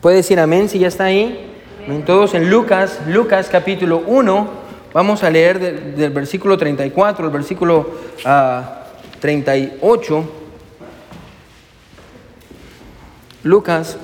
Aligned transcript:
Puede 0.00 0.16
decir 0.16 0.40
amén 0.40 0.68
si 0.70 0.78
ya 0.78 0.88
está 0.88 1.04
ahí. 1.04 1.46
Amén. 1.84 2.04
Todos 2.06 2.32
en 2.32 2.48
Lucas, 2.48 3.00
Lucas 3.06 3.48
capítulo 3.50 3.98
1, 4.06 4.48
vamos 4.94 5.22
a 5.22 5.28
leer 5.28 5.58
del, 5.58 5.94
del 5.94 6.10
versículo 6.10 6.56
34 6.56 7.26
al 7.26 7.30
versículo 7.30 7.90
ah, 8.24 8.86
38. 9.20 10.24
Lucas, 13.42 13.98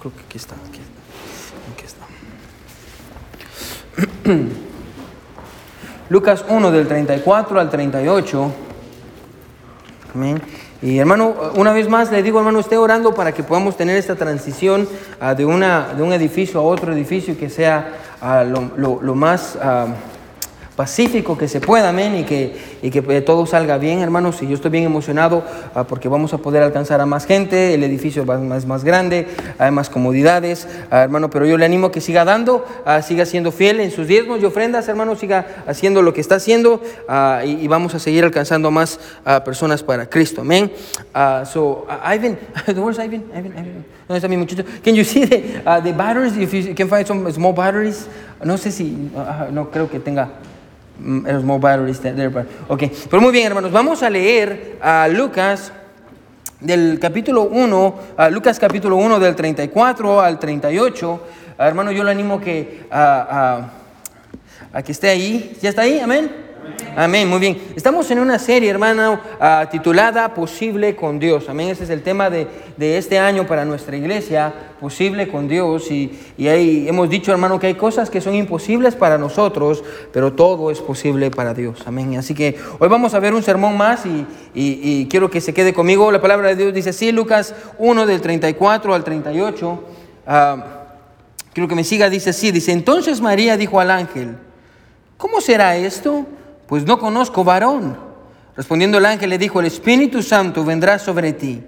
creo 0.00 0.12
que 0.14 0.20
aquí 0.20 0.36
está, 0.36 0.56
aquí 0.68 0.80
está. 0.80 1.00
Aquí 1.72 1.86
está. 4.26 4.30
Lucas 6.10 6.44
1 6.46 6.70
del 6.70 6.86
34 6.86 7.60
al 7.60 7.70
38. 7.70 8.52
Amén. 10.14 10.65
Y 10.82 10.98
hermano, 10.98 11.34
una 11.54 11.72
vez 11.72 11.88
más 11.88 12.12
le 12.12 12.22
digo, 12.22 12.38
hermano, 12.38 12.60
esté 12.60 12.76
orando 12.76 13.14
para 13.14 13.32
que 13.32 13.42
podamos 13.42 13.76
tener 13.76 13.96
esta 13.96 14.14
transición 14.14 14.88
ah, 15.20 15.34
de, 15.34 15.44
una, 15.44 15.94
de 15.94 16.02
un 16.02 16.12
edificio 16.12 16.60
a 16.60 16.62
otro 16.62 16.92
edificio 16.92 17.38
que 17.38 17.48
sea 17.48 17.94
ah, 18.20 18.44
lo 18.44 19.14
más 19.14 19.56
ah, 19.60 19.86
pacífico 20.76 21.38
que 21.38 21.48
se 21.48 21.60
pueda, 21.60 21.88
amén, 21.88 22.16
y 22.16 22.24
que, 22.24 22.54
y 22.82 22.90
que 22.90 23.02
eh, 23.08 23.22
todo 23.22 23.46
salga 23.46 23.78
bien, 23.78 24.00
hermanos. 24.00 24.42
Y 24.42 24.46
yo 24.46 24.54
estoy 24.54 24.70
bien 24.70 24.84
emocionado 24.84 25.42
ah, 25.74 25.84
porque 25.84 26.08
vamos 26.08 26.34
a 26.34 26.38
poder 26.38 26.62
alcanzar 26.62 27.00
a 27.00 27.06
más 27.06 27.26
gente, 27.26 27.74
el 27.74 27.82
edificio 27.82 28.26
va 28.26 28.38
más, 28.38 28.66
más 28.66 28.84
grande, 28.84 29.26
hay 29.58 29.70
más 29.70 29.88
comodidades, 29.88 30.68
ah, 30.90 31.04
hermano, 31.04 31.30
pero 31.30 31.46
yo 31.46 31.56
le 31.56 31.64
animo 31.64 31.90
que 31.90 32.02
siga 32.02 32.24
dando, 32.24 32.64
ah, 32.84 33.00
siga 33.00 33.24
siendo 33.24 33.50
fiel 33.52 33.80
en 33.80 33.90
sus 33.90 34.06
diezmos 34.06 34.40
y 34.40 34.44
ofrendas, 34.44 34.86
hermano, 34.88 35.16
siga 35.16 35.46
haciendo 35.66 36.02
lo 36.02 36.12
que 36.12 36.20
está 36.20 36.36
haciendo 36.36 36.82
y, 37.44 37.66
vamos 37.66 37.94
a 37.94 37.98
seguir 37.98 38.22
alcanzando 38.22 38.68
a 38.68 38.70
más 38.70 39.00
personas 39.44 39.82
para 39.82 40.08
Cristo, 40.08 40.42
amén. 40.42 40.70
So, 41.52 41.86
Ivan, 42.04 42.38
where's 42.76 42.98
Ivan? 42.98 43.24
Ivan, 43.34 43.52
Ivan. 43.52 43.84
¿Dónde 44.06 44.18
está 44.18 44.28
mi 44.28 44.36
muchacho? 44.36 44.64
Can 44.84 44.94
you 44.94 45.04
see 45.04 45.26
the, 45.26 45.60
the 45.82 45.92
batteries? 45.92 46.36
If 46.36 46.52
you 46.52 46.74
can 46.74 46.88
find 46.88 47.06
some 47.06 47.30
small 47.32 47.52
batteries. 47.52 48.06
No 48.44 48.56
sé 48.56 48.70
si, 48.70 49.10
no 49.50 49.70
creo 49.70 49.90
que 49.90 49.98
tenga 49.98 50.28
mm, 51.00 51.40
small 51.40 51.58
batteries 51.60 52.00
there, 52.00 52.28
but- 52.28 52.46
Ok, 52.68 52.84
pero 53.10 53.20
muy 53.20 53.32
bien, 53.32 53.46
hermanos, 53.46 53.72
vamos 53.72 54.02
a 54.02 54.10
leer 54.10 54.76
a 54.80 55.08
Lucas 55.08 55.72
del 56.60 56.98
capítulo 56.98 57.42
1, 57.42 57.94
a 58.16 58.30
Lucas 58.30 58.58
capítulo 58.58 58.96
1 58.96 59.18
del 59.18 59.34
34 59.36 60.20
al 60.20 60.38
38. 60.38 61.22
Ah, 61.58 61.68
hermano, 61.68 61.90
yo 61.92 62.02
le 62.04 62.10
animo 62.10 62.40
que, 62.40 62.86
a, 62.90 63.60
a- 64.72 64.78
a 64.78 64.82
que 64.82 64.92
esté 64.92 65.08
ahí. 65.08 65.56
¿Ya 65.62 65.70
está 65.70 65.82
ahí? 65.82 65.98
Amén. 66.00 66.45
Amén, 66.96 67.28
muy 67.28 67.38
bien. 67.38 67.58
Estamos 67.76 68.10
en 68.10 68.18
una 68.20 68.38
serie, 68.38 68.70
hermano, 68.70 69.20
ah, 69.38 69.68
titulada 69.70 70.32
Posible 70.32 70.96
con 70.96 71.18
Dios. 71.18 71.48
Amén, 71.48 71.68
ese 71.68 71.84
es 71.84 71.90
el 71.90 72.02
tema 72.02 72.30
de, 72.30 72.46
de 72.76 72.96
este 72.96 73.18
año 73.18 73.46
para 73.46 73.64
nuestra 73.64 73.96
iglesia, 73.96 74.52
Posible 74.80 75.28
con 75.28 75.46
Dios. 75.48 75.90
Y, 75.90 76.10
y 76.38 76.48
ahí 76.48 76.88
hemos 76.88 77.10
dicho, 77.10 77.32
hermano, 77.32 77.58
que 77.58 77.66
hay 77.66 77.74
cosas 77.74 78.08
que 78.08 78.20
son 78.20 78.34
imposibles 78.34 78.94
para 78.94 79.18
nosotros, 79.18 79.84
pero 80.12 80.32
todo 80.32 80.70
es 80.70 80.80
posible 80.80 81.30
para 81.30 81.52
Dios. 81.52 81.82
Amén. 81.86 82.16
Así 82.16 82.34
que 82.34 82.56
hoy 82.78 82.88
vamos 82.88 83.12
a 83.14 83.18
ver 83.20 83.34
un 83.34 83.42
sermón 83.42 83.76
más 83.76 84.06
y, 84.06 84.26
y- 84.54 85.06
quiero 85.08 85.30
que 85.30 85.40
se 85.40 85.52
quede 85.52 85.72
conmigo. 85.74 86.10
La 86.10 86.20
palabra 86.22 86.48
de 86.48 86.56
Dios 86.56 86.72
dice 86.74 86.90
así, 86.90 87.12
Lucas 87.12 87.54
1 87.78 88.06
del 88.06 88.20
34 88.22 88.94
al 88.94 89.04
38. 89.04 89.84
Ah, 90.26 90.64
quiero 91.52 91.68
que 91.68 91.74
me 91.74 91.84
siga, 91.84 92.08
dice 92.10 92.30
así, 92.30 92.50
dice, 92.52 92.72
entonces 92.72 93.20
María 93.20 93.56
dijo 93.56 93.80
al 93.80 93.90
ángel, 93.90 94.36
¿Cómo 95.18 95.40
será 95.40 95.76
esto? 95.78 96.26
Pues 96.66 96.84
no 96.84 96.98
conozco 96.98 97.44
varón. 97.44 97.96
Respondiendo 98.56 98.98
el 98.98 99.06
ángel 99.06 99.30
le 99.30 99.38
dijo, 99.38 99.60
el 99.60 99.66
Espíritu 99.66 100.22
Santo 100.22 100.64
vendrá 100.64 100.98
sobre 100.98 101.32
ti 101.32 101.62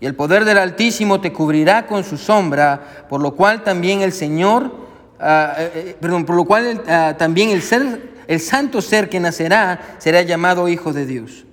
y 0.00 0.06
el 0.06 0.14
poder 0.14 0.44
del 0.44 0.58
Altísimo 0.58 1.20
te 1.20 1.32
cubrirá 1.32 1.86
con 1.86 2.04
su 2.04 2.18
sombra, 2.18 3.06
por 3.08 3.20
lo 3.20 3.34
cual 3.34 3.62
también 3.62 4.02
el 4.02 4.12
Señor, 4.12 4.70
ah, 5.18 5.54
eh, 5.56 5.70
eh, 5.74 5.96
perdón, 5.98 6.26
por 6.26 6.36
lo 6.36 6.44
cual 6.44 6.82
ah, 6.88 7.14
también 7.16 7.50
el 7.50 7.62
ser, 7.62 8.12
el 8.26 8.40
santo 8.40 8.82
ser 8.82 9.08
que 9.08 9.20
nacerá 9.20 9.96
será 9.98 10.22
llamado 10.22 10.68
Hijo 10.68 10.92
de 10.92 11.06
Dios. 11.06 11.44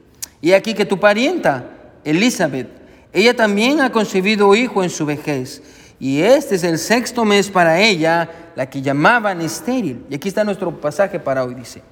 Y 0.42 0.54
aquí 0.54 0.74
que 0.74 0.86
tu 0.86 1.00
parienta, 1.00 1.66
Elizabeth, 2.04 2.68
ella 3.14 3.36
también 3.36 3.80
ha 3.82 3.92
concebido 3.92 4.56
hijo 4.56 4.84
en 4.84 4.90
su 4.90 5.06
vejez. 5.06 5.62
Y 6.00 6.22
este 6.22 6.56
es 6.56 6.64
el 6.64 6.80
sexto 6.80 7.26
mes 7.26 7.50
para 7.50 7.80
ella, 7.80 8.30
la 8.56 8.70
que 8.70 8.82
llamaban 8.82 9.40
estéril. 9.42 10.04
Y 10.10 10.16
aquí 10.16 10.30
está 10.30 10.44
nuestro 10.44 10.82
pasaje 10.82 11.20
para 11.20 11.44
hoy, 11.44 11.54
dice. 11.54 11.84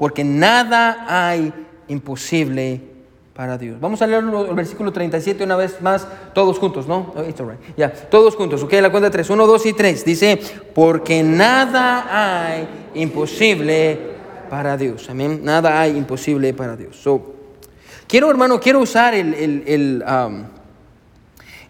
Porque 0.00 0.24
nada 0.24 1.04
hay 1.06 1.52
imposible 1.88 2.80
para 3.34 3.58
Dios. 3.58 3.78
Vamos 3.78 4.00
a 4.00 4.06
leer 4.06 4.24
el 4.24 4.54
versículo 4.54 4.92
37 4.92 5.44
una 5.44 5.56
vez 5.56 5.82
más, 5.82 6.06
todos 6.32 6.58
juntos, 6.58 6.86
¿no? 6.88 7.12
Oh, 7.14 7.22
it's 7.28 7.38
all 7.38 7.50
right. 7.50 7.60
Ya, 7.76 7.92
todos 7.92 8.34
juntos, 8.34 8.62
ok, 8.62 8.72
la 8.80 8.88
cuenta 8.90 9.08
de 9.08 9.10
tres. 9.10 9.28
Uno, 9.28 9.46
dos 9.46 9.66
y 9.66 9.74
tres. 9.74 10.02
Dice, 10.02 10.40
porque 10.74 11.22
nada 11.22 12.46
hay 12.48 12.66
imposible 12.94 13.98
para 14.48 14.78
Dios. 14.78 15.10
Amén. 15.10 15.40
Nada 15.44 15.78
hay 15.78 15.94
imposible 15.98 16.54
para 16.54 16.76
Dios. 16.76 16.96
So, 16.96 17.34
quiero, 18.08 18.30
hermano, 18.30 18.58
quiero 18.58 18.80
usar 18.80 19.12
el, 19.12 19.34
el- 19.34 19.64
el, 19.66 20.04
um, 20.08 20.44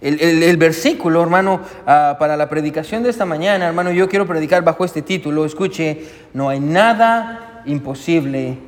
el 0.00 0.56
versículo, 0.56 1.20
hermano, 1.20 1.62
ah, 1.84 2.14
para 2.16 2.36
la 2.36 2.48
predicación 2.48 3.02
de 3.02 3.10
esta 3.10 3.24
mañana, 3.26 3.66
hermano, 3.66 3.90
yo 3.90 4.08
quiero 4.08 4.24
predicar 4.24 4.62
bajo 4.62 4.84
este 4.84 5.02
título. 5.02 5.44
Escuche, 5.44 6.04
no 6.32 6.48
hay 6.48 6.60
nada 6.60 7.48
imposible 7.66 8.58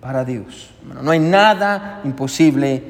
para 0.00 0.24
Dios. 0.24 0.70
No 1.02 1.10
hay 1.10 1.18
nada 1.18 2.00
imposible 2.04 2.82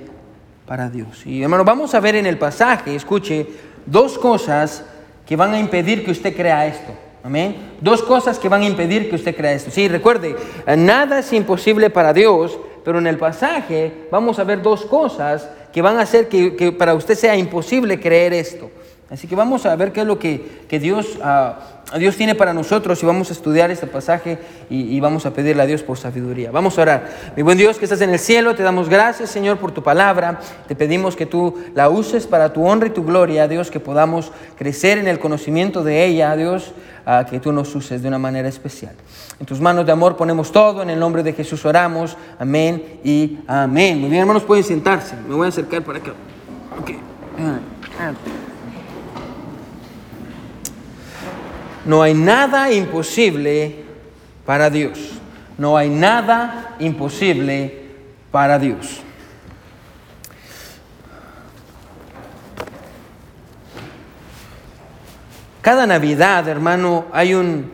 para 0.66 0.88
Dios. 0.90 1.24
Y 1.26 1.42
hermano, 1.42 1.64
vamos 1.64 1.94
a 1.94 2.00
ver 2.00 2.16
en 2.16 2.26
el 2.26 2.38
pasaje, 2.38 2.94
escuche, 2.94 3.46
dos 3.86 4.18
cosas 4.18 4.84
que 5.26 5.36
van 5.36 5.54
a 5.54 5.58
impedir 5.58 6.04
que 6.04 6.10
usted 6.10 6.34
crea 6.34 6.66
esto. 6.66 6.92
Amén. 7.22 7.72
Dos 7.80 8.02
cosas 8.02 8.38
que 8.38 8.48
van 8.48 8.62
a 8.62 8.66
impedir 8.66 9.08
que 9.08 9.16
usted 9.16 9.34
crea 9.34 9.52
esto. 9.52 9.70
Sí, 9.70 9.88
recuerde, 9.88 10.36
nada 10.76 11.20
es 11.20 11.32
imposible 11.32 11.88
para 11.88 12.12
Dios, 12.12 12.58
pero 12.84 12.98
en 12.98 13.06
el 13.06 13.16
pasaje 13.16 14.06
vamos 14.10 14.38
a 14.38 14.44
ver 14.44 14.60
dos 14.60 14.84
cosas 14.84 15.48
que 15.72 15.80
van 15.80 15.96
a 15.98 16.02
hacer 16.02 16.28
que 16.28 16.74
para 16.78 16.94
usted 16.94 17.14
sea 17.14 17.36
imposible 17.36 17.98
creer 17.98 18.34
esto. 18.34 18.70
Así 19.10 19.28
que 19.28 19.36
vamos 19.36 19.66
a 19.66 19.76
ver 19.76 19.92
qué 19.92 20.00
es 20.00 20.06
lo 20.06 20.18
que, 20.18 20.64
que 20.66 20.80
Dios, 20.80 21.18
ah, 21.22 21.58
Dios 21.98 22.16
tiene 22.16 22.34
para 22.34 22.54
nosotros 22.54 23.02
y 23.02 23.06
vamos 23.06 23.28
a 23.28 23.34
estudiar 23.34 23.70
este 23.70 23.86
pasaje 23.86 24.38
y, 24.70 24.98
vamos 24.98 25.26
a 25.26 25.32
pedirle 25.34 25.62
a 25.62 25.66
Dios 25.66 25.82
por 25.82 25.98
sabiduría. 25.98 26.50
Vamos 26.50 26.78
a 26.78 26.82
orar. 26.82 27.10
Mi 27.36 27.42
buen 27.42 27.58
Dios 27.58 27.78
que 27.78 27.84
estás 27.84 28.00
en 28.00 28.10
el 28.10 28.18
cielo, 28.18 28.54
te 28.54 28.62
damos 28.62 28.88
gracias 28.88 29.28
Señor 29.28 29.58
por 29.58 29.72
tu 29.72 29.82
palabra. 29.82 30.40
Te 30.66 30.74
pedimos 30.74 31.16
que 31.16 31.26
tú 31.26 31.54
la 31.74 31.90
uses 31.90 32.26
para 32.26 32.52
tu 32.52 32.64
honra 32.66 32.86
y 32.86 32.90
tu 32.90 33.04
gloria, 33.04 33.46
Dios, 33.46 33.70
que 33.70 33.78
podamos 33.78 34.32
crecer 34.56 34.96
en 34.96 35.06
el 35.06 35.18
conocimiento 35.18 35.84
de 35.84 36.06
ella, 36.06 36.34
Dios, 36.34 36.72
ah, 37.04 37.26
que 37.28 37.40
tú 37.40 37.52
nos 37.52 37.74
uses 37.74 38.00
de 38.00 38.08
una 38.08 38.18
manera 38.18 38.48
especial. 38.48 38.94
En 39.38 39.44
tus 39.44 39.60
manos 39.60 39.84
de 39.84 39.92
amor 39.92 40.16
ponemos 40.16 40.50
todo, 40.50 40.82
en 40.82 40.88
el 40.88 40.98
nombre 40.98 41.22
de 41.22 41.34
Jesús 41.34 41.62
oramos. 41.66 42.16
Amén 42.38 43.00
y 43.04 43.38
amén. 43.46 44.00
Muy 44.00 44.08
bien, 44.08 44.22
hermanos, 44.22 44.44
pueden 44.44 44.64
sentarse. 44.64 45.14
Me 45.28 45.34
voy 45.34 45.44
a 45.44 45.48
acercar 45.50 45.82
para 45.82 45.98
acá. 45.98 46.12
Ok. 46.80 46.92
No 51.84 52.02
hay 52.02 52.14
nada 52.14 52.72
imposible 52.72 53.84
para 54.46 54.70
Dios. 54.70 54.98
No 55.58 55.76
hay 55.76 55.90
nada 55.90 56.76
imposible 56.78 57.84
para 58.30 58.58
Dios. 58.58 59.00
Cada 65.60 65.86
Navidad, 65.86 66.46
hermano, 66.48 67.06
hay 67.12 67.34
un, 67.34 67.72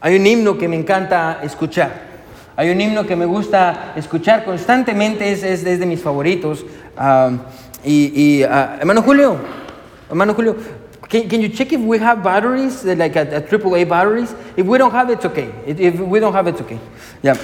hay 0.00 0.16
un 0.16 0.26
himno 0.26 0.58
que 0.58 0.66
me 0.66 0.76
encanta 0.76 1.38
escuchar. 1.42 2.10
Hay 2.56 2.70
un 2.70 2.80
himno 2.80 3.06
que 3.06 3.14
me 3.14 3.24
gusta 3.24 3.92
escuchar 3.94 4.44
constantemente, 4.44 5.30
es, 5.30 5.42
es, 5.44 5.62
de 5.62 5.86
mis 5.86 6.02
favoritos. 6.02 6.64
Ah, 6.96 7.30
y, 7.84 8.12
y, 8.20 8.42
ah, 8.42 8.76
hermano 8.80 9.02
Julio, 9.02 9.36
hermano 10.08 10.34
Julio, 10.34 10.56
can, 11.10 11.28
can 11.28 11.40
you 11.42 11.48
check 11.50 11.72
if 11.72 11.80
we 11.80 11.98
have 11.98 12.22
batteries, 12.22 12.84
uh, 12.86 12.94
like 12.96 13.16
a, 13.16 13.22
a 13.36 13.40
AAA 13.42 13.86
batteries? 13.88 14.34
If 14.56 14.64
we 14.66 14.78
don't 14.78 14.92
have 14.92 15.10
it, 15.10 15.14
it's 15.16 15.24
okay. 15.26 15.50
If 15.66 16.00
we 16.00 16.20
don't 16.20 16.32
have 16.32 16.46
it, 16.48 16.52
it's 16.54 16.60
okay. 16.62 16.78
Yeah. 17.22 17.36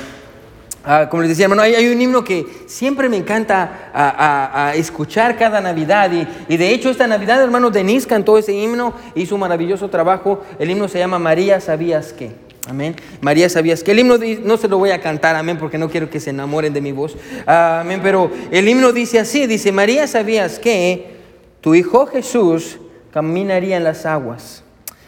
Ah, 0.88 1.08
como 1.10 1.22
les 1.22 1.30
decía, 1.30 1.46
hermano, 1.46 1.62
hay, 1.62 1.74
hay 1.74 1.88
un 1.88 2.00
himno 2.00 2.22
que 2.22 2.46
siempre 2.68 3.08
me 3.08 3.16
encanta 3.16 3.90
a, 3.92 4.68
a- 4.68 4.74
escuchar 4.76 5.36
cada 5.36 5.60
Navidad. 5.60 6.12
Y, 6.12 6.28
y 6.48 6.56
de 6.56 6.70
hecho, 6.70 6.90
esta 6.90 7.08
Navidad, 7.08 7.42
hermano, 7.42 7.70
Denise 7.70 8.06
cantó 8.06 8.38
ese 8.38 8.52
himno, 8.52 8.94
hizo 9.16 9.34
un 9.34 9.40
maravilloso 9.40 9.90
trabajo. 9.90 10.44
El 10.60 10.70
himno 10.70 10.86
se 10.86 11.00
llama 11.00 11.18
María, 11.18 11.60
¿sabías 11.60 12.12
qué? 12.12 12.30
Amén. 12.68 12.94
María, 13.20 13.48
¿sabías 13.48 13.82
qué? 13.82 13.90
El 13.90 13.98
himno 13.98 14.14
no 14.44 14.56
se 14.56 14.68
lo 14.68 14.78
voy 14.78 14.90
a 14.90 15.00
cantar, 15.00 15.34
amén, 15.34 15.58
porque 15.58 15.76
no 15.76 15.88
quiero 15.90 16.08
que 16.08 16.20
se 16.20 16.30
enamoren 16.30 16.72
de 16.72 16.80
mi 16.80 16.92
voz. 16.92 17.16
Ah, 17.48 17.80
amén, 17.80 17.98
pero 18.00 18.30
el 18.52 18.68
himno 18.68 18.92
dice 18.92 19.18
así: 19.18 19.46
dice, 19.48 19.72
María, 19.72 20.06
¿sabías 20.06 20.60
que 20.60 21.16
tu 21.60 21.74
hijo 21.74 22.06
Jesús 22.06 22.78
caminaría 23.16 23.78
en 23.78 23.84
las 23.84 24.04
aguas? 24.04 24.62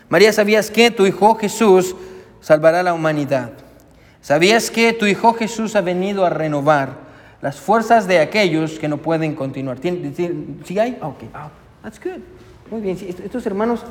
María, 0.09 0.33
¿sabías 0.33 0.71
que 0.71 0.91
tu 0.91 1.05
hijo 1.05 1.35
Jesús 1.35 1.95
salvará 2.41 2.81
a 2.81 2.83
la 2.83 2.95
humanidad? 2.95 3.51
¿Sabías 4.23 4.71
que 4.71 4.95
tu 4.95 5.05
Hijo 5.05 5.35
Jesús 5.35 5.77
ha 5.77 5.83
venido 5.83 6.25
a 6.25 6.31
renovar 6.31 6.97
las 7.43 7.61
fuerzas 7.61 8.09
de 8.09 8.19
aquellos 8.19 8.79
que 8.79 8.89
no 8.89 8.97
pueden 8.97 9.35
continuar? 9.35 9.79
¿Tien- 9.79 10.15
tien- 10.15 10.57
¿Sí 10.65 10.79
hay? 10.79 10.99
Ok, 11.03 11.25
ah, 11.35 11.51
that's 11.83 12.01
good. 12.03 12.21
Muy 12.71 12.81
bien, 12.81 12.97
estos 13.25 13.45
hermanos, 13.47 13.85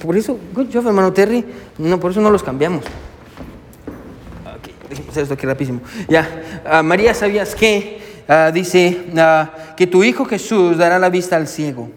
por 0.00 0.16
eso, 0.16 0.38
good 0.54 0.68
job, 0.72 0.86
hermano 0.86 1.12
Terry, 1.12 1.44
no, 1.78 1.98
por 1.98 2.12
eso 2.12 2.20
no 2.20 2.30
los 2.30 2.44
cambiamos. 2.44 2.84
Ok, 4.46 4.70
déjame 4.88 5.08
hacer 5.10 5.22
esto 5.24 5.34
aquí 5.34 5.46
rapidísimo. 5.46 5.80
Ya, 6.08 6.28
ah, 6.64 6.82
María, 6.84 7.12
¿sabías? 7.12 7.56
Ah, 8.28 8.52
dice 8.54 9.04
ah, 9.18 9.50
que 9.76 9.88
tu 9.88 10.04
hijo 10.04 10.24
Jesús 10.26 10.78
dará 10.78 11.00
la 11.00 11.10
vista 11.10 11.34
al 11.36 11.48
ciego. 11.48 11.90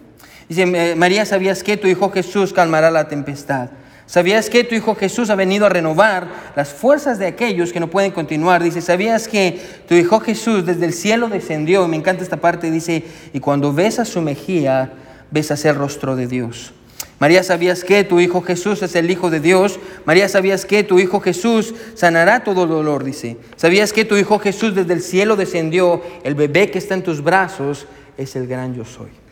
Dice, 0.48 0.96
María, 0.96 1.26
¿sabías 1.26 1.64
qué? 1.64 1.78
Tu 1.78 1.88
hijo 1.88 2.12
Jesús 2.12 2.54
calmará 2.54 2.92
la 2.92 3.08
tempestad. 3.08 3.70
¿Sabías 4.08 4.52
que 4.52 4.64
tu 4.64 4.76
Hijo 4.76 4.94
Jesús 4.94 5.32
ha 5.32 5.36
venido 5.36 5.66
a 5.66 5.70
renovar 5.70 6.28
las 6.56 6.70
fuerzas 6.70 7.18
de 7.18 7.26
aquellos 7.26 7.74
que 7.74 7.80
no 7.80 7.90
pueden 7.90 8.12
continuar? 8.12 8.62
Dice, 8.62 8.82
¿sabías 8.82 9.28
que 9.28 9.60
tu 9.88 9.96
Hijo 9.96 10.20
Jesús 10.20 10.64
desde 10.64 10.86
el 10.86 10.94
cielo 10.94 11.28
descendió? 11.28 11.88
Me 11.88 11.98
encanta 11.98 12.22
esta 12.22 12.38
parte, 12.38 12.70
dice, 12.70 13.04
y 13.34 13.40
cuando 13.40 13.74
ves 13.74 13.98
a 13.98 14.06
su 14.06 14.22
mejilla, 14.22 14.92
ves 15.32 15.50
hacia 15.50 15.72
el 15.72 15.78
rostro 15.78 16.16
de 16.16 16.28
Dios. 16.28 16.72
María, 17.18 17.42
¿sabías 17.42 17.84
que 17.84 18.04
tu 18.04 18.20
Hijo 18.20 18.42
Jesús 18.42 18.84
es 18.84 18.96
el 18.96 19.10
Hijo 19.10 19.32
de 19.32 19.40
Dios? 19.40 19.80
María, 20.06 20.30
¿sabías 20.30 20.66
que 20.66 20.84
tu 20.84 21.00
Hijo 21.00 21.20
Jesús 21.20 21.74
sanará 21.96 22.44
todo 22.44 22.68
dolor? 22.68 23.04
Dice. 23.04 23.38
¿Sabías 23.56 23.92
que 23.92 24.06
tu 24.06 24.18
Hijo 24.18 24.38
Jesús 24.38 24.76
desde 24.76 24.94
el 24.94 25.02
cielo 25.02 25.36
descendió? 25.36 26.04
El 26.24 26.36
bebé 26.36 26.70
que 26.70 26.78
está 26.78 26.94
en 26.94 27.02
tus 27.02 27.24
brazos 27.24 27.88
es 28.18 28.36
el 28.36 28.46
gran 28.46 28.76
yo 28.76 28.86
soy. 28.86 29.25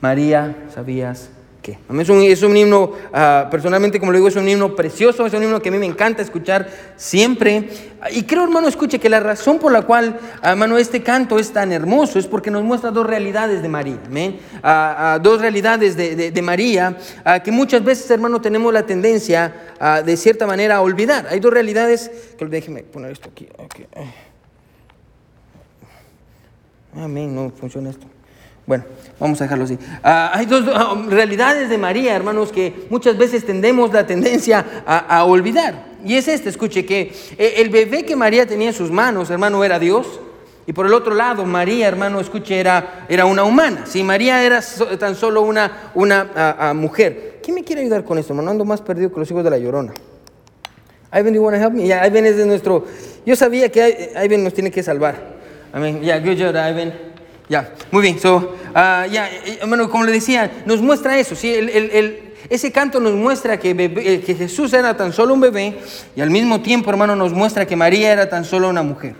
María, 0.00 0.56
¿sabías 0.74 1.30
es 2.00 2.08
un, 2.08 2.22
es 2.22 2.42
un 2.42 2.56
himno, 2.56 2.92
ah, 3.12 3.48
personalmente 3.50 3.98
como 3.98 4.12
le 4.12 4.18
digo, 4.18 4.28
es 4.28 4.36
un 4.36 4.48
himno 4.48 4.74
precioso, 4.74 5.26
es 5.26 5.34
un 5.34 5.42
himno 5.42 5.60
que 5.60 5.68
a 5.68 5.72
mí 5.72 5.78
me 5.78 5.86
encanta 5.86 6.22
escuchar 6.22 6.68
siempre. 6.96 7.68
Y 8.12 8.22
creo, 8.22 8.44
hermano, 8.44 8.68
escuche 8.68 8.98
que 8.98 9.08
la 9.08 9.20
razón 9.20 9.58
por 9.58 9.72
la 9.72 9.82
cual, 9.82 10.18
ah, 10.40 10.52
hermano, 10.52 10.78
este 10.78 11.02
canto 11.02 11.38
es 11.38 11.52
tan 11.52 11.72
hermoso 11.72 12.18
es 12.18 12.26
porque 12.26 12.50
nos 12.50 12.62
muestra 12.62 12.90
dos 12.90 13.06
realidades 13.06 13.62
de 13.62 13.68
María. 13.68 13.98
Ah, 14.62 15.18
dos 15.22 15.40
realidades 15.40 15.96
de, 15.96 16.30
de, 16.30 16.42
María 16.42 16.96
que 17.44 17.50
muchas 17.50 17.82
veces, 17.84 18.10
hermano, 18.10 18.40
tenemos 18.40 18.72
la 18.72 18.84
tendencia 18.84 19.52
de 20.04 20.16
cierta 20.16 20.46
manera 20.46 20.76
a 20.76 20.80
olvidar. 20.80 21.26
Hay 21.30 21.40
dos 21.40 21.52
realidades, 21.52 22.10
que 22.38 22.44
déjeme 22.46 22.82
poner 22.82 23.12
esto 23.12 23.28
aquí. 23.30 23.48
Amén, 26.94 27.34
no 27.34 27.50
funciona 27.50 27.90
esto. 27.90 28.06
Bueno, 28.68 28.84
vamos 29.18 29.40
a 29.40 29.44
dejarlo 29.44 29.64
así. 29.64 29.78
Ah, 30.04 30.30
hay 30.34 30.44
dos 30.44 30.62
ah, 30.74 30.94
realidades 31.08 31.70
de 31.70 31.78
María, 31.78 32.14
hermanos, 32.14 32.52
que 32.52 32.86
muchas 32.90 33.16
veces 33.16 33.46
tendemos 33.46 33.94
la 33.94 34.06
tendencia 34.06 34.84
a, 34.86 35.24
olvidar. 35.24 35.86
Y 36.04 36.16
es 36.16 36.28
este, 36.28 36.50
escuche, 36.50 36.84
que 36.84 37.10
eh, 37.38 37.54
el 37.56 37.70
bebé 37.70 38.04
que 38.04 38.14
María 38.14 38.46
tenía 38.46 38.68
en 38.68 38.74
sus 38.74 38.90
manos, 38.90 39.30
hermano, 39.30 39.64
era 39.64 39.78
Dios. 39.78 40.20
Y 40.66 40.74
por 40.74 40.84
el 40.84 40.92
otro 40.92 41.14
lado, 41.14 41.46
María, 41.46 41.88
hermano, 41.88 42.20
escuche, 42.20 42.60
era, 42.60 43.06
era 43.08 43.24
una 43.24 43.42
humana. 43.42 43.86
Si 43.86 44.04
María 44.04 44.44
era 44.44 44.60
tan 44.98 45.14
solo 45.14 45.40
una, 45.40 45.90
una 45.94 46.30
ah, 46.36 46.74
mujer. 46.74 47.40
¿Quién 47.42 47.54
me 47.54 47.64
quiere 47.64 47.80
ayudar 47.80 48.04
con 48.04 48.18
esto, 48.18 48.34
hermano? 48.34 48.50
Ando 48.50 48.66
más 48.66 48.82
perdido 48.82 49.10
que 49.10 49.18
los 49.18 49.30
hijos 49.30 49.44
de 49.44 49.48
la 49.48 49.56
llorona. 49.56 49.94
Ivan, 51.10 51.32
you 51.32 51.42
want 51.42 51.56
to 51.56 51.62
help 51.62 51.72
me? 51.72 51.84
Yeah, 51.84 52.06
Ivan 52.06 52.26
es 52.26 52.36
de 52.36 52.44
nuestro... 52.44 52.84
Yo 53.24 53.34
sabía 53.34 53.70
que 53.72 54.12
Ivan 54.22 54.44
nos 54.44 54.52
tiene 54.52 54.70
que 54.70 54.82
salvar. 54.82 55.38
Amén. 55.72 56.02
Yeah, 56.02 56.18
good 56.18 56.38
job, 56.38 56.50
Ivan. 56.50 57.07
Ya, 57.48 57.72
muy 57.90 58.02
bien. 58.02 58.20
So, 58.20 58.54
ah, 58.74 59.06
ya, 59.10 59.28
eh, 59.30 59.58
hermano, 59.60 59.88
como 59.88 60.04
le 60.04 60.12
decía, 60.12 60.62
nos 60.66 60.80
muestra 60.82 61.18
eso. 61.18 61.34
¿sí? 61.34 61.54
ese 62.50 62.72
canto 62.72 63.00
nos 63.00 63.14
muestra 63.14 63.58
que, 63.58 63.70
eh, 63.70 64.22
que 64.24 64.34
Jesús 64.34 64.72
era 64.72 64.96
tan 64.96 65.12
solo 65.12 65.34
un 65.34 65.40
bebé 65.40 65.78
y 66.14 66.20
al 66.20 66.30
mismo 66.30 66.60
tiempo, 66.60 66.90
hermano, 66.90 67.16
nos 67.16 67.32
muestra 67.32 67.66
que 67.66 67.76
María 67.76 68.12
era 68.12 68.28
tan 68.28 68.44
solo 68.44 68.68
una 68.68 68.82
mujer. 68.82 69.14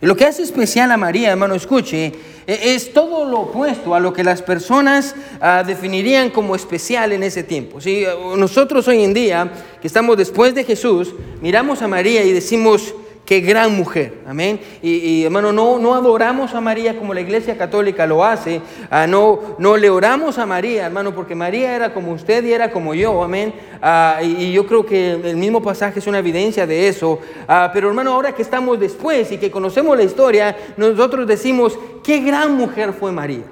Y 0.00 0.06
lo 0.06 0.16
que 0.16 0.24
hace 0.24 0.42
especial 0.42 0.92
a 0.92 0.96
María, 0.96 1.30
hermano, 1.30 1.54
escuche, 1.54 2.12
e, 2.46 2.74
es 2.74 2.92
todo 2.92 3.24
lo 3.24 3.40
opuesto 3.40 3.94
a 3.94 4.00
lo 4.00 4.12
que 4.12 4.22
las 4.22 4.42
personas 4.42 5.14
ah, 5.40 5.64
definirían 5.66 6.30
como 6.30 6.54
especial 6.54 7.12
en 7.12 7.22
ese 7.22 7.42
tiempo. 7.42 7.80
¿sí? 7.80 8.04
Nosotros 8.36 8.86
hoy 8.88 9.02
en 9.02 9.12
día, 9.12 9.50
que 9.80 9.86
estamos 9.86 10.16
después 10.16 10.54
de 10.54 10.64
Jesús, 10.64 11.14
miramos 11.42 11.82
a 11.82 11.88
María 11.88 12.22
y 12.24 12.32
decimos, 12.32 12.94
Qué 13.28 13.40
gran 13.40 13.76
mujer, 13.76 14.14
amén. 14.26 14.58
Y, 14.80 15.22
hermano, 15.22 15.52
no, 15.52 15.78
no 15.78 15.94
adoramos 15.94 16.54
a 16.54 16.62
María 16.62 16.96
como 16.96 17.12
la 17.12 17.20
iglesia 17.20 17.58
católica 17.58 18.06
lo 18.06 18.24
hace, 18.24 18.62
ah, 18.90 19.06
no, 19.06 19.54
no 19.58 19.76
le 19.76 19.90
oramos 19.90 20.38
a 20.38 20.46
María, 20.46 20.86
hermano, 20.86 21.14
porque 21.14 21.34
María 21.34 21.76
era 21.76 21.92
como 21.92 22.12
usted 22.12 22.42
y 22.42 22.54
era 22.54 22.72
como 22.72 22.94
yo, 22.94 23.22
amén. 23.22 23.52
Ah, 23.82 24.20
y, 24.22 24.50
yo 24.50 24.66
creo 24.66 24.86
que 24.86 25.10
el 25.10 25.36
mismo 25.36 25.60
pasaje 25.60 25.98
es 25.98 26.06
una 26.06 26.20
evidencia 26.20 26.66
de 26.66 26.88
eso. 26.88 27.18
Ah, 27.46 27.70
pero 27.70 27.88
hermano, 27.88 28.14
ahora 28.14 28.34
que 28.34 28.40
estamos 28.40 28.80
después 28.80 29.30
y 29.30 29.36
que 29.36 29.50
conocemos 29.50 29.94
la 29.94 30.04
historia, 30.04 30.56
nosotros 30.78 31.26
decimos, 31.26 31.78
qué 32.02 32.20
gran 32.20 32.56
mujer 32.56 32.94
fue 32.94 33.12
María. 33.12 33.44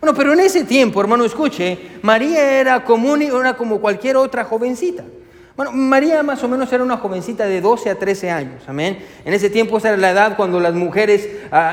Bueno, 0.00 0.16
pero 0.16 0.32
en 0.32 0.40
ese 0.40 0.64
tiempo, 0.64 1.00
hermano, 1.00 1.24
escuche, 1.24 1.78
María 2.02 2.58
era 2.58 2.82
común 2.82 3.22
era 3.22 3.56
como 3.56 3.80
cualquier 3.80 4.16
otra 4.16 4.42
jovencita. 4.42 5.04
Bueno, 5.54 5.70
María 5.72 6.22
más 6.22 6.42
o 6.42 6.48
menos 6.48 6.72
era 6.72 6.82
una 6.82 6.96
jovencita 6.96 7.44
de 7.44 7.60
12 7.60 7.90
a 7.90 7.98
13 7.98 8.30
años, 8.30 8.62
amén. 8.66 9.00
En 9.22 9.34
ese 9.34 9.50
tiempo 9.50 9.76
esa 9.76 9.88
era 9.88 9.98
la 9.98 10.10
edad 10.10 10.34
cuando 10.34 10.58
las 10.58 10.72
mujeres 10.72 11.28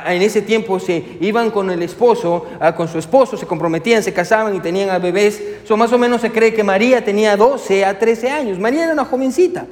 en 0.06 0.22
ese 0.22 0.42
tiempo 0.42 0.82
se 0.82 1.18
iban 1.22 1.50
con 1.50 1.72
el 1.72 1.82
esposo, 1.82 2.46
con 2.76 2.90
su 2.90 3.00
esposo, 3.00 3.38
se 3.38 3.46
comprometían, 3.46 4.04
se 4.04 4.12
casaban 4.12 4.54
y 4.54 4.60
tenían 4.60 4.90
a 4.90 5.00
bebés. 5.00 5.42
So, 5.64 5.78
más 5.78 5.94
o 5.94 5.98
menos 5.98 6.20
se 6.20 6.30
cree 6.30 6.54
que 6.54 6.62
María 6.62 7.06
tenía 7.06 7.38
12 7.38 7.86
a 7.86 7.98
13 7.98 8.30
años. 8.30 8.60
María 8.60 8.84
era 8.84 8.92
una 8.92 9.06
jovencita. 9.06 9.66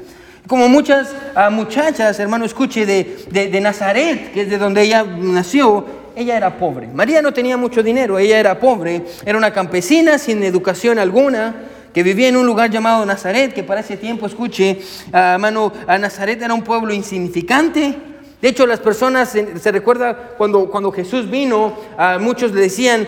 Como 0.47 0.69
muchas 0.69 1.13
muchachas, 1.51 2.17
hermano, 2.21 2.45
escuche, 2.45 2.85
de, 2.85 3.17
de 3.29 3.59
Nazaret, 3.59 4.31
que 4.31 4.43
es 4.43 4.49
de 4.49 4.57
donde 4.57 4.83
ella 4.83 5.03
nació, 5.03 5.85
ella 6.15 6.37
era 6.37 6.57
pobre. 6.57 6.87
María 6.87 7.21
no 7.21 7.33
tenía 7.33 7.57
mucho 7.57 7.83
dinero, 7.83 8.17
ella 8.17 8.39
era 8.39 8.57
pobre, 8.57 9.01
era 9.25 9.37
una 9.37 9.51
campesina 9.51 10.17
sin 10.17 10.41
educación 10.43 10.97
alguna 10.97 11.55
que 11.97 12.03
vivía 12.03 12.27
en 12.27 12.37
un 12.37 12.45
lugar 12.45 12.69
llamado 12.69 13.03
Nazaret, 13.07 13.51
que 13.55 13.63
para 13.63 13.79
ese 13.79 13.97
tiempo, 13.97 14.27
escuche, 14.27 14.79
hermano, 15.11 15.73
a 15.87 15.97
Nazaret 15.97 16.39
era 16.39 16.53
un 16.53 16.61
pueblo 16.61 16.93
insignificante. 16.93 17.97
De 18.39 18.47
hecho, 18.47 18.67
las 18.67 18.79
personas, 18.79 19.29
se, 19.29 19.71
recuerda 19.71 20.15
cuando, 20.37 20.69
cuando 20.69 20.91
Jesús 20.91 21.27
vino, 21.27 21.75
a 21.97 22.19
muchos 22.19 22.51
le 22.51 22.61
decían, 22.61 23.07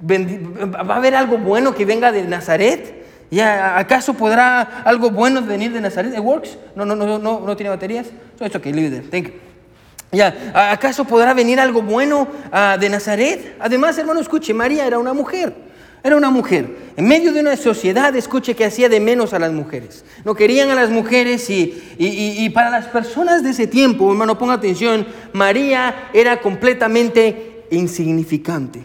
¿va 0.00 0.94
a 0.94 0.96
haber 0.96 1.14
algo 1.14 1.36
bueno 1.36 1.74
que 1.74 1.84
venga 1.84 2.10
de 2.10 2.22
Nazaret? 2.22 3.04
¿Y 3.30 3.40
acaso 3.40 4.14
podrá 4.14 4.62
algo 4.86 5.10
bueno 5.10 5.42
venir 5.42 5.74
de 5.74 5.82
Nazaret? 5.82 6.14
¿It 6.14 6.20
works? 6.20 6.56
No, 6.74 6.86
no, 6.86 6.96
no, 6.96 7.18
no, 7.18 7.40
no 7.40 7.54
tiene 7.54 7.68
baterías. 7.68 8.06
So 8.38 8.46
it's 8.46 8.56
okay, 8.56 8.72
leave 8.72 8.96
it 8.96 9.10
Thank 9.10 9.26
you. 9.26 10.22
¿acaso 10.54 11.04
podrá 11.04 11.34
venir 11.34 11.60
algo 11.60 11.82
bueno 11.82 12.28
ah, 12.50 12.78
de 12.80 12.88
Nazaret? 12.88 13.56
Además, 13.58 13.98
hermano, 13.98 14.20
escuche, 14.20 14.54
María 14.54 14.86
era 14.86 14.98
una 14.98 15.12
mujer. 15.12 15.65
Era 16.06 16.16
una 16.16 16.30
mujer. 16.30 16.92
En 16.96 17.08
medio 17.08 17.32
de 17.32 17.40
una 17.40 17.56
sociedad, 17.56 18.14
escuche 18.14 18.54
que 18.54 18.64
hacía 18.64 18.88
de 18.88 19.00
menos 19.00 19.32
a 19.32 19.40
las 19.40 19.50
mujeres. 19.52 20.04
No 20.24 20.36
querían 20.36 20.70
a 20.70 20.76
las 20.76 20.88
mujeres 20.88 21.50
y, 21.50 22.48
para 22.54 22.70
las 22.70 22.86
personas 22.86 23.42
de 23.42 23.50
ese 23.50 23.66
tiempo, 23.66 24.08
hermano, 24.12 24.38
ponga 24.38 24.54
atención, 24.54 25.04
María 25.32 26.08
era 26.12 26.40
completamente 26.40 27.64
insignificante. 27.72 28.84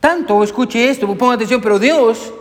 Tanto, 0.00 0.42
escuche 0.42 0.90
esto, 0.90 1.06
ponga 1.16 1.34
atención, 1.34 1.60
pero 1.60 1.78
Dios 1.78 2.32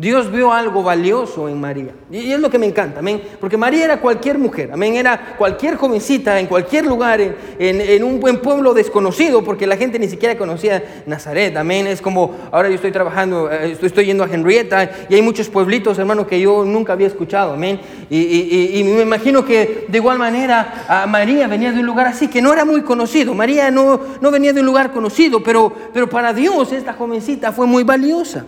Dios 0.00 0.32
vio 0.32 0.50
algo 0.50 0.82
valioso 0.82 1.46
en 1.46 1.60
María. 1.60 1.90
Y 2.10 2.32
es 2.32 2.40
lo 2.40 2.48
que 2.48 2.58
me 2.58 2.64
encanta, 2.64 3.00
amén. 3.00 3.20
Porque 3.38 3.58
María 3.58 3.84
era 3.84 4.00
cualquier 4.00 4.38
mujer, 4.38 4.70
amén. 4.72 4.94
Era 4.96 5.34
cualquier 5.36 5.76
jovencita 5.76 6.40
en 6.40 6.46
cualquier 6.46 6.86
lugar, 6.86 7.20
en, 7.20 8.02
un 8.02 8.18
buen 8.18 8.38
pueblo 8.38 8.72
desconocido, 8.72 9.44
porque 9.44 9.66
la 9.66 9.76
gente 9.76 9.98
ni 9.98 10.08
siquiera 10.08 10.38
conocía 10.38 11.02
Nazaret, 11.04 11.54
amén. 11.54 11.86
Es 11.86 12.00
como, 12.00 12.34
ahora 12.50 12.70
yo 12.70 12.76
estoy 12.76 12.92
trabajando, 12.92 13.50
eh, 13.52 13.76
estoy, 13.82 14.06
yendo 14.06 14.24
a 14.24 14.26
Henrietta 14.26 14.90
y 15.10 15.16
hay 15.16 15.20
muchos 15.20 15.50
pueblitos, 15.50 15.98
hermano, 15.98 16.26
que 16.26 16.40
yo 16.40 16.64
nunca 16.64 16.94
había 16.94 17.06
escuchado, 17.06 17.52
amén. 17.52 17.78
Y, 18.08 18.82
me 18.82 19.02
imagino 19.02 19.44
que 19.44 19.84
de 19.86 19.98
igual 19.98 20.18
manera 20.18 20.86
a 20.88 21.06
María 21.06 21.46
venía 21.46 21.72
de 21.72 21.80
un 21.80 21.86
lugar 21.86 22.06
así, 22.06 22.28
que 22.28 22.40
no 22.40 22.54
era 22.54 22.64
muy 22.64 22.80
conocido. 22.80 23.34
María 23.34 23.70
no, 23.70 24.00
no 24.18 24.30
venía 24.30 24.54
de 24.54 24.60
un 24.60 24.66
lugar 24.66 24.92
conocido, 24.92 25.42
pero, 25.42 25.70
pero 25.92 26.08
para 26.08 26.32
Dios 26.32 26.72
esta 26.72 26.94
jovencita 26.94 27.52
fue 27.52 27.66
muy 27.66 27.84
valiosa. 27.84 28.46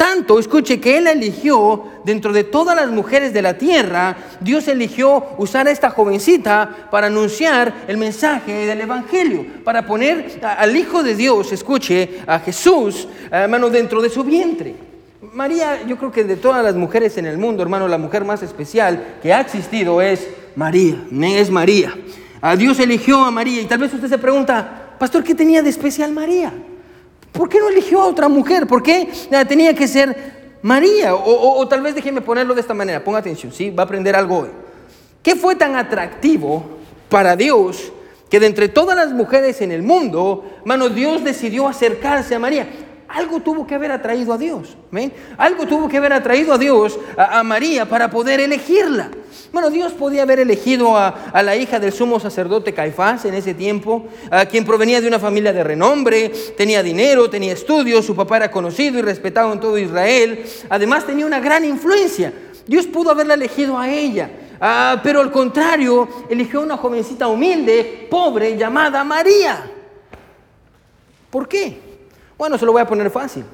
Tanto, 0.00 0.38
escuche, 0.38 0.80
que 0.80 0.96
Él 0.96 1.08
eligió 1.08 1.84
dentro 2.06 2.32
de 2.32 2.44
todas 2.44 2.74
las 2.74 2.90
mujeres 2.90 3.34
de 3.34 3.42
la 3.42 3.58
tierra, 3.58 4.16
Dios 4.40 4.66
eligió 4.66 5.22
usar 5.36 5.68
a 5.68 5.70
esta 5.70 5.90
jovencita 5.90 6.88
para 6.90 7.08
anunciar 7.08 7.84
el 7.86 7.98
mensaje 7.98 8.64
del 8.64 8.80
Evangelio, 8.80 9.44
para 9.62 9.84
poner 9.84 10.40
al 10.42 10.74
Hijo 10.74 11.02
de 11.02 11.14
Dios, 11.14 11.52
escuche, 11.52 12.22
a 12.26 12.38
Jesús, 12.38 13.08
hermano, 13.30 13.68
dentro 13.68 14.00
de 14.00 14.08
su 14.08 14.24
vientre. 14.24 14.74
María, 15.34 15.82
yo 15.86 15.98
creo 15.98 16.10
que 16.10 16.24
de 16.24 16.36
todas 16.36 16.64
las 16.64 16.76
mujeres 16.76 17.18
en 17.18 17.26
el 17.26 17.36
mundo, 17.36 17.62
hermano, 17.62 17.86
la 17.86 17.98
mujer 17.98 18.24
más 18.24 18.42
especial 18.42 19.18
que 19.22 19.34
ha 19.34 19.42
existido 19.42 20.00
es 20.00 20.26
María, 20.56 20.96
es 21.12 21.50
María. 21.50 21.94
A 22.40 22.56
Dios 22.56 22.80
eligió 22.80 23.22
a 23.22 23.30
María 23.30 23.60
y 23.60 23.66
tal 23.66 23.80
vez 23.80 23.92
usted 23.92 24.08
se 24.08 24.16
pregunta, 24.16 24.96
pastor, 24.98 25.22
¿qué 25.22 25.34
tenía 25.34 25.60
de 25.60 25.68
especial 25.68 26.10
María? 26.10 26.54
¿Por 27.32 27.48
qué 27.48 27.58
no 27.58 27.68
eligió 27.68 28.02
a 28.02 28.06
otra 28.06 28.28
mujer? 28.28 28.66
¿Por 28.66 28.82
qué 28.82 29.08
tenía 29.48 29.74
que 29.74 29.86
ser 29.86 30.56
María? 30.62 31.14
O, 31.14 31.66
tal 31.68 31.82
vez 31.82 31.94
déjeme 31.94 32.20
ponerlo 32.20 32.54
de 32.54 32.60
esta 32.60 32.74
manera. 32.74 33.02
Ponga 33.02 33.18
atención, 33.18 33.52
¿sí? 33.52 33.70
Va 33.70 33.84
a 33.84 33.86
aprender 33.86 34.16
algo 34.16 34.40
hoy. 34.40 34.48
¿Qué 35.22 35.36
fue 35.36 35.54
tan 35.54 35.76
atractivo 35.76 36.64
para 37.08 37.36
Dios 37.36 37.92
que 38.28 38.40
de 38.40 38.46
entre 38.46 38.68
todas 38.68 38.96
las 38.96 39.12
mujeres 39.12 39.60
en 39.60 39.72
el 39.72 39.82
mundo, 39.82 40.44
hermano, 40.60 40.88
Dios 40.88 41.24
decidió 41.24 41.68
acercarse 41.68 42.34
a 42.34 42.38
María? 42.38 42.68
Algo 43.12 43.40
tuvo 43.40 43.66
que 43.66 43.74
haber 43.74 43.90
atraído 43.92 44.32
a 44.32 44.38
Dios. 44.38 44.76
Algo 45.36 45.66
tuvo 45.66 45.88
que 45.88 45.96
haber 45.96 46.12
atraído 46.12 46.52
a 46.52 46.58
Dios, 46.58 46.98
a, 47.16 47.42
María, 47.42 47.88
para 47.88 48.10
poder 48.10 48.40
elegirla. 48.40 49.10
Bueno, 49.52 49.68
Dios 49.70 49.92
podía 49.92 50.22
haber 50.22 50.38
elegido 50.38 50.96
a, 50.96 51.08
a, 51.08 51.42
la 51.42 51.56
hija 51.56 51.80
del 51.80 51.92
sumo 51.92 52.20
sacerdote 52.20 52.72
Caifás 52.72 53.24
en 53.24 53.34
ese 53.34 53.54
tiempo, 53.54 54.06
a 54.30 54.46
quien 54.46 54.64
provenía 54.64 55.00
de 55.00 55.08
una 55.08 55.18
familia 55.18 55.52
de 55.52 55.64
renombre, 55.64 56.30
tenía 56.56 56.82
dinero, 56.82 57.28
tenía 57.28 57.52
estudios, 57.52 58.06
su 58.06 58.14
papá 58.14 58.36
era 58.36 58.50
conocido 58.50 58.98
y 58.98 59.02
respetado 59.02 59.52
en 59.52 59.60
todo 59.60 59.76
Israel, 59.76 60.44
además 60.68 61.04
tenía 61.04 61.26
una 61.26 61.40
gran 61.40 61.64
influencia. 61.64 62.32
Dios 62.66 62.86
pudo 62.86 63.10
haberla 63.10 63.34
elegido 63.34 63.76
a 63.76 63.90
ella. 63.90 64.30
Ah, 64.60 65.00
pero 65.02 65.20
al 65.20 65.32
contrario, 65.32 66.08
eligió 66.28 66.60
una 66.60 66.76
jovencita 66.76 67.26
humilde, 67.26 68.06
pobre, 68.10 68.56
llamada 68.56 69.02
María. 69.02 69.68
¿Por 71.30 71.48
qué? 71.48 71.89
Bueno, 72.40 72.56
se 72.56 72.64
lo 72.64 72.72
voy 72.72 72.80
a 72.80 72.86
poner 72.86 73.10
fácil. 73.10 73.44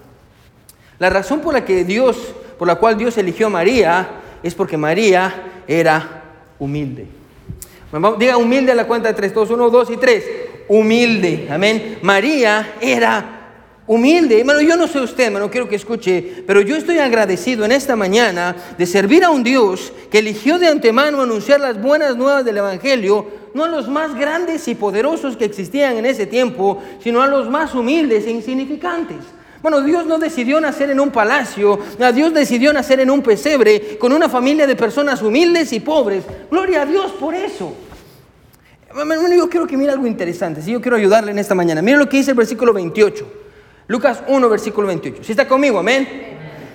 La 1.01 1.11
razón 1.11 1.41
por 1.41 1.53
la 1.53 1.65
que 1.65 1.83
Dios, 1.83 2.17
por 2.57 2.69
la 2.69 2.77
cual 2.77 2.97
Dios 2.97 3.19
eligió 3.19 3.49
a 3.49 3.51
María, 3.51 4.09
es 4.45 4.55
porque 4.55 4.77
María 4.77 5.65
era 5.67 6.23
humilde. 6.61 7.09
Diga 8.17 8.37
humilde 8.37 8.71
a 8.71 8.77
la 8.77 8.87
cuenta 8.87 9.09
de 9.09 9.15
3, 9.15 9.35
2, 9.35 9.51
1, 9.51 9.71
2 9.71 9.91
y 9.91 9.97
3. 9.97 10.25
Humilde, 10.69 11.49
amén. 11.51 11.99
María 12.01 12.75
era 12.81 13.37
humilde. 13.89 14.39
Hermano, 14.39 14.61
yo 14.61 14.77
no 14.77 14.87
sé 14.87 15.01
usted, 15.01 15.25
hermano, 15.25 15.51
quiero 15.51 15.69
que 15.69 15.75
escuche, 15.75 16.45
pero 16.47 16.61
yo 16.61 16.77
estoy 16.77 16.99
agradecido 16.99 17.65
en 17.65 17.73
esta 17.73 17.97
mañana 17.97 18.55
de 18.79 18.87
servir 18.87 19.25
a 19.25 19.31
un 19.31 19.43
Dios 19.43 19.93
que 20.13 20.21
eligió 20.21 20.61
de 20.61 20.69
antemano 20.69 21.21
anunciar 21.21 21.59
las 21.59 21.83
buenas 21.83 22.17
nuevas 22.17 22.45
del 22.45 22.59
Evangelio, 22.59 23.27
no 23.57 23.65
a 23.65 23.69
los 23.69 23.89
más 23.89 24.15
grandes 24.15 24.69
y 24.69 24.75
poderosos 24.75 25.37
que 25.37 25.47
existían 25.47 25.97
en 25.97 26.05
ese 26.05 26.27
tiempo, 26.27 26.83
sino 27.03 27.23
a 27.23 27.27
los 27.27 27.49
más 27.49 27.75
humildes 27.75 28.27
e 28.27 28.31
insignificantes. 28.31 29.17
Bueno, 29.63 29.81
Dios 29.81 30.05
no 30.05 30.19
decidió 30.19 30.61
nacer 30.61 30.91
en 30.91 31.01
un 31.01 31.11
palacio, 31.11 31.79
Dios 32.15 32.35
decidió 32.35 32.73
nacer 32.75 33.01
en 33.01 33.11
un 33.11 33.23
pesebre 33.23 33.97
con 33.97 34.13
una 34.13 34.29
familia 34.29 34.67
de 34.67 34.77
personas 34.77 35.23
humildes 35.23 35.73
y 35.73 35.81
pobres. 35.81 36.25
Gloria 36.51 36.83
a 36.83 36.87
Dios 36.87 37.13
por 37.13 37.35
eso. 37.35 37.75
yo 38.95 39.49
quiero 39.49 39.67
que 39.67 39.77
mire 39.79 39.91
algo 39.91 40.07
interesante, 40.07 40.61
si 40.61 40.73
yo 40.73 40.81
quiero 40.83 40.99
ayudarle 40.99 41.31
en 41.31 41.39
esta 41.39 41.55
mañana. 41.55 41.81
Mire 41.81 41.97
lo 41.97 42.09
que 42.11 42.19
dice 42.19 42.33
el 42.33 42.37
versículo 42.37 42.75
28. 42.75 43.27
Lucas 43.89 44.23
1, 44.29 44.49
versículo 44.51 44.87
28. 44.87 45.25
Si 45.25 45.33
está 45.33 45.49
conmigo, 45.49 45.79
amén. 45.79 46.07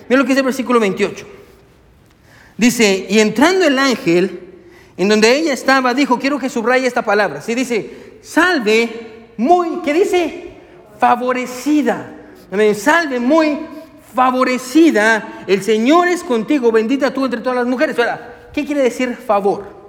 Mira 0.09 0.17
lo 0.19 0.23
que 0.23 0.29
dice 0.29 0.39
el 0.39 0.45
versículo 0.45 0.79
28. 0.79 1.25
Dice, 2.57 3.05
y 3.07 3.19
entrando 3.19 3.65
el 3.65 3.77
ángel, 3.77 4.50
en 5.01 5.09
donde 5.09 5.35
ella 5.35 5.51
estaba, 5.51 5.95
dijo, 5.95 6.19
quiero 6.19 6.37
que 6.37 6.47
subraye 6.47 6.85
esta 6.85 7.01
palabra. 7.01 7.41
Si 7.41 7.55
dice, 7.55 8.19
salve 8.21 9.31
muy, 9.35 9.79
¿qué 9.83 9.93
dice? 9.93 10.51
Favorecida. 10.99 12.13
Amén. 12.51 12.75
Salve 12.75 13.19
muy 13.19 13.57
favorecida. 14.13 15.43
El 15.47 15.63
Señor 15.63 16.07
es 16.07 16.23
contigo, 16.23 16.71
bendita 16.71 17.11
tú 17.11 17.25
entre 17.25 17.41
todas 17.41 17.57
las 17.57 17.65
mujeres. 17.65 17.97
Ahora, 17.97 18.49
¿qué 18.53 18.63
quiere 18.63 18.83
decir 18.83 19.15
favor? 19.15 19.81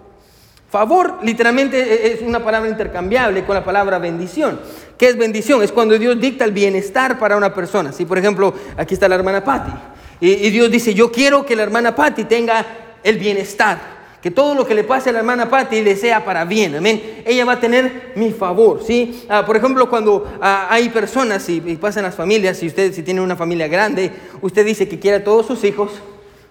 Favor 0.71 1.19
literalmente 1.23 1.79
e, 1.79 2.15
es 2.15 2.23
una 2.23 2.43
palabra 2.43 2.71
intercambiable 2.71 3.45
con 3.45 3.55
la 3.55 3.63
palabra 3.63 3.99
bendición. 3.99 4.59
¿Qué 4.97 5.11
es 5.11 5.19
bendición? 5.19 5.63
Es 5.63 5.73
cuando 5.73 5.99
Dios 5.99 6.19
dicta 6.19 6.47
el 6.47 6.53
bienestar 6.53 7.19
para 7.19 7.37
una 7.37 7.53
persona. 7.53 7.93
Si 7.93 8.07
por 8.07 8.17
ejemplo 8.17 8.55
aquí 8.79 8.95
está 8.95 9.07
la 9.07 9.17
hermana 9.17 9.45
Patti 9.45 9.73
y, 10.21 10.49
Dios 10.49 10.71
dice, 10.71 10.95
yo 10.95 11.13
quiero 11.13 11.45
que 11.45 11.55
la 11.55 11.65
hermana 11.65 11.95
Patti 11.95 12.25
tenga 12.25 12.65
el 13.03 13.19
bienestar, 13.19 13.79
que 14.23 14.31
todo 14.31 14.55
lo 14.55 14.65
que 14.65 14.75
le 14.75 14.85
pase 14.85 15.11
a 15.11 15.13
la 15.13 15.19
hermana 15.19 15.51
Patti 15.51 15.83
le 15.83 15.97
sea 15.97 16.25
para 16.25 16.45
bien, 16.45 16.77
amén. 16.77 17.23
Ella 17.27 17.45
va 17.45 17.55
a 17.55 17.61
tener 17.61 18.13
mi 18.15 18.31
favor, 18.31 18.81
¿sí? 18.87 19.25
Ah, 19.29 19.45
por 19.45 19.57
ejemplo, 19.57 19.91
cuando 19.91 20.33
ah, 20.41 20.69
hay 20.71 20.91
personas 20.91 21.49
y, 21.49 21.61
pasan 21.77 22.05
las 22.05 22.15
familias, 22.15 22.59
si 22.59 22.69
usted 22.69 22.95
si 22.95 23.03
tiene 23.03 23.21
una 23.21 23.35
familia 23.35 23.67
grande, 23.67 24.13
usted 24.41 24.65
dice 24.65 24.87
que 24.87 25.01
quiere 25.01 25.17
a 25.17 25.25
todos 25.25 25.47
sus 25.47 25.65
hijos, 25.65 25.91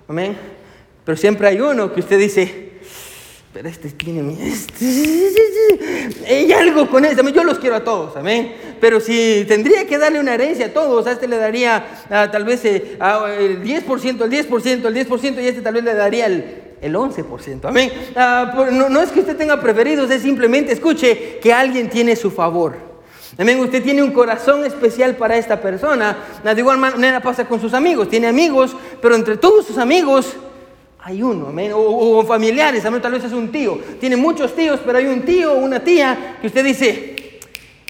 amén. 0.09 0.37
Pero 1.05 1.17
siempre 1.17 1.47
hay 1.47 1.61
uno 1.61 1.93
que 1.93 2.01
usted 2.01 2.19
dice, 2.19 2.71
pero 3.53 3.69
este 3.69 3.89
tiene... 3.91 4.37
Hay 6.27 6.51
algo 6.51 6.89
con 6.89 7.05
este. 7.05 7.21
Yo 7.33 7.43
los 7.43 7.59
quiero 7.59 7.77
a 7.77 7.83
todos, 7.83 8.15
amén. 8.15 8.53
Pero 8.79 8.99
si 8.99 9.45
tendría 9.47 9.87
que 9.87 9.97
darle 9.97 10.19
una 10.19 10.33
herencia 10.33 10.67
a 10.67 10.73
todos, 10.73 11.07
a 11.07 11.13
este 11.13 11.27
le 11.27 11.37
daría 11.37 11.85
ah, 12.09 12.29
tal 12.31 12.43
vez 12.43 12.63
eh, 12.65 12.97
el 13.39 13.63
10%, 13.63 14.23
el 14.23 14.31
10%, 14.31 14.85
el 14.85 15.07
10%, 15.07 15.41
y 15.41 15.45
a 15.45 15.49
este 15.49 15.61
tal 15.61 15.73
vez 15.73 15.83
le 15.83 15.93
daría 15.93 16.25
el, 16.27 16.70
el 16.81 16.95
11%. 16.95 17.65
Amén. 17.65 17.91
Ah, 18.15 18.67
no, 18.71 18.89
no, 18.89 19.01
es 19.01 19.11
que 19.11 19.19
usted 19.19 19.37
tenga 19.37 19.61
preferidos, 19.61 20.09
es 20.09 20.23
simplemente 20.23 20.73
escuche 20.73 21.39
que 21.39 21.53
alguien 21.53 21.89
tiene 21.89 22.15
su 22.15 22.31
favor. 22.31 22.75
Amén. 23.37 23.59
Usted 23.59 23.81
tiene 23.81 24.03
un 24.03 24.11
corazón 24.11 24.65
especial 24.65 25.15
para 25.15 25.37
esta 25.37 25.61
persona. 25.61 26.17
De 26.43 26.59
igual 26.59 26.77
manera 26.77 27.21
pasa 27.21 27.45
con 27.45 27.61
sus 27.61 27.73
amigos. 27.73 28.09
Tiene 28.09 28.27
amigos, 28.27 28.75
pero 29.01 29.15
entre 29.15 29.37
todos 29.37 29.65
sus 29.65 29.77
amigos 29.77 30.35
hay 30.99 31.23
uno, 31.23 31.47
amén. 31.47 31.71
O, 31.73 32.23
familiares, 32.25 32.83
amén. 32.85 33.01
Tal 33.01 33.13
vez 33.13 33.23
es 33.23 33.31
un 33.31 33.51
tío. 33.51 33.79
Tiene 33.99 34.17
muchos 34.17 34.55
tíos, 34.55 34.79
pero 34.85 34.97
hay 34.97 35.05
un 35.05 35.21
tío 35.21 35.53
o 35.53 35.57
una 35.57 35.79
tía 35.79 36.37
que 36.41 36.47
usted 36.47 36.63
dice, 36.63 37.39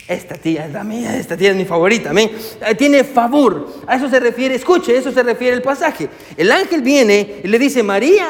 esta 0.07 0.36
tía 0.36 0.65
es 0.65 0.74
la 0.74 0.83
mía, 0.83 1.17
esta 1.17 1.36
tía 1.36 1.51
es 1.51 1.55
mi 1.55 1.65
favorita, 1.65 2.12
amén. 2.12 2.31
Eh, 2.65 2.75
tiene 2.75 3.03
favor. 3.03 3.67
A 3.88 3.95
eso 3.95 4.10
se 4.10 4.19
refiere, 4.19 4.55
escuche, 4.55 4.95
a 4.95 5.00
eso 5.00 5.12
se 5.12 5.24
refiere 5.24 5.55
el 5.55 5.62
pasaje. 5.62 6.07
El 6.38 6.51
ángel 6.51 6.81
viene 6.81 7.41
y 7.43 7.48
le 7.48 7.57
dice, 7.57 7.81
María, 7.81 8.27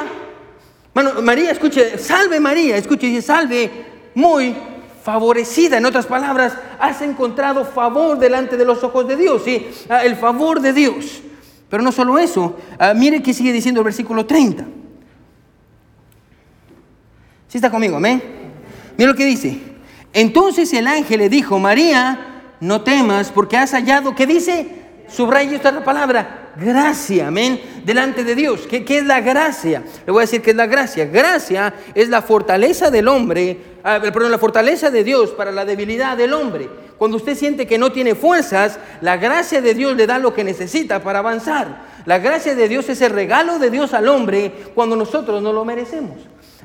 María, 0.94 1.52
escuche, 1.52 1.98
salve 1.98 2.40
María, 2.40 2.76
escuche, 2.76 3.08
dice, 3.08 3.22
salve, 3.22 3.70
muy 4.14 4.56
favorecida. 5.04 5.78
En 5.78 5.86
otras 5.86 6.06
palabras, 6.06 6.54
has 6.80 7.02
encontrado 7.02 7.66
favor 7.66 8.20
delante 8.20 8.58
de 8.58 8.66
los 8.66 8.84
ojos 8.84 9.08
de 9.08 9.16
Dios, 9.16 9.44
¿sí? 9.44 9.68
Ah, 9.90 10.04
el 10.04 10.16
favor 10.16 10.60
de 10.60 10.74
Dios. 10.74 11.22
Pero 11.70 11.82
no 11.84 11.92
solo 11.92 12.20
eso, 12.20 12.58
ah, 12.78 12.94
mire 12.94 13.24
que 13.24 13.34
sigue 13.34 13.54
diciendo 13.54 13.80
el 13.80 13.86
versículo 13.86 14.26
30. 14.26 14.66
¿Sí 17.48 17.58
está 17.58 17.70
conmigo? 17.70 17.98
Amén. 17.98 18.22
Mire 18.98 19.12
lo 19.12 19.16
que 19.16 19.26
dice. 19.26 19.60
Entonces 20.14 20.72
el 20.74 20.88
ángel 20.88 21.20
le 21.20 21.30
dijo, 21.30 21.58
María, 21.60 22.54
no 22.60 22.82
temas 22.82 23.32
porque 23.32 23.58
has 23.58 23.72
hallado, 23.72 24.14
¿qué 24.16 24.28
dice? 24.28 24.68
Subraya 25.08 25.56
esta 25.56 25.84
palabra, 25.84 26.41
gracia, 26.56 27.28
amén, 27.28 27.62
delante 27.86 28.24
de 28.24 28.36
Dios. 28.36 28.62
¿Qué, 28.70 28.84
¿Qué, 28.84 29.00
es 29.00 29.06
la 29.06 29.22
gracia? 29.22 29.84
Le 30.06 30.12
voy 30.12 30.22
a 30.22 30.26
decir 30.26 30.42
qué 30.42 30.52
es 30.52 30.56
la 30.56 30.68
gracia. 30.68 31.06
Gracia 31.06 31.74
es 31.94 32.10
la 32.10 32.22
fortaleza 32.22 32.90
del 32.90 33.08
hombre, 33.08 33.58
ah, 33.84 34.00
perdón, 34.02 34.32
la 34.32 34.38
fortaleza 34.38 34.92
de 34.92 35.04
Dios 35.04 35.32
para 35.32 35.52
la 35.52 35.66
debilidad 35.66 36.18
del 36.18 36.34
hombre. 36.34 36.70
Cuando 36.98 37.18
usted 37.18 37.36
siente 37.36 37.66
que 37.66 37.78
no 37.80 37.92
tiene 37.92 38.14
fuerzas, 38.14 38.78
la 39.02 39.18
gracia 39.18 39.62
de 39.62 39.74
Dios 39.74 39.96
le 39.96 40.06
da 40.06 40.20
lo 40.20 40.34
que 40.34 40.44
necesita 40.44 41.02
para 41.02 41.20
avanzar. 41.20 41.90
La 42.06 42.20
gracia 42.20 42.54
de 42.54 42.68
Dios 42.68 42.90
es 42.90 43.02
el 43.02 43.12
regalo 43.12 43.58
de 43.58 43.72
Dios 43.72 43.94
al 43.94 44.08
hombre 44.08 44.52
cuando 44.76 44.96
nosotros 44.96 45.42
no 45.42 45.52
lo 45.52 45.66
merecemos. 45.66 46.18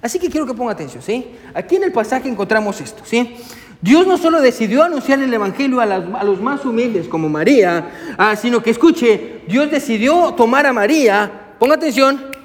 Así 0.02 0.18
que 0.18 0.28
quiero 0.28 0.46
que 0.46 0.52
ponga 0.54 0.72
atención, 0.72 1.02
¿sí? 1.02 1.26
Aquí 1.54 1.76
en 1.76 1.84
el 1.84 1.92
pasaje 1.92 2.28
encontramos 2.28 2.80
esto, 2.80 3.02
¿sí? 3.04 3.36
Dios 3.80 4.06
no 4.06 4.16
solo 4.18 4.40
decidió 4.40 4.82
anunciar 4.82 5.20
el 5.20 5.32
Evangelio 5.32 5.80
a, 5.80 5.86
los 6.24 6.40
más 6.40 6.64
humildes 6.64 7.08
como 7.08 7.28
María, 7.28 8.14
ah, 8.16 8.34
sino 8.36 8.62
que 8.62 8.70
escuche, 8.70 9.42
Dios 9.46 9.70
decidió 9.70 10.32
tomar 10.34 10.66
a 10.66 10.72
María, 10.72 11.54
ponga 11.58 11.74
atención, 11.74 12.36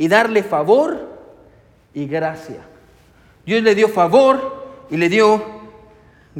y 0.00 0.08
darle 0.08 0.42
favor 0.42 1.10
y 1.92 2.06
gracia. 2.06 2.66
Dios 3.44 3.62
le 3.62 3.74
dio 3.74 3.88
favor 3.88 4.86
y 4.90 4.96
le 4.96 5.10
dio 5.10 5.59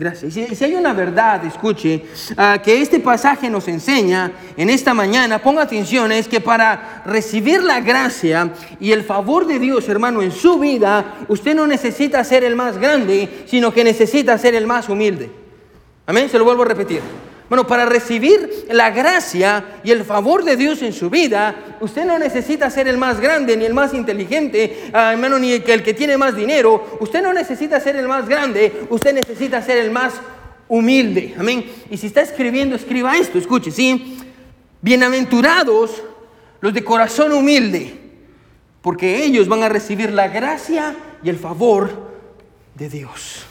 Gracias. 0.00 0.32
Si, 0.32 0.64
hay 0.64 0.74
una 0.76 0.94
verdad, 0.94 1.44
escuche, 1.44 2.06
ah, 2.38 2.58
que 2.64 2.80
este 2.80 3.00
pasaje 3.00 3.50
nos 3.50 3.68
enseña 3.68 4.32
en 4.56 4.70
esta 4.70 4.94
mañana, 4.94 5.42
ponga 5.42 5.60
atención, 5.60 6.10
es 6.10 6.26
que 6.26 6.40
para 6.40 7.02
recibir 7.04 7.62
la 7.62 7.80
gracia 7.80 8.50
y 8.80 8.92
el 8.92 9.04
favor 9.04 9.46
de 9.46 9.58
Dios, 9.58 9.86
hermano, 9.90 10.22
en 10.22 10.32
su 10.32 10.58
vida, 10.58 11.16
usted 11.28 11.54
no 11.54 11.66
necesita 11.66 12.24
ser 12.24 12.44
el 12.44 12.56
más 12.56 12.78
grande, 12.78 13.44
sino 13.44 13.74
que 13.74 13.84
necesita 13.84 14.38
ser 14.38 14.54
el 14.54 14.66
más 14.66 14.88
humilde. 14.88 15.30
Amén, 16.06 16.30
se 16.30 16.38
lo 16.38 16.46
vuelvo 16.46 16.62
a 16.62 16.68
repetir. 16.68 17.02
Bueno, 17.50 17.66
para 17.66 17.84
recibir 17.84 18.66
la 18.70 18.90
gracia 18.90 19.80
y 19.82 19.90
el 19.90 20.04
favor 20.04 20.44
de 20.44 20.54
Dios 20.54 20.82
en 20.82 20.92
su 20.92 21.10
vida, 21.10 21.76
usted 21.80 22.04
no 22.04 22.16
necesita 22.16 22.70
ser 22.70 22.86
el 22.86 22.96
más 22.96 23.18
grande 23.18 23.56
ni 23.56 23.64
el 23.64 23.74
más 23.74 23.92
inteligente, 23.92 24.88
hermano, 24.94 25.36
ni 25.36 25.54
el 25.54 25.64
que, 25.64 25.74
el 25.74 25.82
que 25.82 25.92
tiene 25.92 26.16
más 26.16 26.36
dinero. 26.36 26.96
Usted 27.00 27.20
no 27.20 27.32
necesita 27.32 27.80
ser 27.80 27.96
el 27.96 28.06
más 28.06 28.28
grande, 28.28 28.84
usted 28.88 29.12
necesita 29.12 29.60
ser 29.62 29.78
el 29.78 29.90
más 29.90 30.14
humilde. 30.68 31.34
Amén. 31.36 31.64
Y 31.90 31.96
si 31.96 32.06
está 32.06 32.20
escribiendo, 32.20 32.76
escriba 32.76 33.16
esto, 33.16 33.36
escuche, 33.36 33.72
¿sí? 33.72 34.16
Bienaventurados 34.80 36.04
los 36.60 36.72
de 36.72 36.84
corazón 36.84 37.32
humilde, 37.32 37.98
porque 38.80 39.24
ellos 39.24 39.48
van 39.48 39.64
a 39.64 39.68
recibir 39.68 40.12
la 40.12 40.28
gracia 40.28 40.94
y 41.24 41.28
el 41.28 41.36
favor 41.36 42.12
de 42.76 42.88
Dios. 42.88 43.49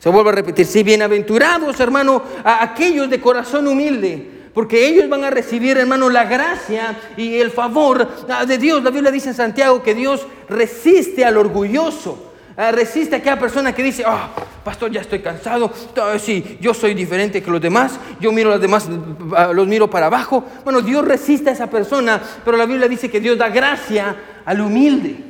Se 0.00 0.08
vuelve 0.08 0.30
a 0.30 0.32
repetir, 0.32 0.66
si 0.66 0.82
bienaventurados, 0.82 1.78
hermano, 1.78 2.22
a 2.42 2.64
aquellos 2.64 3.08
de 3.08 3.20
corazón 3.20 3.68
humilde, 3.68 4.28
porque 4.52 4.88
ellos 4.88 5.08
van 5.08 5.22
a 5.22 5.30
recibir, 5.30 5.76
hermano, 5.76 6.10
la 6.10 6.24
gracia 6.24 6.98
y 7.16 7.36
el 7.36 7.52
favor 7.52 8.08
de 8.46 8.58
Dios. 8.58 8.82
La 8.82 8.90
Biblia 8.90 9.12
dice 9.12 9.28
en 9.28 9.34
Santiago 9.34 9.82
que 9.82 9.94
Dios 9.94 10.26
resiste 10.48 11.24
al 11.24 11.36
orgulloso, 11.36 12.30
Ah, 12.62 12.72
resiste 12.72 13.14
a 13.14 13.18
aquella 13.18 13.38
persona 13.38 13.74
que 13.74 13.82
dice, 13.82 14.02
ah, 14.06 14.28
pastor, 14.62 14.90
ya 14.90 15.00
estoy 15.00 15.20
cansado, 15.20 15.72
ah, 15.96 16.18
sí, 16.18 16.58
yo 16.60 16.74
soy 16.74 16.92
diferente 16.92 17.42
que 17.42 17.50
los 17.50 17.58
demás, 17.58 17.98
yo 18.20 18.32
miro 18.32 18.50
a 18.50 18.52
los 18.52 18.60
demás, 18.60 18.86
ah, 19.34 19.50
los 19.54 19.66
miro 19.66 19.88
para 19.88 20.06
abajo. 20.06 20.44
Bueno, 20.62 20.82
Dios 20.82 21.02
resiste 21.02 21.48
a 21.48 21.54
esa 21.54 21.70
persona, 21.70 22.20
pero 22.44 22.58
la 22.58 22.66
Biblia 22.66 22.86
dice 22.86 23.10
que 23.10 23.18
Dios 23.18 23.38
da 23.38 23.48
gracia 23.48 24.14
al 24.44 24.60
humilde. 24.60 25.29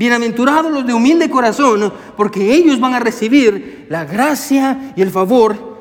Bienaventurados 0.00 0.72
los 0.72 0.86
de 0.86 0.94
humilde 0.94 1.28
corazón, 1.28 1.92
porque 2.16 2.54
ellos 2.54 2.80
van 2.80 2.94
a 2.94 3.00
recibir 3.00 3.84
la 3.90 4.06
gracia 4.06 4.94
y 4.96 5.02
el 5.02 5.10
favor 5.10 5.76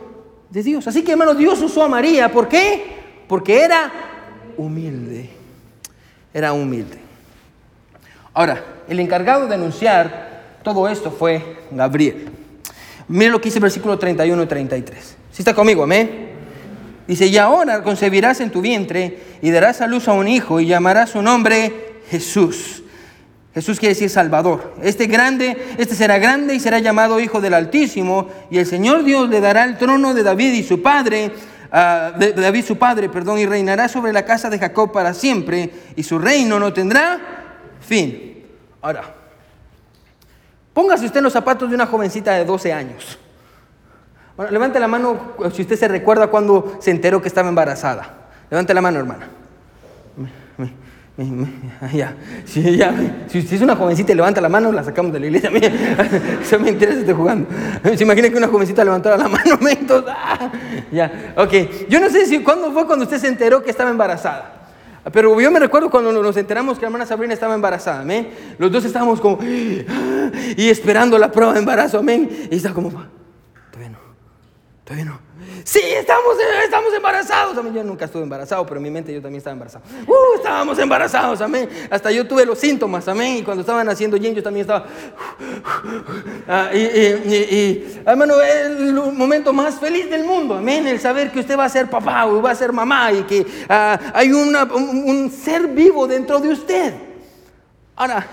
de 0.49 0.61
Dios. 0.61 0.85
Así 0.85 1.03
que, 1.03 1.13
hermano, 1.13 1.33
Dios 1.35 1.61
usó 1.61 1.83
a 1.83 1.87
María. 1.87 2.29
¿Por 2.29 2.49
qué? 2.49 2.97
Porque 3.29 3.61
era 3.61 3.89
humilde. 4.57 5.29
Era 6.33 6.51
humilde. 6.51 6.97
Ahora, 8.33 8.61
el 8.89 8.99
encargado 8.99 9.47
de 9.47 9.55
anunciar 9.55 10.57
todo 10.63 10.89
esto 10.89 11.11
fue 11.11 11.59
Gabriel. 11.71 12.27
Mire 13.07 13.31
lo 13.31 13.39
que 13.39 13.45
dice 13.45 13.59
el 13.59 13.63
versículo 13.63 13.97
31 13.97 14.43
y 14.43 14.47
33. 14.47 15.17
Si 15.31 15.41
está 15.43 15.53
conmigo, 15.53 15.83
amén. 15.83 16.31
Dice, 17.07 17.25
y 17.25 17.37
ahora 17.37 17.83
concebirás 17.83 18.41
en 18.41 18.51
tu 18.51 18.59
vientre 18.59 19.17
y 19.41 19.49
darás 19.49 19.79
a 19.79 19.87
luz 19.87 20.09
a 20.09 20.11
un 20.11 20.27
hijo 20.27 20.59
y 20.59 20.65
llamarás 20.65 21.11
su 21.11 21.21
nombre 21.21 22.01
Jesús. 22.09 22.83
Jesús 23.53 23.79
quiere 23.79 23.95
decir 23.95 24.09
Salvador. 24.09 24.75
Este 24.81 25.07
grande, 25.07 25.75
este 25.77 25.95
será 25.95 26.19
grande 26.19 26.55
y 26.55 26.59
será 26.59 26.79
llamado 26.79 27.19
Hijo 27.19 27.41
del 27.41 27.53
Altísimo 27.53 28.29
y 28.49 28.57
el 28.59 28.65
Señor 28.65 29.03
Dios 29.03 29.29
le 29.29 29.41
dará 29.41 29.63
el 29.63 29.77
trono 29.77 30.13
de 30.13 30.23
David 30.23 30.53
y 30.53 30.63
su 30.63 30.81
padre, 30.81 31.31
uh, 31.71 32.17
de 32.17 32.33
David 32.33 32.65
su 32.65 32.77
padre, 32.77 33.09
perdón, 33.09 33.39
y 33.39 33.45
reinará 33.45 33.87
sobre 33.87 34.13
la 34.13 34.23
casa 34.23 34.49
de 34.49 34.59
Jacob 34.59 34.91
para 34.91 35.13
siempre 35.13 35.71
y 35.95 36.03
su 36.03 36.19
reino 36.19 36.59
no 36.59 36.71
tendrá 36.73 37.19
fin. 37.81 38.45
Ahora, 38.81 39.19
Póngase 40.79 41.05
usted 41.05 41.17
en 41.17 41.25
los 41.25 41.33
zapatos 41.33 41.67
de 41.67 41.75
una 41.75 41.87
jovencita 41.87 42.31
de 42.33 42.45
12 42.45 42.71
años. 42.71 43.19
Bueno, 44.37 44.49
levante 44.49 44.79
la 44.79 44.87
mano 44.87 45.33
si 45.53 45.63
usted 45.63 45.75
se 45.77 45.89
recuerda 45.89 46.27
cuando 46.27 46.77
se 46.79 46.91
enteró 46.91 47.21
que 47.21 47.27
estaba 47.27 47.49
embarazada. 47.49 48.29
Levante 48.49 48.73
la 48.73 48.81
mano, 48.81 48.97
hermana. 48.97 49.27
Ya. 51.93 52.15
Si, 52.45 52.77
ya. 52.77 52.93
si 53.27 53.39
usted 53.39 53.55
es 53.55 53.61
una 53.61 53.75
jovencita 53.75 54.11
y 54.11 54.15
levanta 54.15 54.41
la 54.41 54.49
mano, 54.49 54.71
la 54.71 54.83
sacamos 54.83 55.11
de 55.11 55.19
la 55.19 55.27
iglesia. 55.27 55.51
Eso 56.41 56.59
me 56.59 56.69
interesa, 56.69 56.99
estoy 56.99 57.13
jugando. 57.13 57.47
Se 57.95 58.03
imagina 58.03 58.29
que 58.29 58.37
una 58.37 58.47
jovencita 58.47 58.83
levantara 58.83 59.17
la 59.17 59.27
mano. 59.27 59.57
Entonces, 59.69 60.13
ah, 60.15 60.51
ya, 60.91 61.33
ok. 61.35 61.87
Yo 61.89 61.99
no 61.99 62.09
sé 62.09 62.25
si 62.25 62.39
cuándo 62.39 62.71
fue 62.71 62.85
cuando 62.85 63.05
usted 63.05 63.17
se 63.17 63.27
enteró 63.27 63.61
que 63.63 63.69
estaba 63.69 63.89
embarazada. 63.89 64.55
Pero 65.11 65.39
yo 65.39 65.49
me 65.49 65.59
recuerdo 65.59 65.89
cuando 65.89 66.11
nos 66.11 66.37
enteramos 66.37 66.77
que 66.77 66.81
la 66.81 66.87
hermana 66.87 67.05
Sabrina 67.05 67.33
estaba 67.33 67.55
embarazada, 67.55 68.01
amén. 68.01 68.29
Los 68.57 68.71
dos 68.71 68.85
estábamos 68.85 69.19
como 69.21 69.39
y 70.57 70.69
esperando 70.69 71.17
la 71.17 71.31
prueba 71.31 71.53
de 71.53 71.59
embarazo, 71.59 71.99
amén. 71.99 72.29
Y 72.51 72.55
está 72.57 72.73
como, 72.73 72.89
todavía 73.71 73.89
no, 73.89 73.99
todavía 74.83 75.05
no. 75.05 75.28
Sí, 75.63 75.79
estamos, 75.83 76.37
estamos 76.63 76.93
embarazados. 76.93 77.57
Amén. 77.57 77.73
Yo 77.73 77.83
nunca 77.83 78.05
estuve 78.05 78.23
embarazado, 78.23 78.65
pero 78.65 78.77
en 78.77 78.83
mi 78.83 78.89
mente 78.89 79.13
yo 79.13 79.21
también 79.21 79.39
estaba 79.39 79.53
embarazado. 79.53 79.83
Uh, 80.07 80.35
estábamos 80.35 80.77
embarazados, 80.79 81.41
amén. 81.41 81.69
Hasta 81.89 82.11
yo 82.11 82.27
tuve 82.27 82.45
los 82.45 82.59
síntomas, 82.59 83.07
amén. 83.07 83.37
Y 83.37 83.43
cuando 83.43 83.61
estaban 83.61 83.87
haciendo 83.89 84.17
yen, 84.17 84.35
yo 84.35 84.43
también 84.43 84.63
estaba. 84.63 84.85
Ah, 86.47 86.69
y, 86.73 86.77
y, 86.77 88.01
hermano, 88.05 88.41
es 88.41 88.65
el 88.65 88.93
momento 88.93 89.53
más 89.53 89.75
feliz 89.75 90.09
del 90.09 90.23
mundo, 90.23 90.55
amén. 90.55 90.87
El 90.87 90.99
saber 90.99 91.31
que 91.31 91.39
usted 91.39 91.57
va 91.57 91.65
a 91.65 91.69
ser 91.69 91.89
papá 91.89 92.25
o 92.25 92.41
va 92.41 92.51
a 92.51 92.55
ser 92.55 92.71
mamá 92.71 93.11
y 93.11 93.23
que 93.23 93.45
ah, 93.67 93.99
hay 94.13 94.31
un, 94.31 95.31
ser 95.31 95.67
vivo 95.67 96.07
dentro 96.07 96.39
de 96.39 96.49
usted. 96.49 96.93
Ahora, 97.95 98.25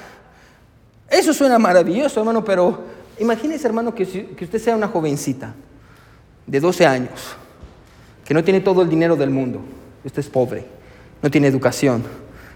eso 1.08 1.32
suena 1.32 1.58
maravilloso, 1.58 2.20
hermano, 2.20 2.44
pero 2.44 2.84
imagínese, 3.18 3.66
hermano, 3.66 3.94
que 3.94 4.04
usted 4.40 4.58
sea 4.58 4.76
una 4.76 4.88
jovencita 4.88 5.54
de 6.46 6.60
12 6.60 6.86
años, 6.86 7.36
que 8.24 8.34
no 8.34 8.44
tiene 8.44 8.60
todo 8.60 8.82
el 8.82 8.88
dinero 8.88 9.16
del 9.16 9.30
mundo, 9.30 9.60
usted 10.04 10.20
es 10.20 10.28
pobre, 10.28 10.64
no 11.22 11.30
tiene 11.30 11.48
educación, 11.48 12.04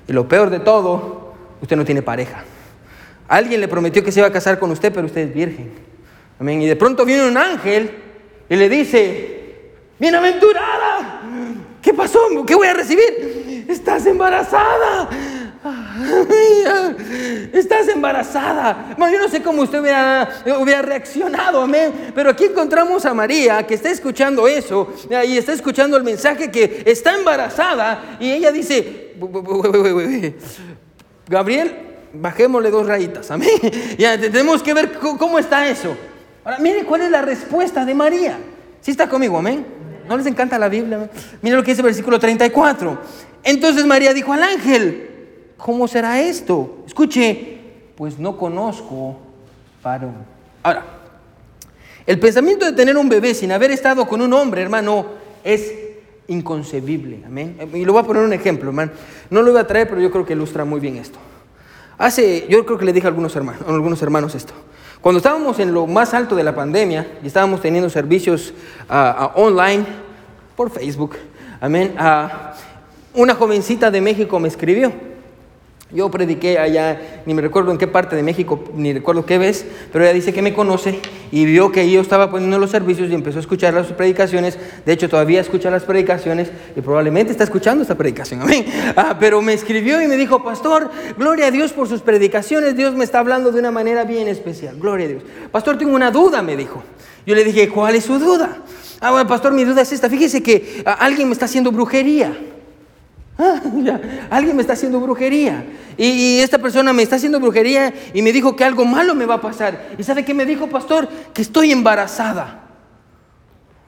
y 0.07 0.13
lo 0.13 0.27
peor 0.29 0.51
de 0.51 0.61
todo, 0.61 1.35
usted 1.61 1.77
no 1.77 1.85
tiene 1.85 2.03
pareja. 2.03 2.45
Alguien 3.29 3.61
le 3.61 3.69
prometió 3.69 4.03
que 4.03 4.11
se 4.11 4.21
iba 4.21 4.27
a 4.27 4.33
casar 4.33 4.59
con 4.59 4.71
usted, 4.73 4.93
pero 4.93 5.07
usted 5.07 5.29
es 5.29 5.35
virgen. 5.35 5.71
Amén. 6.41 6.61
Y 6.63 6.67
de 6.67 6.75
pronto 6.75 7.05
viene 7.05 7.29
un 7.29 7.37
ángel 7.37 7.91
y 8.49 8.57
le 8.57 8.69
dice, 8.69 9.71
bienaventurada, 10.01 11.23
¿qué 11.81 11.95
pasó? 11.95 12.19
¿Qué 12.45 12.57
voy 12.57 12.67
a 12.67 12.75
recibir? 12.75 13.67
Estás 13.69 14.05
embarazada. 14.07 15.09
Estás 17.53 17.89
embarazada. 17.89 18.95
yo 18.99 19.19
no 19.19 19.29
sé 19.29 19.43
cómo 19.43 19.63
usted 19.63 19.81
hubiera, 19.81 20.83
reaccionado, 20.83 21.63
amén. 21.63 22.13
Pero 22.15 22.31
aquí 22.31 22.45
encontramos 22.45 23.05
a 23.05 23.15
María 23.15 23.67
que 23.67 23.75
está 23.75 23.91
escuchando 23.91 24.47
eso 24.47 24.93
y 25.27 25.37
está 25.37 25.53
escuchando 25.53 25.97
el 25.97 26.05
mensaje 26.05 26.51
que 26.51 26.83
está 26.87 27.15
embarazada 27.15 28.17
y 28.21 28.31
ella 28.31 28.53
dice, 28.53 29.15
Gabriel, 31.29 31.77
bajémosle 32.13 32.71
dos 32.71 32.87
rayitas, 32.87 33.31
amén. 33.31 33.51
Ya 33.99 34.19
tenemos 34.19 34.63
que 34.63 34.75
ver 34.75 34.93
cómo 34.93 35.39
está 35.39 35.69
eso. 35.69 35.97
Ahora, 36.45 36.59
mire 36.59 36.85
cuál 36.85 37.03
es 37.03 37.11
la 37.11 37.23
respuesta 37.23 37.85
de 37.85 37.95
María. 37.95 38.39
Si 38.81 38.91
está 38.91 39.09
conmigo, 39.09 39.39
amén. 39.39 39.67
¿No 40.09 40.17
les 40.17 40.27
encanta 40.27 40.59
la 40.59 40.69
Biblia? 40.69 41.09
Mire 41.43 41.57
lo 41.57 41.63
que 41.63 41.71
dice 41.71 41.83
el 41.83 41.87
versículo 41.87 42.19
34. 42.19 42.99
Entonces 43.45 43.87
María 43.87 44.13
dijo 44.13 44.33
al 44.33 44.43
ángel, 44.43 45.10
¿cómo 45.61 45.87
será 45.87 46.21
esto? 46.21 46.79
Escuche, 46.87 47.59
pues 47.97 48.19
no 48.19 48.37
conozco 48.37 49.17
varón. 49.83 50.15
Ahora, 50.63 50.85
el 52.07 52.19
pensamiento 52.19 52.65
de 52.65 52.73
tener 52.73 52.97
un 52.97 53.09
bebé 53.09 53.35
sin 53.35 53.53
haber 53.53 53.71
estado 53.71 54.07
con 54.07 54.21
un 54.21 54.33
hombre, 54.33 54.63
hermano, 54.63 55.07
es 55.45 55.73
inconcebible. 56.29 57.23
Amén. 57.27 57.57
Y 57.75 57.85
lo 57.85 57.93
voy 57.93 58.03
a 58.03 58.07
poner 58.07 58.23
un 58.23 58.33
ejemplo, 58.33 58.71
hermano. 58.71 58.93
No 59.31 59.43
lo 59.43 59.53
voy 59.53 59.61
a 59.61 59.67
traer, 59.67 59.89
pero 59.89 60.01
yo 60.01 60.11
creo 60.11 60.25
que 60.25 60.33
ilustra 60.33 60.65
muy 60.65 60.81
bien 60.81 60.97
esto. 60.97 61.19
Hace, 61.99 62.47
yo 62.49 62.65
creo 62.65 62.79
que 62.79 62.85
le 62.85 62.93
dije 62.93 63.07
a 63.07 63.11
algunos 63.11 63.37
hermanos, 63.37 63.63
a 63.67 63.71
algunos 63.71 64.01
hermanos 64.03 64.35
esto. 64.35 64.55
Cuando 65.01 65.19
estábamos 65.19 65.59
en 65.59 65.73
lo 65.73 65.87
más 65.87 66.15
alto 66.15 66.35
de 66.35 66.43
la 66.43 66.55
pandemia 66.55 67.07
y 67.23 67.27
estábamos 67.27 67.61
teniendo 67.61 67.89
servicios 67.91 68.55
ah, 68.89 69.17
ah, 69.19 69.33
online 69.35 69.85
por 70.57 70.71
Facebook, 70.71 71.17
amén, 71.61 71.95
uh, 71.99 73.21
una 73.21 73.35
jovencita 73.35 73.91
de 73.91 74.01
México 74.01 74.39
me 74.39 74.49
escribió 74.49 75.10
yo 75.93 76.11
prediqué 76.11 76.59
allá, 76.59 77.23
ni 77.27 77.35
me 77.35 77.43
recuerdo 77.43 77.73
en 77.73 77.79
qué 77.79 77.87
parte 77.87 78.15
de 78.15 78.23
México, 78.23 78.63
ni 78.75 78.93
recuerdo 78.93 79.27
qué 79.27 79.39
vez, 79.39 79.67
pero 79.93 80.05
ella 80.05 80.13
dice 80.13 80.33
que 80.33 80.41
me 80.41 80.55
conoce 80.55 81.01
y 81.33 81.45
vio 81.45 81.73
que 81.73 81.91
yo 81.91 82.01
estaba 82.01 82.31
poniendo 82.31 82.59
los 82.59 82.71
servicios 82.71 83.11
y 83.11 83.15
empezó 83.15 83.39
a 83.39 83.41
escuchar 83.41 83.75
las 83.75 83.89
predicaciones. 83.89 84.59
De 84.87 84.93
hecho, 84.93 85.09
todavía 85.09 85.41
escucha 85.41 85.71
las 85.71 85.83
predicaciones 85.83 86.51
y 86.77 86.81
probablemente 86.81 87.33
está 87.33 87.45
escuchando 87.45 87.83
esta 87.83 87.97
predicación. 87.97 88.43
Amén. 88.43 88.67
Ah, 88.97 89.17
pero 89.19 89.43
me 89.43 89.53
escribió 89.53 90.01
y 90.01 90.07
me 90.07 90.17
dijo, 90.17 90.43
Pastor, 90.45 90.91
gloria 91.19 91.47
a 91.47 91.51
Dios 91.51 91.73
por 91.73 91.89
sus 91.89 92.03
predicaciones. 92.03 92.77
Dios 92.77 92.95
me 92.95 93.05
está 93.05 93.19
hablando 93.19 93.51
de 93.51 93.59
una 93.59 93.71
manera 93.71 94.05
bien 94.05 94.29
especial. 94.29 94.77
Gloria 94.79 95.07
a 95.07 95.09
Dios. 95.09 95.23
Pastor, 95.51 95.77
tengo 95.79 95.95
una 95.95 96.11
duda, 96.11 96.43
me 96.43 96.57
dijo. 96.57 96.83
Yo 97.27 97.35
le 97.35 97.45
dije, 97.45 97.69
¿cuál 97.69 97.97
es 97.97 98.05
su 98.05 98.19
duda? 98.19 98.59
Ah, 99.01 99.11
bueno, 99.11 99.29
Pastor, 99.29 99.53
mi 99.53 99.65
duda 99.65 99.83
es 99.83 99.93
esta. 99.93 100.09
Fíjese 100.09 100.43
que 100.43 100.83
ah, 100.87 100.93
alguien 101.01 101.29
me 101.29 101.33
está 101.33 101.47
haciendo 101.47 101.73
brujería. 101.73 102.37
Alguien 104.31 104.57
me 104.57 104.63
está 104.63 104.75
haciendo 104.75 105.01
brujería. 105.01 105.65
Y, 105.97 106.41
esta 106.41 106.59
persona 106.59 106.93
me 106.93 107.03
está 107.03 107.17
haciendo 107.17 107.41
brujería 107.41 107.93
y 108.13 108.23
me 108.23 108.33
dijo 108.33 108.57
que 108.57 108.65
algo 108.65 108.85
malo 108.85 109.15
me 109.15 109.27
va 109.27 109.35
a 109.35 109.41
pasar. 109.41 109.91
¿Y 109.99 110.03
sabe 110.03 110.25
qué 110.25 110.35
me 110.35 110.47
dijo, 110.47 110.67
pastor? 110.69 111.09
Que 111.33 111.43
estoy 111.43 111.73
embarazada. 111.73 112.61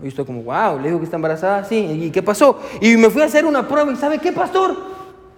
Y 0.03 0.09
estoy 0.09 0.25
como, 0.25 0.43
wow, 0.43 0.79
le 0.79 0.89
digo 0.89 0.99
que 0.99 1.05
está 1.05 1.17
embarazada, 1.17 1.65
sí. 1.65 1.77
¿Y 1.77 2.11
qué 2.11 2.23
pasó? 2.23 2.61
Y 2.81 2.97
me 2.97 3.09
fui 3.09 3.23
a 3.23 3.27
hacer 3.27 3.45
una 3.45 3.67
prueba 3.67 3.93
y 3.93 3.97
¿sabe 3.97 4.19
qué, 4.19 4.33
pastor? 4.33 4.77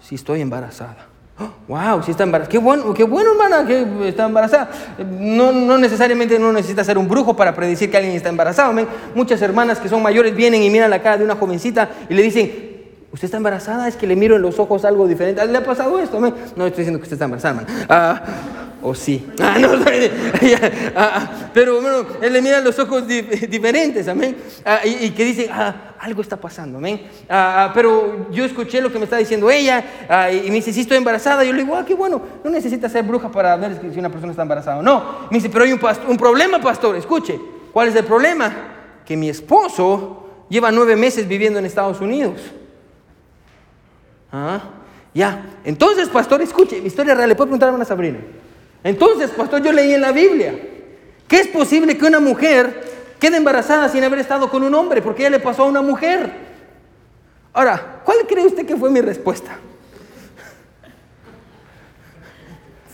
Sí, 0.01 0.15
estoy 0.15 0.41
embarazada. 0.41 1.09
Wow, 1.67 2.03
sí 2.03 2.11
está 2.11 2.25
embarazada. 2.25 2.51
Qué 2.51 2.59
bueno, 2.59 2.93
qué 2.95 3.05
bueno, 3.05 3.33
hermana, 3.33 3.67
que 3.67 4.09
está 4.09 4.27
embarazada. 4.27 4.71
No, 4.99 5.51
no 5.51 5.79
necesariamente 5.79 6.39
no 6.39 6.53
necesita 6.53 6.85
ser 6.85 6.99
un 6.99 7.09
brujo 7.09 7.35
para 7.35 7.55
predecir 7.55 7.91
que 7.91 7.97
alguien 7.97 8.15
está 8.15 8.29
embarazado. 8.29 8.73
Muchas 9.15 9.41
hermanas 9.43 9.81
que 9.81 9.89
son 9.89 10.03
mayores 10.03 10.37
vienen 10.37 10.63
y 10.63 10.71
miran 10.71 10.91
la 10.91 11.03
cara 11.03 11.17
de 11.17 11.25
una 11.25 11.35
jovencita 11.35 11.89
y 12.09 12.15
le 12.15 12.23
dicen, 12.23 12.74
¿Usted 13.15 13.27
está 13.27 13.37
embarazada? 13.37 13.87
Es 13.87 13.95
que 13.95 14.09
le 14.09 14.17
miro 14.17 14.35
en 14.35 14.43
los 14.43 14.59
ojos 14.59 14.85
algo 14.85 15.07
diferente. 15.07 15.47
¿Le 15.47 15.57
ha 15.57 15.63
pasado 15.65 16.01
esto? 16.01 16.19
No 16.19 16.27
estoy 16.67 16.79
diciendo 16.79 16.99
que 16.99 17.05
usted 17.05 17.13
está 17.13 17.27
embarazada, 17.27 17.65
ah, 17.89 18.21
o 18.83 18.93
sí. 18.93 19.25
Ah, 19.41 19.57
no, 19.61 19.69
ah, 20.97 21.31
pero 21.55 21.81
bueno, 21.81 22.05
él 22.21 22.33
le 22.33 22.43
mira 22.43 22.59
en 22.59 22.65
los 22.65 22.77
ojos 22.77 23.07
diferentes, 23.07 24.09
amén. 24.09 24.37
y, 24.85 25.11
que 25.11 25.25
dice, 25.27 25.49
algo 26.01 26.23
está 26.23 26.37
pasando, 26.37 26.79
amén. 26.79 27.03
pero 27.73 28.33
yo 28.33 28.45
escuché 28.45 28.81
lo 28.81 28.91
que 28.91 28.99
me 28.99 29.05
está 29.05 29.17
diciendo 29.17 29.49
ella 29.49 29.85
y 30.33 30.49
me 30.49 30.57
dice, 30.57 30.73
sí 30.73 30.81
estoy 30.81 30.97
embarazada. 30.97 31.45
Yo 31.45 31.53
le 31.53 31.63
digo, 31.63 31.77
ah, 31.77 31.85
qué 31.87 31.95
bueno, 31.95 32.21
no 32.43 32.51
necesita 32.51 32.89
ser 32.89 33.05
bruja 33.05 33.31
para 33.31 33.55
ver 33.55 33.79
si 33.93 34.01
una 34.01 34.11
persona 34.11 34.33
está 34.33 34.43
embarazada 34.43 34.79
o 34.79 34.83
no. 34.83 35.29
Me 35.31 35.37
dice, 35.37 35.51
pero 35.51 35.65
hay 35.65 35.73
un, 35.73 35.81
un 36.09 36.17
problema, 36.17 36.61
pastor, 36.61 36.97
escuche. 36.97 37.39
¿Cuál 37.73 37.91
es 37.91 37.95
el 37.95 38.05
problema? 38.05 38.53
Que 39.07 39.17
mi 39.17 39.29
esposo 39.29 40.47
lleva 40.49 40.73
nueve 40.73 40.97
meses 40.97 41.29
viviendo 41.29 41.61
en 41.61 41.67
Estados 41.67 42.01
Unidos. 42.01 42.41
Ah, 44.37 44.61
ya. 45.15 45.47
Entonces, 45.65 46.09
pastor, 46.09 46.43
escuche, 46.43 46.81
mi 46.81 46.89
historia 46.89 47.15
real. 47.15 47.29
Le 47.29 47.37
puedo 47.37 47.47
preguntar 47.47 47.69
a 47.69 47.73
una 47.73 47.85
Sabrina. 47.85 48.19
Entonces, 48.83 49.31
pastor, 49.31 49.63
yo 49.63 49.73
leí 49.73 49.95
en 49.95 50.01
la 50.01 50.11
Biblia 50.11 50.59
que 51.29 51.37
es 51.39 51.47
posible 51.47 51.97
que 51.97 52.05
una 52.05 52.19
mujer 52.19 52.83
quede 53.21 53.37
embarazada 53.37 53.89
sin 53.89 54.03
haber 54.03 54.19
estado 54.19 54.51
con 54.51 54.65
un 54.65 54.75
hombre, 54.75 55.01
porque 55.01 55.23
ya 55.23 55.31
le 55.31 55.39
pasó 55.39 55.63
a 55.63 55.67
una 55.67 55.83
mujer. 55.83 56.33
Ahora, 57.53 58.03
¿cuál 58.05 58.19
cree 58.29 58.45
usted 58.45 58.67
que 58.67 58.77
fue 58.77 58.91
mi 58.91 59.01
respuesta? 59.01 59.57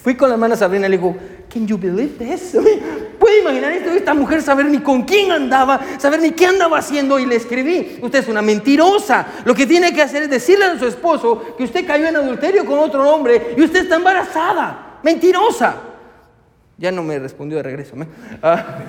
Fui 0.04 0.14
con 0.14 0.28
la 0.28 0.34
hermana 0.34 0.56
Sabrina 0.56 0.88
y 0.88 0.90
le 0.90 0.98
digo, 0.98 1.16
Can 1.50 1.66
you 1.66 1.76
believe 1.76 2.16
this? 2.16 2.56
¿Puede 3.18 3.40
imaginar 3.40 3.72
esto? 3.72 3.90
Esta 3.90 4.14
mujer 4.14 4.40
saber 4.40 4.66
ni 4.66 4.78
con 4.78 5.02
quién 5.02 5.32
andaba, 5.32 5.80
saber 5.98 6.20
ni 6.20 6.30
qué 6.30 6.46
andaba 6.46 6.78
haciendo 6.78 7.18
y 7.18 7.26
le 7.26 7.36
escribí. 7.36 7.98
Usted 8.00 8.20
es 8.20 8.28
una 8.28 8.40
mentirosa. 8.40 9.26
Lo 9.44 9.54
que 9.54 9.66
tiene 9.66 9.92
que 9.92 10.00
hacer 10.00 10.22
es 10.22 10.30
decirle 10.30 10.66
a 10.66 10.78
su 10.78 10.86
esposo 10.86 11.56
que 11.56 11.64
usted 11.64 11.84
cayó 11.84 12.06
en 12.06 12.16
adulterio 12.16 12.64
con 12.64 12.78
otro 12.78 13.12
hombre 13.12 13.54
y 13.56 13.62
usted 13.62 13.82
está 13.82 13.96
embarazada. 13.96 15.00
Mentirosa. 15.02 15.74
Ya 16.78 16.92
no 16.92 17.02
me 17.02 17.18
respondió 17.18 17.56
de 17.56 17.64
regreso. 17.64 17.96
Ah. 18.42 18.78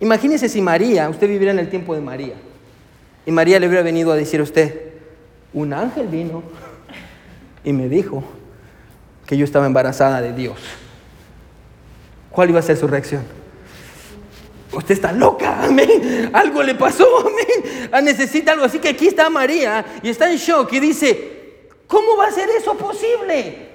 Imagínese 0.00 0.48
si 0.48 0.60
María, 0.60 1.08
usted 1.08 1.28
viviera 1.28 1.52
en 1.52 1.58
el 1.58 1.68
tiempo 1.68 1.94
de 1.94 2.00
María, 2.00 2.34
y 3.24 3.30
María 3.30 3.60
le 3.60 3.68
hubiera 3.68 3.82
venido 3.82 4.10
a 4.10 4.16
decir 4.16 4.40
a 4.40 4.42
usted, 4.42 4.94
un 5.52 5.72
ángel 5.72 6.08
vino 6.08 6.42
y 7.62 7.72
me 7.72 7.88
dijo, 7.88 8.24
que 9.30 9.36
yo 9.36 9.44
estaba 9.44 9.64
embarazada 9.64 10.20
de 10.20 10.32
Dios. 10.32 10.58
¿Cuál 12.30 12.50
iba 12.50 12.58
a 12.58 12.62
ser 12.62 12.76
su 12.76 12.88
reacción? 12.88 13.22
Usted 14.72 14.94
está 14.96 15.12
loca, 15.12 15.62
amén. 15.62 16.30
Algo 16.32 16.64
le 16.64 16.74
pasó, 16.74 17.06
amén. 17.20 17.88
Ah, 17.92 18.00
necesita 18.00 18.50
algo. 18.50 18.64
Así 18.64 18.80
que 18.80 18.88
aquí 18.88 19.06
está 19.06 19.30
María 19.30 19.86
y 20.02 20.08
está 20.08 20.28
en 20.32 20.36
shock 20.36 20.72
y 20.72 20.80
dice, 20.80 21.68
¿cómo 21.86 22.16
va 22.16 22.26
a 22.26 22.32
ser 22.32 22.48
eso 22.50 22.76
posible? 22.76 23.68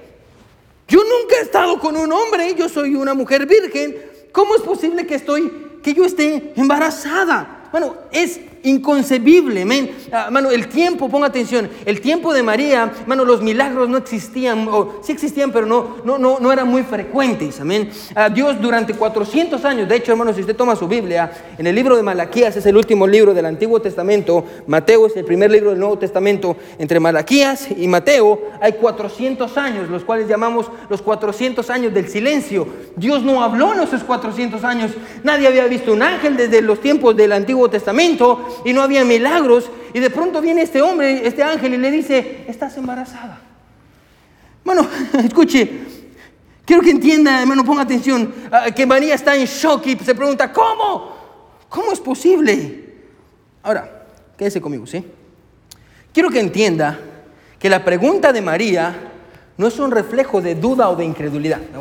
Yo 0.86 0.98
nunca 0.98 1.36
he 1.36 1.44
estado 1.44 1.80
con 1.80 1.96
un 1.96 2.12
hombre, 2.12 2.54
yo 2.54 2.68
soy 2.68 2.94
una 2.94 3.14
mujer 3.14 3.46
virgen. 3.46 3.96
¿Cómo 4.32 4.56
es 4.56 4.60
posible 4.60 5.06
que 5.06 5.14
estoy, 5.14 5.78
que 5.82 5.94
yo 5.94 6.04
esté 6.04 6.52
embarazada? 6.56 7.70
Bueno, 7.72 7.96
es 8.12 8.38
inconcebible, 8.66 9.64
men. 9.64 9.90
Ah, 10.12 10.28
mano, 10.30 10.50
el 10.50 10.68
tiempo, 10.68 11.08
ponga 11.08 11.28
atención, 11.28 11.68
el 11.84 12.00
tiempo 12.00 12.34
de 12.34 12.42
María, 12.42 12.92
mano, 13.06 13.24
los 13.24 13.40
milagros 13.40 13.88
no 13.88 13.96
existían, 13.96 14.66
o 14.68 15.00
sí 15.02 15.12
existían, 15.12 15.52
pero 15.52 15.66
no, 15.66 15.96
no, 16.04 16.18
no, 16.18 16.38
no 16.40 16.52
eran 16.52 16.68
muy 16.68 16.82
frecuentes, 16.82 17.60
amén. 17.60 17.90
Ah, 18.14 18.28
Dios 18.28 18.60
durante 18.60 18.94
400 18.94 19.64
años, 19.64 19.88
de 19.88 19.96
hecho, 19.96 20.12
hermano, 20.12 20.32
si 20.34 20.40
usted 20.40 20.56
toma 20.56 20.74
su 20.74 20.88
Biblia, 20.88 21.30
en 21.56 21.66
el 21.66 21.74
libro 21.74 21.96
de 21.96 22.02
Malaquías 22.02 22.56
es 22.56 22.66
el 22.66 22.76
último 22.76 23.06
libro 23.06 23.32
del 23.32 23.46
Antiguo 23.46 23.80
Testamento, 23.80 24.44
Mateo 24.66 25.06
es 25.06 25.16
el 25.16 25.24
primer 25.24 25.50
libro 25.50 25.70
del 25.70 25.78
Nuevo 25.78 25.98
Testamento, 25.98 26.56
entre 26.78 26.98
Malaquías 26.98 27.68
y 27.76 27.86
Mateo 27.86 28.40
hay 28.60 28.72
400 28.72 29.56
años, 29.56 29.88
los 29.88 30.02
cuales 30.02 30.28
llamamos 30.28 30.66
los 30.88 31.02
400 31.02 31.70
años 31.70 31.94
del 31.94 32.08
silencio. 32.08 32.66
Dios 32.96 33.22
no 33.22 33.42
habló 33.42 33.74
en 33.74 33.80
esos 33.80 34.02
400 34.02 34.64
años, 34.64 34.90
nadie 35.22 35.46
había 35.46 35.66
visto 35.66 35.92
un 35.92 36.02
ángel 36.02 36.36
desde 36.36 36.62
los 36.62 36.80
tiempos 36.80 37.16
del 37.16 37.32
Antiguo 37.32 37.70
Testamento, 37.70 38.55
y 38.64 38.72
no 38.72 38.82
había 38.82 39.04
milagros. 39.04 39.70
Y 39.92 40.00
de 40.00 40.10
pronto 40.10 40.40
viene 40.40 40.62
este 40.62 40.82
hombre, 40.82 41.26
este 41.26 41.42
ángel, 41.42 41.74
y 41.74 41.78
le 41.78 41.90
dice, 41.90 42.44
estás 42.48 42.76
embarazada. 42.76 43.40
Bueno, 44.64 44.86
escuche, 45.24 45.70
quiero 46.64 46.82
que 46.82 46.90
entienda, 46.90 47.40
hermano, 47.40 47.64
ponga 47.64 47.82
atención, 47.82 48.34
ah, 48.50 48.70
que 48.74 48.84
María 48.86 49.14
está 49.14 49.36
en 49.36 49.46
shock 49.46 49.86
y 49.86 49.96
se 49.96 50.14
pregunta, 50.14 50.52
¿cómo? 50.52 51.16
¿Cómo 51.68 51.92
es 51.92 52.00
posible? 52.00 52.84
Ahora, 53.62 54.06
quédese 54.36 54.60
conmigo, 54.60 54.86
¿sí? 54.86 55.04
Quiero 56.12 56.30
que 56.30 56.40
entienda 56.40 56.98
que 57.58 57.70
la 57.70 57.84
pregunta 57.84 58.32
de 58.32 58.42
María 58.42 59.12
no 59.56 59.66
es 59.66 59.78
un 59.78 59.90
reflejo 59.90 60.40
de 60.40 60.54
duda 60.54 60.88
o 60.90 60.96
de 60.96 61.04
incredulidad. 61.04 61.60
Ah, 61.74 61.80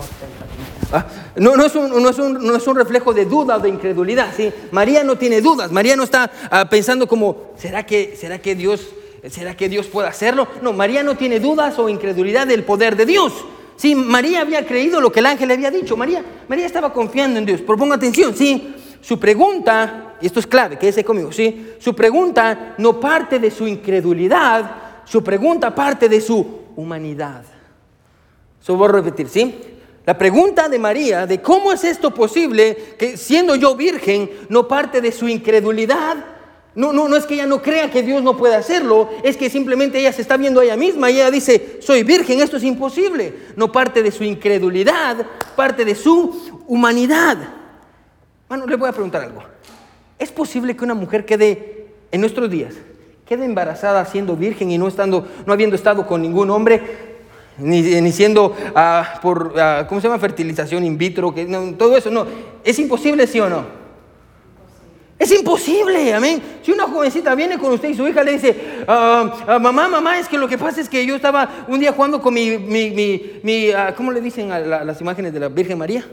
no, 1.35 1.55
no, 1.55 1.65
es 1.65 1.75
un, 1.75 1.89
no, 1.89 2.09
es 2.09 2.19
un, 2.19 2.45
no, 2.45 2.55
es 2.55 2.67
un, 2.67 2.75
reflejo 2.75 3.13
de 3.13 3.25
duda 3.25 3.57
o 3.57 3.59
de 3.59 3.69
incredulidad. 3.69 4.29
¿sí? 4.35 4.51
María 4.71 5.03
no 5.03 5.17
tiene 5.17 5.41
dudas. 5.41 5.71
María 5.71 5.95
no 5.95 6.03
está 6.03 6.31
ah, 6.49 6.69
pensando 6.69 7.07
como, 7.07 7.53
¿será 7.57 7.85
que, 7.85 8.15
¿será 8.19 8.39
que 8.39 8.55
Dios... 8.55 8.87
¿Será 9.29 9.57
que 9.57 9.67
Dios 9.67 9.87
puede 9.87 10.07
hacerlo? 10.07 10.47
No, 10.61 10.71
María 10.71 11.01
no 11.01 11.17
tiene 11.17 11.39
dudas 11.39 11.79
o 11.79 11.89
incredulidad 11.89 12.45
del 12.45 12.63
poder 12.63 12.95
de 12.95 13.07
Dios. 13.07 13.33
Sí, 13.75 13.95
María 13.95 14.41
había 14.41 14.65
creído 14.67 15.01
lo 15.01 15.11
que 15.11 15.19
el 15.19 15.25
ángel 15.25 15.47
le 15.47 15.55
había 15.55 15.71
dicho. 15.71 15.97
María, 15.97 16.23
María 16.47 16.67
estaba 16.67 16.93
confiando 16.93 17.39
en 17.39 17.45
Dios. 17.45 17.61
Pero 17.61 17.77
ponga 17.77 17.95
atención, 17.95 18.35
sí. 18.35 18.75
Su 19.01 19.19
pregunta, 19.19 20.15
y 20.21 20.27
esto 20.27 20.39
es 20.39 20.47
clave, 20.47 20.77
quédese 20.77 21.03
conmigo, 21.03 21.31
sí. 21.31 21.73
Su 21.79 21.95
pregunta 21.95 22.75
no 22.77 22.99
parte 22.99 23.39
de 23.39 23.51
su 23.51 23.67
incredulidad, 23.67 25.03
su 25.05 25.23
pregunta 25.23 25.73
parte 25.73 26.07
de 26.07 26.21
su 26.21 26.45
humanidad. 26.75 27.43
Eso 28.61 28.75
voy 28.75 28.89
a 28.89 28.91
repetir, 28.93 29.29
¿sí? 29.29 29.74
La 30.05 30.17
pregunta 30.17 30.69
de 30.69 30.77
María 30.77 31.25
de 31.25 31.41
cómo 31.41 31.71
es 31.71 31.83
esto 31.83 32.13
posible 32.13 32.95
que 32.97 33.17
siendo 33.17 33.55
yo 33.55 33.75
virgen 33.75 34.29
no 34.49 34.67
parte 34.67 35.01
de 35.01 35.11
su 35.11 35.27
incredulidad. 35.27 36.17
No, 36.75 36.91
no, 36.91 37.07
no 37.07 37.15
es 37.15 37.25
que 37.25 37.35
ella 37.35 37.47
no 37.47 37.61
crea 37.61 37.89
que 37.89 38.03
Dios 38.03 38.21
no 38.21 38.35
puede 38.35 38.53
hacerlo, 38.53 39.09
es 39.23 39.37
que 39.37 39.49
simplemente 39.49 39.97
ella 39.97 40.11
se 40.11 40.21
está 40.21 40.35
viendo 40.35 40.59
a 40.59 40.65
ella 40.65 40.75
misma 40.75 41.09
y 41.09 41.15
ella 41.15 41.31
dice, 41.31 41.79
soy 41.81 42.03
virgen, 42.03 42.41
esto 42.41 42.57
es 42.57 42.63
imposible. 42.63 43.33
No 43.55 43.71
parte 43.71 44.03
de 44.03 44.11
su 44.11 44.23
incredulidad, 44.25 45.25
parte 45.55 45.85
de 45.85 45.95
su 45.95 46.61
humanidad. 46.67 47.37
Bueno, 48.49 48.67
le 48.67 48.75
voy 48.75 48.89
a 48.89 48.91
preguntar 48.91 49.23
algo. 49.23 49.41
¿Es 50.19 50.31
posible 50.31 50.75
que 50.75 50.83
una 50.83 50.93
mujer 50.93 51.25
quede 51.25 51.87
en 52.11 52.21
nuestros 52.21 52.49
días, 52.49 52.75
quede 53.25 53.45
embarazada 53.45 54.05
siendo 54.05 54.35
virgen 54.35 54.69
y 54.69 54.77
no, 54.77 54.87
estando, 54.87 55.27
no 55.45 55.53
habiendo 55.53 55.75
estado 55.75 56.05
con 56.05 56.21
ningún 56.21 56.51
hombre? 56.51 57.14
Ni, 57.57 58.11
siendo 58.11 58.55
ah, 58.75 59.19
por, 59.21 59.47
uh, 59.47 59.87
¿cómo 59.87 60.01
se 60.01 60.07
llama? 60.07 60.19
Fertilización 60.19 60.83
in 60.83 60.97
vitro, 60.97 61.33
que, 61.33 61.45
todo 61.77 61.97
eso, 61.97 62.09
no. 62.11 62.25
¿Es 62.63 62.77
imposible, 62.79 63.27
sí 63.27 63.39
o 63.39 63.49
no? 63.49 63.85
Es 65.17 65.31
imposible, 65.31 66.13
amén. 66.13 66.41
Si 66.61 66.71
una 66.71 66.83
jovencita 66.83 67.33
viene 67.35 67.57
con 67.57 67.71
usted 67.71 67.89
y 67.89 67.95
su 67.95 68.07
hija 68.07 68.23
le 68.23 68.33
dice, 68.33 68.83
ah, 68.87 69.59
mamá, 69.61 69.87
mamá, 69.87 70.19
es 70.19 70.27
que 70.27 70.37
lo 70.37 70.47
que 70.47 70.57
pasa 70.57 70.81
es 70.81 70.89
que 70.89 71.05
yo 71.05 71.15
estaba 71.15 71.65
un 71.67 71.79
día 71.79 71.93
jugando 71.93 72.21
con 72.21 72.33
mi, 72.33 72.57
mi, 72.57 73.39
mi, 73.41 73.71
¿cómo 73.95 74.11
le 74.11 74.19
dicen 74.19 74.51
a 74.51 74.59
las 74.59 74.99
imágenes 74.99 75.33
de 75.33 75.39
la 75.39 75.47
Virgen 75.47 75.77
María? 75.77 76.05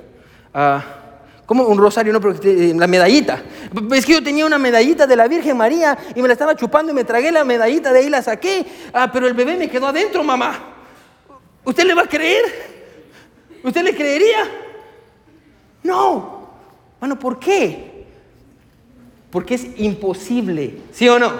como 1.46 1.64
un 1.64 1.76
rosario, 1.76 2.12
no, 2.12 2.20
pero 2.20 2.34
eh, 2.44 2.72
la 2.74 2.86
medallita. 2.86 3.42
Es 3.92 4.06
que 4.06 4.12
yo 4.12 4.22
tenía 4.22 4.46
una 4.46 4.58
medallita 4.58 5.06
de 5.06 5.16
la 5.16 5.28
Virgen 5.28 5.56
María 5.56 5.98
y 6.14 6.22
me 6.22 6.28
la 6.28 6.32
estaba 6.32 6.54
chupando 6.56 6.92
y 6.92 6.94
me 6.94 7.04
tragué 7.04 7.30
la 7.30 7.44
medallita, 7.44 7.92
de 7.92 7.98
ahí 7.98 8.08
la 8.08 8.22
saqué. 8.22 8.64
Ah, 8.92 9.10
pero 9.12 9.26
el 9.26 9.34
bebé 9.34 9.56
me 9.56 9.68
quedó 9.68 9.88
adentro, 9.88 10.22
mamá. 10.24 10.72
¿Usted 11.64 11.84
le 11.84 11.94
va 11.94 12.02
a 12.02 12.08
creer? 12.08 12.44
¿Usted 13.62 13.82
le 13.82 13.94
creería? 13.94 14.50
No. 15.82 16.48
Bueno, 16.98 17.18
¿por 17.18 17.38
qué? 17.38 18.04
Porque 19.30 19.54
es 19.54 19.66
imposible, 19.78 20.78
¿sí 20.92 21.08
o 21.08 21.18
no? 21.18 21.32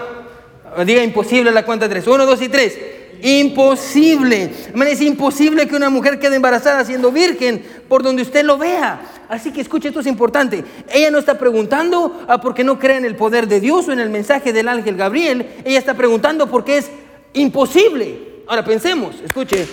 Diga 0.85 1.03
imposible 1.03 1.51
la 1.51 1.65
cuenta 1.65 1.87
tres. 1.87 2.07
Uno, 2.07 2.25
dos 2.25 2.41
y 2.41 2.49
tres. 2.49 2.77
Imposible. 3.21 4.51
Es 4.87 5.01
imposible 5.01 5.67
que 5.67 5.75
una 5.75 5.89
mujer 5.89 6.19
quede 6.19 6.35
embarazada 6.35 6.83
siendo 6.83 7.11
virgen 7.11 7.63
por 7.87 8.03
donde 8.03 8.23
usted 8.23 8.43
lo 8.43 8.57
vea. 8.57 9.01
Así 9.29 9.51
que 9.51 9.61
escuche, 9.61 9.89
esto 9.89 9.99
es 9.99 10.07
importante. 10.07 10.63
Ella 10.91 11.11
no 11.11 11.19
está 11.19 11.37
preguntando 11.37 12.25
a 12.27 12.41
por 12.41 12.53
qué 12.53 12.63
no 12.63 12.79
cree 12.79 12.97
en 12.97 13.05
el 13.05 13.15
poder 13.15 13.47
de 13.47 13.59
Dios 13.59 13.87
o 13.87 13.91
en 13.91 13.99
el 13.99 14.09
mensaje 14.09 14.51
del 14.51 14.67
ángel 14.67 14.97
Gabriel. 14.97 15.47
Ella 15.63 15.79
está 15.79 15.93
preguntando 15.93 16.49
por 16.49 16.65
qué 16.65 16.77
es 16.77 16.89
imposible. 17.33 18.43
Ahora 18.47 18.65
pensemos, 18.65 19.15
escuche, 19.23 19.67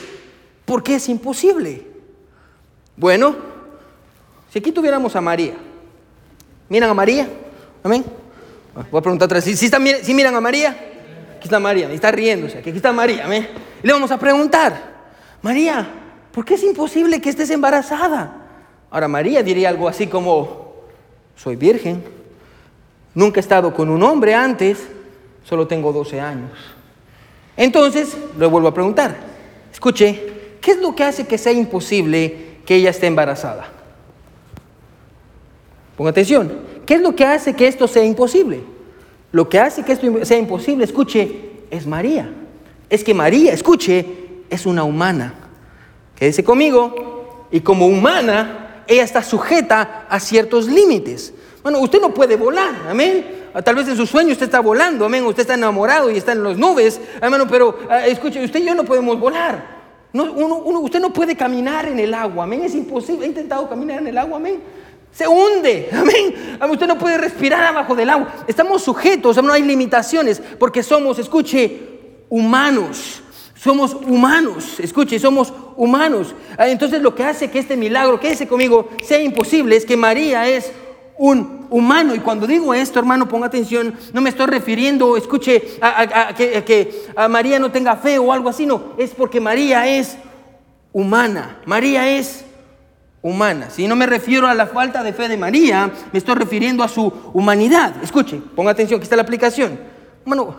¿Por 0.71 0.85
qué 0.85 0.95
es 0.95 1.09
imposible. 1.09 1.85
Bueno, 2.97 3.35
si 4.53 4.61
aquí 4.61 4.71
tuviéramos 4.71 5.17
a 5.17 5.21
María, 5.21 5.55
¿miran 6.69 6.91
a 6.91 6.95
María? 6.95 7.29
Amén. 7.83 8.05
Voy 8.89 9.01
a 9.01 9.03
preguntar 9.03 9.27
otra 9.27 9.41
vez, 9.41 9.59
¿sí, 9.59 10.15
miran 10.15 10.37
a 10.37 10.41
María? 10.41 10.71
Aquí 11.37 11.49
está 11.49 11.59
María, 11.59 11.91
está 11.91 12.13
riéndose, 12.13 12.59
aquí 12.59 12.71
está 12.71 12.93
María, 12.93 13.25
amén. 13.25 13.49
Y 13.83 13.87
le 13.89 13.93
vamos 13.93 14.13
a 14.13 14.17
preguntar, 14.21 14.81
María, 15.43 15.89
¿por 16.31 16.45
qué 16.45 16.55
es 16.55 16.63
imposible 16.63 17.21
que 17.21 17.31
estés 17.31 17.51
embarazada? 17.51 18.33
Ahora 18.93 19.09
María 19.09 19.43
diría 19.43 19.71
algo 19.71 19.89
así 19.89 20.07
como, 20.07 20.75
soy 21.35 21.57
virgen, 21.57 22.05
nunca 23.13 23.41
he 23.41 23.43
estado 23.43 23.75
con 23.75 23.91
un 23.91 24.05
hombre 24.05 24.37
antes, 24.37 24.87
solo 25.43 25.67
tengo 25.67 25.93
12 25.93 26.21
años. 26.21 26.53
Entonces, 27.57 28.17
le 28.39 28.47
vuelvo 28.47 28.69
a 28.69 28.73
preguntar, 28.73 29.17
escuche, 29.73 30.39
¿qué 30.71 30.77
es 30.77 30.83
lo 30.83 30.95
que 30.95 31.03
hace 31.03 31.27
que 31.27 31.37
sea 31.37 31.53
imposible 31.53 32.59
que 32.65 32.77
ella 32.77 32.91
esté 32.91 33.09
embarazada? 33.09 33.67
Ponga 35.97 36.11
atención, 36.11 36.53
¿qué 36.87 36.95
es 36.95 37.01
lo 37.01 37.17
que 37.17 37.25
hace 37.25 37.55
que 37.55 37.67
esto 37.67 37.89
sea 37.89 38.05
imposible? 38.05 38.61
Lo 39.33 39.49
que 39.49 39.59
hace 39.59 39.83
que 39.83 39.93
esto 39.93 40.25
sea 40.25 40.39
imposible, 40.39 40.85
escuche, 40.85 41.51
es 41.71 41.89
María. 41.89 42.33
Es 42.89 43.03
que 43.03 43.15
María, 43.15 43.53
escuche, 43.53 44.07
es 44.49 44.65
una 44.65 44.85
humana. 44.85 45.35
Quédese 46.15 46.45
conmigo. 46.45 47.49
Y 47.51 47.61
como 47.61 47.87
humana, 47.87 48.85
ella 48.87 49.03
está 49.03 49.25
sujeta 49.25 50.07
a 50.09 50.21
ciertos 50.21 50.69
límites. 50.69 51.35
Bueno, 51.65 51.81
usted 51.81 52.01
no 52.01 52.15
puede 52.15 52.37
volar, 52.37 52.87
amén. 52.89 53.27
Tal 53.65 53.75
vez 53.75 53.89
en 53.89 53.97
su 53.97 54.07
sueño 54.07 54.33
usted 54.33 54.47
está 54.47 54.61
volando, 54.61 55.05
amén. 55.05 55.25
Usted 55.25 55.43
está 55.43 55.55
enamorado 55.55 56.11
y 56.13 56.17
está 56.17 56.31
en 56.31 56.45
las 56.45 56.57
nubes, 56.57 57.01
hermano, 57.21 57.49
pero 57.49 57.77
ah, 57.89 58.07
escuche, 58.07 58.45
usted 58.45 58.61
y 58.61 58.67
yo 58.67 58.75
no 58.77 58.85
podemos 58.85 59.19
volar. 59.19 59.80
No, 60.13 60.33
uno, 60.33 60.81
usted 60.81 61.01
no 61.01 61.13
puede 61.13 61.37
caminar 61.37 61.87
en 61.87 61.99
el 61.99 62.15
agua, 62.15 62.45
amén. 62.45 62.63
Es 62.63 62.75
imposible. 62.75 63.25
He 63.25 63.29
intentado 63.29 63.69
caminar 63.69 64.01
en 64.01 64.09
el 64.09 64.19
agua, 64.19 64.37
amén. 64.37 64.61
Se 65.13 65.27
hunde, 65.27 65.89
amén. 65.93 66.35
Usted 66.71 66.87
no 66.87 66.99
puede 66.99 67.19
respirar 67.19 67.63
abajo 67.65 67.95
del 67.95 68.11
agua. 68.11 68.33
Estamos 68.47 68.83
sujetos, 68.83 69.43
no 69.43 69.53
hay 69.53 69.63
limitaciones, 69.63 70.41
porque 70.59 70.83
somos, 70.83 71.19
escuche, 71.19 71.81
humanos. 72.29 73.23
Somos 73.55 73.93
humanos, 73.93 74.81
escuche, 74.81 75.19
somos 75.19 75.53
humanos. 75.77 76.35
Ah, 76.57 76.67
entonces 76.69 77.03
lo 77.03 77.15
que 77.15 77.25
hace 77.25 77.51
que 77.51 77.59
este 77.59 77.77
milagro, 77.77 78.19
quédese 78.19 78.49
conmigo, 78.49 78.89
sea 79.03 79.21
imposible 79.21 79.77
es 79.77 79.85
que 79.85 79.99
María 79.99 80.49
es 80.49 80.73
un 81.21 81.67
humano. 81.69 82.15
Y 82.15 82.21
cuando 82.21 82.47
digo 82.47 82.73
esto, 82.73 82.99
hermano, 82.99 83.29
ponga 83.29 83.47
atención, 83.47 83.95
no 84.15 84.23
me 84.23 84.31
estoy 84.31 84.47
refiriendo, 84.47 85.19
escuche, 85.19 85.63
a, 85.83 86.35
que, 86.35 87.05
María 87.29 87.59
no 87.59 87.71
tenga 87.71 87.95
fe 87.97 88.19
o 88.19 88.33
algo 88.33 88.49
así, 88.49 88.65
no, 88.65 88.95
es 88.97 89.11
porque 89.11 89.39
María 89.39 89.87
es 89.87 90.17
humana. 90.95 91.61
María 91.67 92.09
es 92.09 92.43
humana. 93.21 93.69
Si 93.69 93.87
no 93.87 93.97
me 93.97 94.07
refiero 94.07 94.49
a 94.49 94.55
la 94.55 94.67
falta 94.67 95.03
de 95.03 95.13
fe 95.13 95.29
de 95.29 95.37
María, 95.37 95.93
me 96.11 96.19
estoy 96.19 96.37
refiriendo 96.37 96.83
a 96.83 96.89
su 96.89 97.13
humanidad. 97.35 98.03
Escuche, 98.03 98.41
ponga 98.57 98.71
atención, 98.71 98.97
aquí 98.97 99.05
está 99.05 99.17
la 99.17 99.23
aplicación. 99.23 99.79
Hermano, 100.23 100.55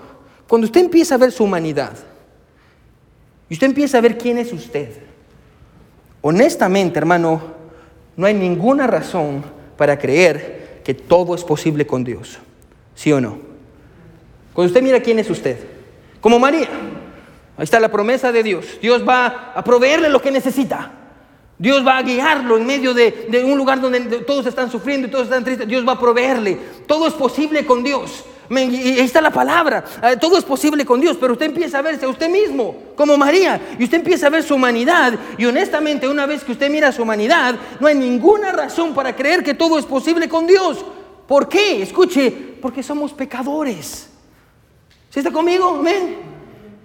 cuando 0.48 0.66
usted 0.66 0.82
empieza 0.82 1.16
a 1.16 1.18
ver 1.18 1.32
su 1.32 1.44
humanidad, 1.44 1.94
y 3.50 3.56
usted 3.56 3.66
empieza 3.66 3.98
a 3.98 4.02
ver 4.02 4.16
quién 4.16 4.38
es 4.38 4.54
usted, 4.54 4.92
honestamente, 6.22 7.00
hermano, 7.00 7.42
no 8.16 8.28
hay 8.28 8.36
ninguna 8.36 8.86
razón 8.86 9.60
para 9.82 9.98
creer 9.98 10.80
que 10.86 10.94
todo 10.94 11.34
es 11.34 11.44
posible 11.44 11.88
con 11.88 12.04
Dios. 12.04 12.38
¿Sí 12.94 13.12
o 13.12 13.20
no? 13.20 13.40
Cuando 14.54 14.68
usted 14.68 14.84
mira 14.84 15.00
quién 15.00 15.18
es 15.18 15.28
usted, 15.28 15.58
como 16.20 16.38
María, 16.38 16.70
ahí 17.58 17.64
está 17.64 17.80
la 17.80 17.92
promesa 17.92 18.32
de 18.32 18.44
Dios. 18.44 18.78
Dios 18.80 19.04
va 19.04 19.54
a 19.56 19.64
proveerle 19.64 20.08
lo 20.10 20.22
que 20.22 20.30
necesita. 20.30 20.92
Dios 21.58 21.84
va 21.84 21.98
a 21.98 22.04
guiarlo 22.04 22.58
en 22.58 22.68
medio 22.68 22.94
de, 22.94 23.26
de 23.32 23.44
un 23.44 23.58
lugar 23.58 23.82
donde 23.82 24.02
todos 24.20 24.46
están 24.46 24.70
sufriendo 24.70 25.08
y 25.08 25.10
todos 25.10 25.24
están 25.24 25.44
tristes. 25.44 25.68
Dios 25.68 25.84
va 25.84 25.94
a 25.94 26.00
proveerle. 26.00 26.60
Todo 26.86 27.08
es 27.08 27.14
posible 27.16 27.66
con 27.66 27.84
Dios. 27.84 28.24
Y 28.50 28.56
ahí 28.56 29.00
está 29.00 29.22
la 29.22 29.32
palabra. 29.32 29.84
Ah, 30.02 30.16
todo 30.18 30.38
es 30.38 30.44
posible 30.44 30.86
con 30.86 31.00
Dios, 31.00 31.18
pero 31.20 31.34
usted 31.34 31.46
empieza 31.46 31.80
a 31.80 31.82
verse 31.82 32.06
a 32.06 32.10
usted 32.10 32.30
mismo 32.30 32.76
como 32.96 33.18
María 33.18 33.62
y 33.80 33.84
usted 33.84 34.00
empieza 34.00 34.28
a 34.28 34.30
ver 34.30 34.44
su 34.44 34.56
humanidad. 34.56 35.14
Y 35.38 35.46
honestamente, 35.46 36.08
una 36.08 36.26
vez 36.26 36.44
que 36.44 36.52
usted 36.52 36.70
mira 36.70 36.92
su 36.92 37.04
humanidad, 37.04 37.56
no 37.80 37.88
hay 37.88 37.96
ninguna 37.96 38.52
razón 38.52 38.94
para 38.94 39.16
creer 39.16 39.44
que 39.44 39.54
todo 39.54 39.80
es 39.80 39.86
posible 39.86 40.28
con 40.28 40.48
Dios. 40.48 40.84
¿Por 41.28 41.48
qué? 41.48 41.82
Escuche, 41.82 42.30
porque 42.62 42.84
somos 42.84 43.14
pecadores. 43.14 44.10
¿Sí 45.10 45.20
está 45.20 45.32
conmigo? 45.32 45.78
Amén. 45.80 46.18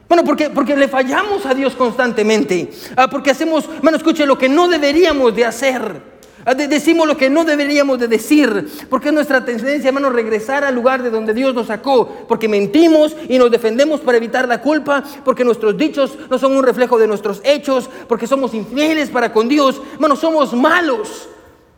Bueno, 0.08 0.22
porque, 0.24 0.50
porque 0.50 0.76
le 0.76 0.86
fallamos 0.86 1.44
a 1.46 1.54
Dios 1.54 1.74
constantemente. 1.74 2.70
Ah, 2.96 3.08
porque 3.10 3.32
hacemos, 3.32 3.68
bueno, 3.82 3.96
escuche, 3.96 4.24
lo 4.24 4.38
que 4.38 4.48
no 4.48 4.68
deberíamos 4.68 5.34
de 5.34 5.44
hacer. 5.44 6.15
Ah, 6.48 6.54
decimos 6.54 7.08
lo 7.08 7.16
que 7.16 7.28
no 7.28 7.44
deberíamos 7.44 7.98
de 7.98 8.06
decir, 8.06 8.68
porque 8.88 9.08
es 9.08 9.14
nuestra 9.14 9.44
tendencia, 9.44 9.88
hermano, 9.88 10.10
regresar 10.10 10.62
al 10.62 10.76
lugar 10.76 11.02
de 11.02 11.10
donde 11.10 11.34
Dios 11.34 11.52
nos 11.52 11.66
sacó, 11.66 12.08
porque 12.28 12.46
mentimos 12.46 13.16
y 13.28 13.36
nos 13.36 13.50
defendemos 13.50 13.98
para 13.98 14.18
evitar 14.18 14.46
la 14.46 14.62
culpa, 14.62 15.02
porque 15.24 15.44
nuestros 15.44 15.76
dichos 15.76 16.16
no 16.30 16.38
son 16.38 16.56
un 16.56 16.62
reflejo 16.62 17.00
de 17.00 17.08
nuestros 17.08 17.40
hechos, 17.44 17.90
porque 18.06 18.28
somos 18.28 18.54
infieles 18.54 19.10
para 19.10 19.32
con 19.32 19.48
Dios, 19.48 19.82
hermano, 19.94 20.14
somos 20.14 20.54
malos. 20.54 21.28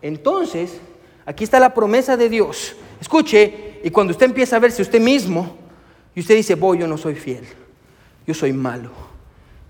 Entonces, 0.02 0.78
aquí 1.24 1.44
está 1.44 1.58
la 1.58 1.72
promesa 1.72 2.18
de 2.18 2.28
Dios. 2.28 2.76
Escuche, 3.00 3.80
y 3.82 3.88
cuando 3.88 4.10
usted 4.10 4.26
empieza 4.26 4.56
a 4.56 4.58
verse 4.58 4.82
usted 4.82 5.00
mismo, 5.00 5.56
y 6.14 6.20
usted 6.20 6.36
dice, 6.36 6.56
voy, 6.56 6.80
yo 6.80 6.86
no 6.86 6.98
soy 6.98 7.14
fiel, 7.14 7.46
yo 8.26 8.34
soy 8.34 8.52
malo, 8.52 8.90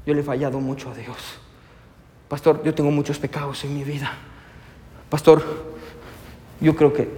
yo 0.04 0.12
le 0.12 0.22
he 0.22 0.24
fallado 0.24 0.58
mucho 0.58 0.90
a 0.90 0.94
Dios. 0.94 1.18
Pastor, 2.26 2.64
yo 2.64 2.74
tengo 2.74 2.90
muchos 2.90 3.16
pecados 3.16 3.62
en 3.62 3.76
mi 3.76 3.84
vida. 3.84 4.12
Pastor, 5.10 5.42
yo 6.60 6.76
creo 6.76 6.92
que, 6.92 7.08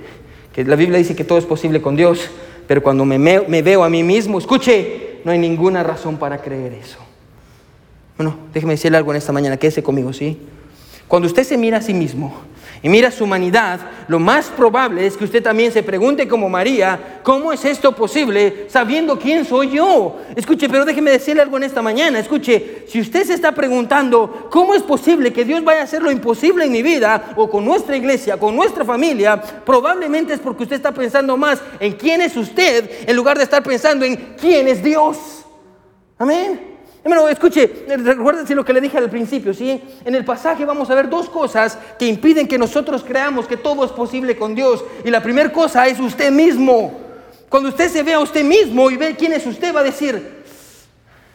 la 0.64 0.76
Biblia 0.76 0.98
dice 0.98 1.16
que 1.16 1.24
todo 1.24 1.38
es 1.38 1.46
posible 1.46 1.81
con 1.81 1.96
Dios, 1.96 2.31
pero 2.66 2.83
cuando 2.83 3.05
me, 3.05 3.18
me, 3.18 3.62
veo 3.62 3.83
a 3.83 3.88
mí 3.88 4.03
mismo, 4.03 4.38
escuche, 4.38 5.20
no 5.24 5.33
hay 5.33 5.38
ninguna 5.38 5.83
razón 5.83 6.18
para 6.18 6.38
creer 6.38 6.74
eso. 6.74 6.98
Bueno, 8.16 8.37
déjeme 8.53 8.74
decirle 8.74 8.98
algo 8.98 9.12
en 9.12 9.16
esta 9.16 9.33
mañana, 9.33 9.57
quédese 9.57 9.83
conmigo, 9.83 10.12
¿sí? 10.12 10.38
Cuando 11.09 11.26
usted 11.26 11.44
se 11.44 11.57
mira 11.57 11.79
a 11.79 11.83
sí 11.83 11.94
mismo 11.94 12.35
y 12.83 12.88
mira 12.88 13.11
su 13.11 13.25
humanidad, 13.25 13.79
lo 14.09 14.19
más 14.19 14.47
probable 14.47 15.07
es 15.07 15.16
que 15.16 15.25
usted 15.25 15.43
también 15.43 15.71
se 15.71 15.83
pregunte 15.83 16.27
como 16.27 16.49
María, 16.49 17.21
¿cómo 17.23 17.53
es 17.53 17.62
esto 17.66 17.93
posible 17.95 18.66
sabiendo 18.69 19.19
quién 19.19 19.45
soy 19.45 19.73
yo? 19.73 20.19
Escuche, 20.35 20.66
pero 20.69 20.87
déjeme 20.87 21.11
decirle 21.11 21.43
algo 21.43 21.59
en 21.59 21.64
esta 21.64 21.83
mañana. 21.83 22.19
Escuche, 22.19 22.87
si 22.88 23.01
usted 23.01 23.25
se 23.25 23.35
está 23.35 23.53
preguntando, 23.53 24.49
¿cómo 24.51 24.75
es 24.75 24.83
posible 24.83 25.31
que 25.31 25.45
Dios 25.45 25.62
vaya 25.62 25.83
a 25.83 25.85
hacer 25.85 26.03
lo 26.03 26.11
imposible 26.11 26.64
en 26.64 26.73
mi 26.73 26.83
vida 26.83 27.35
o 27.37 27.51
con 27.51 27.66
nuestra 27.66 27.97
iglesia, 27.97 28.38
con 28.38 28.57
nuestra 28.57 28.85
familia? 28.85 29.40
Probablemente 29.40 30.33
es 30.33 30.40
porque 30.40 30.62
usted 30.62 30.77
está 30.77 30.93
pensando 30.93 31.37
más 31.37 31.61
en 31.81 31.93
quién 31.93 32.23
es 32.23 32.35
usted 32.35 32.90
en 33.07 33.14
lugar 33.14 33.37
de 33.37 33.45
estar 33.45 33.62
pensando 33.62 34.07
en 34.07 34.16
quién 34.40 34.69
es 34.69 34.83
Dios. 34.83 35.45
Amén. 36.19 36.69
Hermano, 37.02 37.28
escuche, 37.28 37.86
recuérdense 37.88 38.54
lo 38.54 38.64
que 38.64 38.74
le 38.74 38.80
dije 38.80 38.98
al 38.98 39.08
principio, 39.08 39.54
¿sí? 39.54 39.80
En 40.04 40.14
el 40.14 40.24
pasaje 40.24 40.66
vamos 40.66 40.90
a 40.90 40.94
ver 40.94 41.08
dos 41.08 41.30
cosas 41.30 41.78
que 41.98 42.06
impiden 42.06 42.46
que 42.46 42.58
nosotros 42.58 43.02
creamos 43.02 43.46
que 43.46 43.56
todo 43.56 43.84
es 43.86 43.90
posible 43.90 44.36
con 44.36 44.54
Dios. 44.54 44.84
Y 45.02 45.10
la 45.10 45.22
primera 45.22 45.50
cosa 45.50 45.86
es 45.86 45.98
usted 45.98 46.30
mismo. 46.30 47.00
Cuando 47.48 47.70
usted 47.70 47.88
se 47.88 48.02
ve 48.02 48.12
a 48.12 48.20
usted 48.20 48.44
mismo 48.44 48.90
y 48.90 48.98
ve 48.98 49.16
quién 49.16 49.32
es 49.32 49.46
usted, 49.46 49.74
va 49.74 49.80
a 49.80 49.84
decir, 49.84 50.44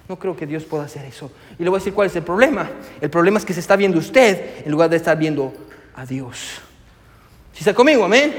no 0.07 0.19
creo 0.19 0.37
que 0.37 0.45
Dios 0.45 0.63
pueda 0.65 0.83
hacer 0.83 1.03
eso. 1.05 1.31
Y 1.57 1.63
le 1.63 1.69
voy 1.69 1.77
a 1.77 1.79
decir 1.79 1.93
cuál 1.93 2.07
es 2.07 2.15
el 2.15 2.23
problema. 2.23 2.69
El 3.01 3.09
problema 3.09 3.39
es 3.39 3.45
que 3.45 3.53
se 3.53 3.59
está 3.59 3.75
viendo 3.75 3.97
usted 3.97 4.63
en 4.63 4.71
lugar 4.71 4.91
de 4.91 4.97
estar 4.97 5.17
viendo 5.17 5.51
a 5.95 6.05
Dios. 6.05 6.61
¿Sí 7.53 7.59
está 7.59 7.73
conmigo? 7.73 8.05
Amén. 8.05 8.33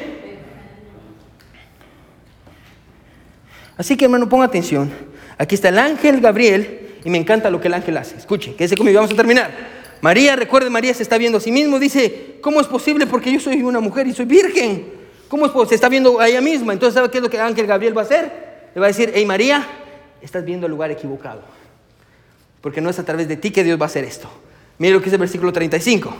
Así 3.76 3.96
que 3.96 4.04
hermano, 4.04 4.28
ponga 4.28 4.44
atención. 4.44 4.92
Aquí 5.36 5.56
está 5.56 5.70
el 5.70 5.78
ángel 5.78 6.20
Gabriel 6.20 6.85
y 7.06 7.10
me 7.10 7.18
encanta 7.18 7.50
lo 7.50 7.60
que 7.60 7.68
el 7.68 7.74
ángel 7.74 7.96
hace. 7.98 8.16
Escuche, 8.16 8.56
quédese 8.56 8.76
conmigo, 8.76 8.96
vamos 8.96 9.12
a 9.12 9.14
terminar. 9.14 9.48
María, 10.00 10.34
recuerde, 10.34 10.68
María 10.70 10.92
se 10.92 11.04
está 11.04 11.16
viendo 11.16 11.38
a 11.38 11.40
sí 11.40 11.52
mismo, 11.52 11.78
dice, 11.78 12.38
¿cómo 12.40 12.60
es 12.60 12.66
posible? 12.66 13.06
Porque 13.06 13.32
yo 13.32 13.38
soy 13.38 13.62
una 13.62 13.78
mujer 13.78 14.08
y 14.08 14.12
soy 14.12 14.24
virgen. 14.24 14.92
¿Cómo 15.28 15.46
es 15.46 15.52
posible? 15.52 15.68
Se 15.68 15.74
está 15.76 15.88
viendo 15.88 16.18
a 16.18 16.28
ella 16.28 16.40
misma. 16.40 16.72
Entonces, 16.72 16.94
¿sabe 16.94 17.08
qué 17.08 17.18
es 17.18 17.22
lo 17.22 17.30
que 17.30 17.36
el 17.36 17.44
ángel 17.44 17.64
Gabriel 17.68 17.96
va 17.96 18.02
a 18.02 18.04
hacer? 18.06 18.68
Le 18.74 18.80
va 18.80 18.86
a 18.86 18.88
decir, 18.88 19.12
hey 19.14 19.24
María, 19.24 19.64
estás 20.20 20.44
viendo 20.44 20.66
el 20.66 20.72
lugar 20.72 20.90
equivocado. 20.90 21.42
Porque 22.60 22.80
no 22.80 22.90
es 22.90 22.98
a 22.98 23.04
través 23.04 23.28
de 23.28 23.36
ti 23.36 23.52
que 23.52 23.62
Dios 23.62 23.78
va 23.80 23.84
a 23.84 23.86
hacer 23.86 24.02
esto. 24.02 24.28
Mire 24.78 24.92
lo 24.92 24.98
que 24.98 25.04
dice 25.04 25.14
el 25.14 25.20
versículo 25.20 25.52
35. 25.52 26.12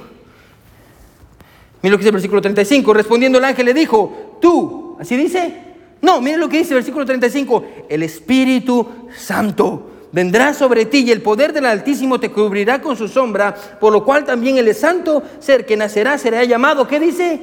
Mire 1.82 1.90
lo 1.90 1.96
que 1.96 2.02
dice 2.02 2.10
el 2.10 2.14
versículo 2.14 2.40
35. 2.40 2.94
Respondiendo 2.94 3.38
el 3.38 3.44
ángel 3.44 3.66
le 3.66 3.74
dijo, 3.74 4.38
tú, 4.40 4.96
¿así 5.00 5.16
dice? 5.16 5.52
No, 6.00 6.20
mire 6.20 6.36
lo 6.36 6.48
que 6.48 6.58
dice 6.58 6.70
el 6.70 6.76
versículo 6.76 7.04
35. 7.04 7.64
El 7.88 8.04
Espíritu 8.04 9.08
Santo 9.16 9.95
vendrá 10.12 10.54
sobre 10.54 10.86
ti 10.86 11.04
y 11.06 11.10
el 11.10 11.22
poder 11.22 11.52
del 11.52 11.66
Altísimo 11.66 12.18
te 12.20 12.30
cubrirá 12.30 12.80
con 12.80 12.96
su 12.96 13.08
sombra, 13.08 13.54
por 13.80 13.92
lo 13.92 14.04
cual 14.04 14.24
también 14.24 14.58
el 14.58 14.74
santo 14.74 15.22
ser 15.38 15.66
que 15.66 15.76
nacerá 15.76 16.18
será 16.18 16.44
llamado, 16.44 16.86
¿qué 16.86 17.00
dice? 17.00 17.40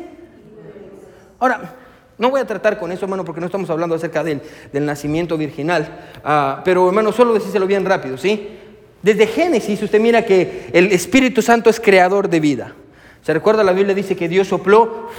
Ahora, 1.39 1.75
no 2.17 2.29
voy 2.29 2.41
a 2.41 2.47
tratar 2.47 2.79
con 2.79 2.91
eso, 2.91 3.05
hermano, 3.05 3.25
porque 3.25 3.41
no 3.41 3.47
estamos 3.47 3.69
hablando 3.69 3.95
acerca 3.95 4.23
del, 4.23 4.41
del 4.71 4.85
nacimiento 4.85 5.37
virginal, 5.37 5.87
ah, 6.23 6.61
pero 6.63 6.87
hermano, 6.87 7.11
solo 7.11 7.33
decíselo 7.33 7.67
bien 7.67 7.85
rápido, 7.85 8.17
¿sí? 8.17 8.59
Desde 9.01 9.27
Génesis 9.27 9.83
usted 9.83 9.99
mira 9.99 10.23
que 10.23 10.69
el 10.71 10.91
Espíritu 10.93 11.41
Santo 11.41 11.69
es 11.69 11.79
creador 11.79 12.29
de 12.29 12.39
vida. 12.39 12.73
¿Se 13.21 13.33
recuerda? 13.33 13.63
La 13.63 13.73
Biblia 13.73 13.93
dice 13.93 14.15
que 14.15 14.29
Dios 14.29 14.47
sopló 14.47 15.09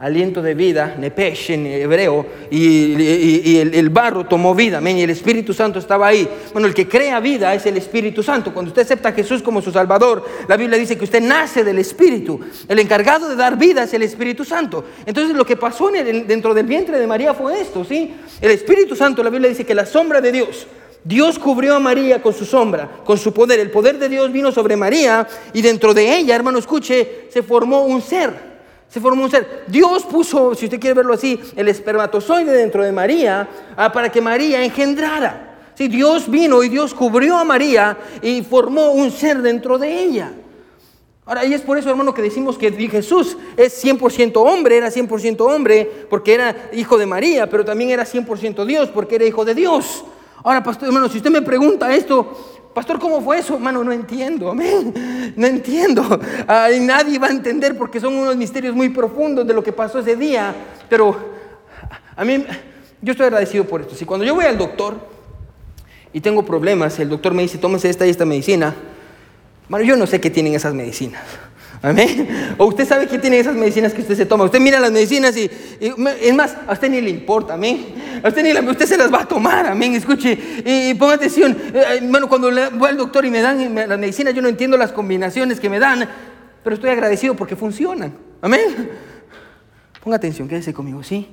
aliento 0.00 0.40
de 0.42 0.54
vida, 0.54 0.94
nepesh 0.96 1.50
en 1.50 1.66
hebreo, 1.66 2.24
y, 2.50 3.56
el, 3.58 3.90
barro 3.90 4.26
tomó 4.26 4.54
vida, 4.54 4.80
y 4.80 5.02
el 5.02 5.10
Espíritu 5.10 5.52
Santo 5.52 5.80
estaba 5.80 6.06
ahí. 6.06 6.28
Bueno, 6.52 6.68
el 6.68 6.74
que 6.74 6.88
crea 6.88 7.18
vida 7.18 7.52
es 7.54 7.66
el 7.66 7.76
Espíritu 7.76 8.22
Santo. 8.22 8.54
Cuando 8.54 8.70
usted 8.70 8.82
acepta 8.82 9.08
a 9.08 9.12
Jesús 9.12 9.42
como 9.42 9.60
su 9.60 9.72
Salvador, 9.72 10.24
la 10.46 10.56
Biblia 10.56 10.78
dice 10.78 10.96
que 10.96 11.04
usted 11.04 11.20
nace 11.20 11.64
del 11.64 11.78
Espíritu. 11.78 12.40
El 12.68 12.78
encargado 12.78 13.28
de 13.28 13.34
dar 13.34 13.58
vida 13.58 13.82
es 13.82 13.94
el 13.94 14.02
Espíritu 14.02 14.44
Santo. 14.44 14.84
Entonces 15.04 15.36
lo 15.36 15.44
que 15.44 15.56
pasó 15.56 15.90
dentro 15.90 16.54
del 16.54 16.66
vientre 16.66 16.98
de 16.98 17.06
María 17.06 17.34
fue 17.34 17.60
esto, 17.60 17.84
¿sí? 17.84 18.14
El 18.40 18.52
Espíritu 18.52 18.94
Santo, 18.94 19.22
la 19.22 19.30
Biblia 19.30 19.48
dice 19.48 19.66
que 19.66 19.74
la 19.74 19.86
sombra 19.86 20.20
de 20.20 20.30
Dios, 20.30 20.66
Dios 21.02 21.38
cubrió 21.38 21.74
a 21.74 21.80
María 21.80 22.22
con 22.22 22.34
su 22.34 22.44
sombra, 22.44 22.88
con 23.04 23.18
su 23.18 23.32
poder. 23.32 23.58
El 23.58 23.70
poder 23.70 23.98
de 23.98 24.08
Dios 24.08 24.30
vino 24.30 24.52
sobre 24.52 24.76
María 24.76 25.26
y 25.52 25.62
dentro 25.62 25.92
de 25.92 26.18
ella, 26.18 26.36
hermano, 26.36 26.58
escuche, 26.58 27.26
se 27.30 27.42
formó 27.42 27.84
un 27.84 28.00
ser. 28.00 28.47
Se 28.88 29.00
formó 29.00 29.24
un 29.24 29.30
ser. 29.30 29.64
Dios 29.68 30.04
puso, 30.04 30.54
si 30.54 30.64
usted 30.64 30.80
quiere 30.80 30.94
verlo 30.94 31.14
así, 31.14 31.38
el 31.56 31.68
espermatozoide 31.68 32.52
dentro 32.52 32.82
de 32.82 32.92
María 32.92 33.48
ah, 33.76 33.92
para 33.92 34.10
que 34.10 34.20
María 34.20 34.64
engendrara. 34.64 35.44
Si 35.74 35.88
Dios 35.88 36.28
vino 36.28 36.62
y 36.62 36.68
Dios 36.68 36.94
cubrió 36.94 37.36
a 37.36 37.44
María 37.44 37.96
y 38.22 38.42
formó 38.42 38.92
un 38.92 39.10
ser 39.10 39.42
dentro 39.42 39.78
de 39.78 40.02
ella. 40.02 40.32
Ahora, 41.24 41.44
y 41.44 41.52
es 41.52 41.60
por 41.60 41.76
eso, 41.76 41.90
hermano, 41.90 42.14
que 42.14 42.22
decimos 42.22 42.56
que 42.56 42.72
Jesús 42.72 43.36
es 43.56 43.84
100% 43.84 44.32
hombre, 44.36 44.78
era 44.78 44.88
100% 44.88 45.40
hombre 45.42 46.06
porque 46.08 46.32
era 46.32 46.70
hijo 46.72 46.96
de 46.96 47.04
María, 47.04 47.48
pero 47.50 47.66
también 47.66 47.90
era 47.90 48.04
100% 48.04 48.64
Dios 48.64 48.88
porque 48.88 49.16
era 49.16 49.26
hijo 49.26 49.44
de 49.44 49.54
Dios. 49.54 50.04
Ahora, 50.42 50.62
pastor, 50.62 50.88
hermano, 50.88 51.08
si 51.10 51.18
usted 51.18 51.30
me 51.30 51.42
pregunta 51.42 51.94
esto, 51.94 52.57
Pastor, 52.74 52.98
¿cómo 52.98 53.20
fue 53.20 53.38
eso? 53.38 53.54
Hermano, 53.54 53.82
no 53.82 53.92
entiendo, 53.92 54.50
amén. 54.50 55.32
No 55.36 55.46
entiendo. 55.46 56.20
nadie 56.80 57.18
va 57.18 57.28
a 57.28 57.30
entender 57.30 57.76
porque 57.76 58.00
son 58.00 58.14
unos 58.14 58.36
misterios 58.36 58.74
muy 58.74 58.88
profundos 58.88 59.46
de 59.46 59.54
lo 59.54 59.62
que 59.62 59.72
pasó 59.72 59.98
ese 59.98 60.16
día. 60.16 60.54
Pero 60.88 61.16
a 62.16 62.24
mí, 62.24 62.44
yo 63.00 63.12
estoy 63.12 63.26
agradecido 63.26 63.64
por 63.64 63.80
esto. 63.80 63.94
Si 63.94 64.04
cuando 64.04 64.24
yo 64.24 64.34
voy 64.34 64.44
al 64.44 64.58
doctor 64.58 64.96
y 66.12 66.20
tengo 66.20 66.44
problemas, 66.44 66.98
el 66.98 67.08
doctor 67.08 67.34
me 67.34 67.42
dice, 67.42 67.58
tómese 67.58 67.90
esta 67.90 68.06
y 68.06 68.10
esta 68.10 68.24
medicina. 68.24 68.74
Bueno, 69.68 69.84
yo 69.84 69.96
no 69.96 70.06
sé 70.06 70.20
qué 70.20 70.30
tienen 70.30 70.54
esas 70.54 70.74
medicinas. 70.74 71.22
Amén. 71.80 72.54
O 72.58 72.66
usted 72.66 72.86
sabe 72.86 73.06
qué 73.06 73.18
tienen 73.18 73.40
esas 73.40 73.54
medicinas 73.54 73.92
que 73.92 74.00
usted 74.00 74.16
se 74.16 74.26
toma. 74.26 74.44
Usted 74.44 74.60
mira 74.60 74.80
las 74.80 74.90
medicinas 74.90 75.36
y, 75.36 75.50
es 75.80 76.34
más, 76.34 76.56
a 76.66 76.72
usted 76.72 76.90
ni 76.90 77.00
le 77.00 77.10
importa, 77.10 77.54
amén. 77.54 77.86
A 78.22 78.28
usted 78.28 78.42
ni 78.42 78.68
usted 78.68 78.86
se 78.86 78.96
las 78.96 79.12
va 79.12 79.22
a 79.22 79.28
tomar, 79.28 79.66
amén. 79.66 79.94
Escuche 79.94 80.38
y, 80.64 80.94
ponga 80.94 81.14
atención. 81.14 81.56
Bueno, 82.02 82.26
eh, 82.26 82.28
cuando 82.28 82.50
voy 82.72 82.88
al 82.88 82.96
doctor 82.96 83.24
y 83.24 83.30
me 83.30 83.40
dan 83.40 83.74
las 83.74 83.98
medicinas, 83.98 84.34
yo 84.34 84.42
no 84.42 84.48
entiendo 84.48 84.76
las 84.76 84.92
combinaciones 84.92 85.60
que 85.60 85.70
me 85.70 85.78
dan, 85.78 86.08
pero 86.64 86.74
estoy 86.74 86.90
agradecido 86.90 87.34
porque 87.34 87.54
funcionan. 87.54 88.12
Amén. 88.42 88.90
Ponga 90.02 90.16
atención, 90.16 90.48
quédese 90.48 90.72
conmigo, 90.72 91.02
¿sí? 91.02 91.28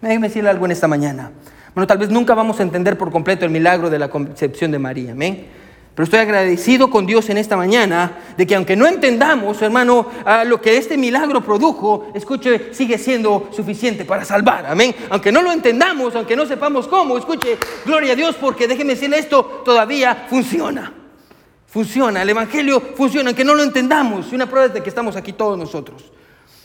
Déjeme 0.00 0.28
decirle 0.28 0.50
algo 0.50 0.64
en 0.64 0.72
esta 0.72 0.88
mañana. 0.88 1.30
Bueno, 1.74 1.86
tal 1.86 1.98
vez 1.98 2.10
nunca 2.10 2.34
vamos 2.34 2.58
a 2.58 2.62
entender 2.64 2.98
por 2.98 3.10
completo 3.10 3.44
el 3.44 3.50
milagro 3.50 3.88
de 3.88 3.98
la 3.98 4.10
concepción 4.10 4.70
de 4.72 4.78
María, 4.78 5.12
amén. 5.12 5.61
Pero 5.94 6.04
estoy 6.04 6.20
agradecido 6.20 6.88
con 6.88 7.04
Dios 7.04 7.28
en 7.28 7.36
esta 7.36 7.54
mañana 7.54 8.18
de 8.36 8.46
que 8.46 8.54
aunque 8.54 8.76
no 8.76 8.86
entendamos, 8.86 9.60
hermano, 9.60 10.06
lo 10.46 10.60
que 10.60 10.78
este 10.78 10.96
milagro 10.96 11.42
produjo, 11.42 12.06
escuche, 12.14 12.72
sigue 12.72 12.96
siendo 12.96 13.50
suficiente 13.52 14.06
para 14.06 14.24
salvar. 14.24 14.64
Amén. 14.66 14.94
Aunque 15.10 15.30
no 15.30 15.42
lo 15.42 15.52
entendamos, 15.52 16.16
aunque 16.16 16.34
no 16.34 16.46
sepamos 16.46 16.88
cómo, 16.88 17.18
escuche, 17.18 17.58
gloria 17.84 18.12
a 18.12 18.16
Dios 18.16 18.36
porque 18.40 18.66
déjeme 18.66 18.94
decirle 18.94 19.18
esto, 19.18 19.62
todavía 19.64 20.26
funciona. 20.30 20.94
Funciona, 21.66 22.22
el 22.22 22.30
Evangelio 22.30 22.80
funciona, 22.96 23.30
aunque 23.30 23.44
no 23.44 23.54
lo 23.54 23.62
entendamos. 23.62 24.32
Y 24.32 24.34
una 24.34 24.46
prueba 24.46 24.66
es 24.66 24.74
de 24.74 24.82
que 24.82 24.88
estamos 24.88 25.16
aquí 25.16 25.34
todos 25.34 25.58
nosotros. 25.58 26.10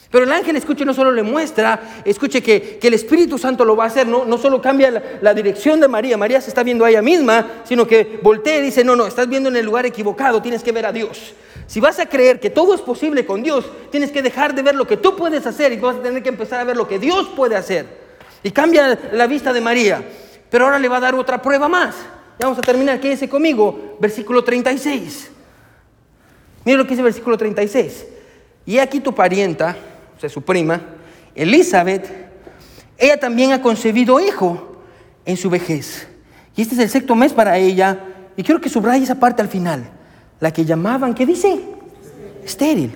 Pero 0.10 0.24
el 0.24 0.32
ángel, 0.32 0.56
escuche, 0.56 0.86
no 0.86 0.94
solo 0.94 1.12
le 1.12 1.22
muestra, 1.22 2.02
escuche 2.06 2.42
que, 2.42 2.80
el 2.82 2.94
Espíritu 2.94 3.38
Santo 3.38 3.66
lo 3.66 3.76
va 3.76 3.86
a 3.86 3.88
hacer, 3.88 4.08
no, 4.08 4.24
no 4.24 4.38
solo 4.38 4.62
cambia 4.62 5.20
la, 5.22 5.34
dirección 5.34 5.82
de 5.82 5.88
María, 5.90 6.18
María 6.18 6.40
se 6.40 6.50
está 6.50 6.64
viendo 6.64 6.86
a 6.86 6.90
ella 6.90 7.02
misma, 7.02 7.62
sino 7.66 7.86
que 7.86 8.20
voltea 8.24 8.58
y 8.60 8.62
dice, 8.62 8.86
no, 8.86 8.96
no, 8.96 9.06
estás 9.06 9.28
viendo 9.28 9.50
en 9.50 9.58
el 9.58 9.66
lugar 9.66 9.86
equivocado, 9.86 10.42
tienes 10.42 10.64
que 10.64 10.72
ver 10.72 10.86
a 10.86 10.94
Dios. 10.94 11.34
Si 11.68 11.82
vas 11.82 12.00
a 12.00 12.06
creer 12.06 12.40
que 12.40 12.50
todo 12.50 12.74
es 12.74 12.80
posible 12.80 13.26
con 13.26 13.44
Dios, 13.44 13.66
tienes 13.92 14.12
que 14.12 14.22
dejar 14.22 14.56
de 14.56 14.62
ver 14.62 14.76
lo 14.76 14.88
que 14.88 14.96
tú 14.96 15.18
puedes 15.18 15.46
hacer 15.46 15.74
y 15.74 15.78
vas 15.78 15.98
a 15.98 16.02
tener 16.02 16.24
que 16.24 16.30
empezar 16.30 16.62
a 16.62 16.64
ver 16.64 16.78
lo 16.78 16.88
que 16.88 17.00
Dios 17.00 17.28
puede 17.36 17.58
hacer. 17.58 17.86
Y 18.44 18.52
cambia 18.52 18.98
la 19.12 19.28
vista 19.28 19.52
de 19.52 19.60
María. 19.60 20.02
Pero 20.50 20.66
ahora 20.66 20.80
le 20.80 20.88
va 20.88 20.98
a 20.98 21.02
dar 21.02 21.16
otra 21.16 21.42
prueba 21.42 21.68
más. 21.68 21.96
Ya 22.40 22.46
vamos 22.46 22.60
a 22.60 22.64
terminar, 22.64 23.02
quédese 23.02 23.28
conmigo, 23.28 23.98
versículo 24.00 24.44
36. 24.46 25.32
Mira 26.64 26.78
lo 26.78 26.86
que 26.86 26.92
dice 26.92 27.02
el 27.02 27.06
versículo 27.06 27.38
36. 27.38 28.06
Y 28.66 28.78
aquí 28.78 29.02
tu 29.02 29.14
parienta 29.14 29.76
o 30.18 30.20
sea, 30.20 30.30
su 30.30 30.42
prima, 30.42 30.82
Elizabeth, 31.36 32.10
ella 32.98 33.20
también 33.20 33.52
ha 33.52 33.62
concebido 33.62 34.20
hijo 34.20 34.82
en 35.26 35.38
su 35.38 35.50
vejez. 35.50 36.08
Y 36.56 36.64
este 36.64 36.74
es 36.74 36.82
el 36.82 36.90
sexto 36.90 37.16
mes 37.16 37.34
para 37.34 37.58
ella. 37.58 38.00
Y 38.36 38.44
quiero 38.44 38.60
que 38.60 38.70
subraye 38.70 39.04
esa 39.04 39.20
parte 39.20 39.44
al 39.44 39.48
final. 39.48 39.90
La 40.40 40.52
que 40.52 40.66
llamaban, 40.66 41.14
¿qué 41.14 41.26
dice? 41.26 41.60
Estéril. 42.44 42.96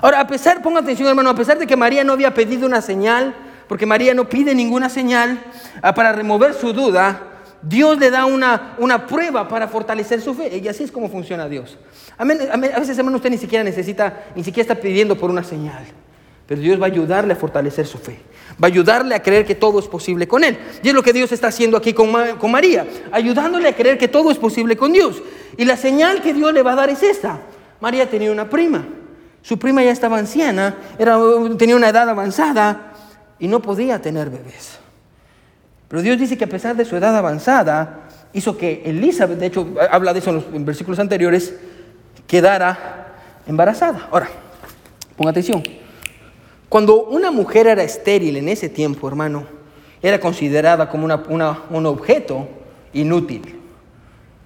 Ahora, 0.00 0.20
a 0.20 0.26
pesar, 0.26 0.62
ponga 0.62 0.80
atención 0.80 1.08
hermano, 1.08 1.30
a 1.30 1.34
pesar 1.34 1.58
de 1.58 1.66
que 1.66 1.76
María 1.76 2.02
no 2.04 2.14
había 2.14 2.32
pedido 2.32 2.66
una 2.66 2.80
señal, 2.80 3.34
porque 3.68 3.84
María 3.84 4.14
no 4.14 4.28
pide 4.28 4.54
ninguna 4.54 4.88
señal 4.88 5.42
ah, 5.82 5.94
para 5.94 6.12
remover 6.12 6.54
su 6.54 6.72
duda, 6.72 7.20
Dios 7.62 7.98
le 7.98 8.10
da 8.10 8.24
una, 8.24 8.74
una 8.78 9.06
prueba 9.06 9.46
para 9.46 9.68
fortalecer 9.68 10.22
su 10.22 10.34
fe. 10.34 10.58
Y 10.58 10.68
así 10.68 10.84
es 10.84 10.90
como 10.90 11.10
funciona 11.10 11.48
Dios. 11.48 11.78
A 12.16 12.24
veces, 12.24 12.98
hermano, 12.98 13.18
usted 13.18 13.30
ni 13.30 13.38
siquiera 13.38 13.62
necesita, 13.62 14.24
ni 14.34 14.42
siquiera 14.42 14.72
está 14.72 14.80
pidiendo 14.82 15.16
por 15.16 15.30
una 15.30 15.44
señal. 15.44 15.84
Pero 16.52 16.60
Dios 16.60 16.78
va 16.78 16.84
a 16.84 16.90
ayudarle 16.90 17.32
a 17.32 17.36
fortalecer 17.36 17.86
su 17.86 17.96
fe. 17.96 18.18
Va 18.62 18.66
a 18.66 18.70
ayudarle 18.70 19.14
a 19.14 19.22
creer 19.22 19.46
que 19.46 19.54
todo 19.54 19.78
es 19.78 19.86
posible 19.86 20.28
con 20.28 20.44
Él. 20.44 20.58
Y 20.82 20.88
es 20.88 20.94
lo 20.94 21.02
que 21.02 21.14
Dios 21.14 21.32
está 21.32 21.46
haciendo 21.46 21.78
aquí 21.78 21.94
con, 21.94 22.12
María, 22.50 22.86
ayudándole 23.10 23.70
a 23.70 23.74
creer 23.74 23.96
que 23.96 24.06
todo 24.06 24.30
es 24.30 24.36
posible 24.36 24.76
con 24.76 24.92
Dios. 24.92 25.22
Y 25.56 25.64
la 25.64 25.78
señal 25.78 26.20
que 26.20 26.34
Dios 26.34 26.52
le 26.52 26.62
va 26.62 26.72
a 26.72 26.74
dar 26.74 26.90
es 26.90 27.02
esta. 27.02 27.40
María 27.80 28.10
tenía 28.10 28.30
una 28.30 28.50
prima. 28.50 28.86
Su 29.40 29.58
prima 29.58 29.82
ya 29.82 29.92
estaba 29.92 30.18
anciana, 30.18 30.76
tenía 31.56 31.74
una 31.74 31.88
edad 31.88 32.06
avanzada 32.10 32.92
y 33.38 33.48
no 33.48 33.62
podía 33.62 34.02
tener 34.02 34.28
bebés. 34.28 34.78
Pero 35.88 36.02
Dios 36.02 36.18
dice 36.18 36.36
que 36.36 36.44
a 36.44 36.48
pesar 36.48 36.76
de 36.76 36.84
su 36.84 36.94
edad 36.98 37.16
avanzada, 37.16 38.10
hizo 38.34 38.58
que 38.58 38.82
Elizabeth, 38.84 39.38
de 39.38 39.46
hecho 39.46 39.74
habla 39.90 40.12
de 40.12 40.18
eso 40.18 40.28
en 40.28 40.36
los 40.36 40.64
versículos 40.66 40.98
anteriores, 40.98 41.54
quedara 42.26 43.14
embarazada. 43.46 44.06
Ahora, 44.10 44.28
ponga 45.16 45.30
atención. 45.30 45.62
Cuando 46.72 47.04
una 47.04 47.30
mujer 47.30 47.66
era 47.66 47.82
estéril 47.82 48.34
en 48.38 48.48
ese 48.48 48.70
tiempo, 48.70 49.06
hermano, 49.06 49.46
era 50.00 50.18
considerada 50.18 50.88
como 50.88 51.04
un 51.04 51.84
objeto 51.86 52.48
inútil. 52.94 53.56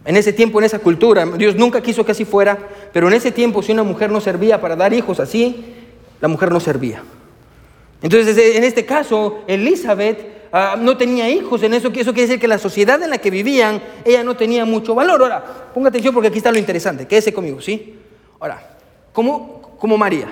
En 0.04 0.16
ese 0.16 0.32
tiempo, 0.32 0.58
en 0.58 0.64
esa 0.64 0.80
cultura, 0.80 1.24
Dios 1.24 1.54
nunca 1.54 1.80
quiso 1.80 2.04
que 2.04 2.10
así 2.10 2.24
fuera, 2.24 2.58
pero 2.92 3.06
en 3.06 3.14
ese 3.14 3.30
tiempo 3.30 3.62
si 3.62 3.70
una 3.70 3.84
mujer 3.84 4.10
no 4.10 4.20
servía 4.20 4.60
para 4.60 4.74
dar 4.74 4.92
hijos 4.92 5.20
así, 5.20 5.66
la 6.20 6.26
mujer 6.26 6.50
no 6.50 6.58
servía. 6.58 7.00
Entonces, 8.02 8.36
en 8.56 8.64
este 8.64 8.84
caso, 8.84 9.44
Elizabeth 9.46 10.48
ah, 10.50 10.74
no 10.76 10.96
tenía 10.96 11.30
hijos, 11.30 11.62
en 11.62 11.74
eso, 11.74 11.92
eso 11.94 12.12
quiere 12.12 12.26
decir 12.26 12.40
que 12.40 12.48
la 12.48 12.58
sociedad 12.58 13.00
en 13.04 13.10
la 13.10 13.18
que 13.18 13.30
vivían, 13.30 13.80
ella 14.04 14.24
no 14.24 14.36
tenía 14.36 14.64
mucho 14.64 14.96
valor. 14.96 15.22
Ahora, 15.22 15.44
ponga 15.72 15.90
atención 15.90 16.12
porque 16.12 16.26
aquí 16.26 16.38
está 16.38 16.50
lo 16.50 16.58
interesante, 16.58 17.06
quédese 17.06 17.32
conmigo, 17.32 17.60
¿sí? 17.60 17.94
Ahora, 18.40 18.78
como, 19.12 19.76
como 19.78 19.96
María, 19.96 20.26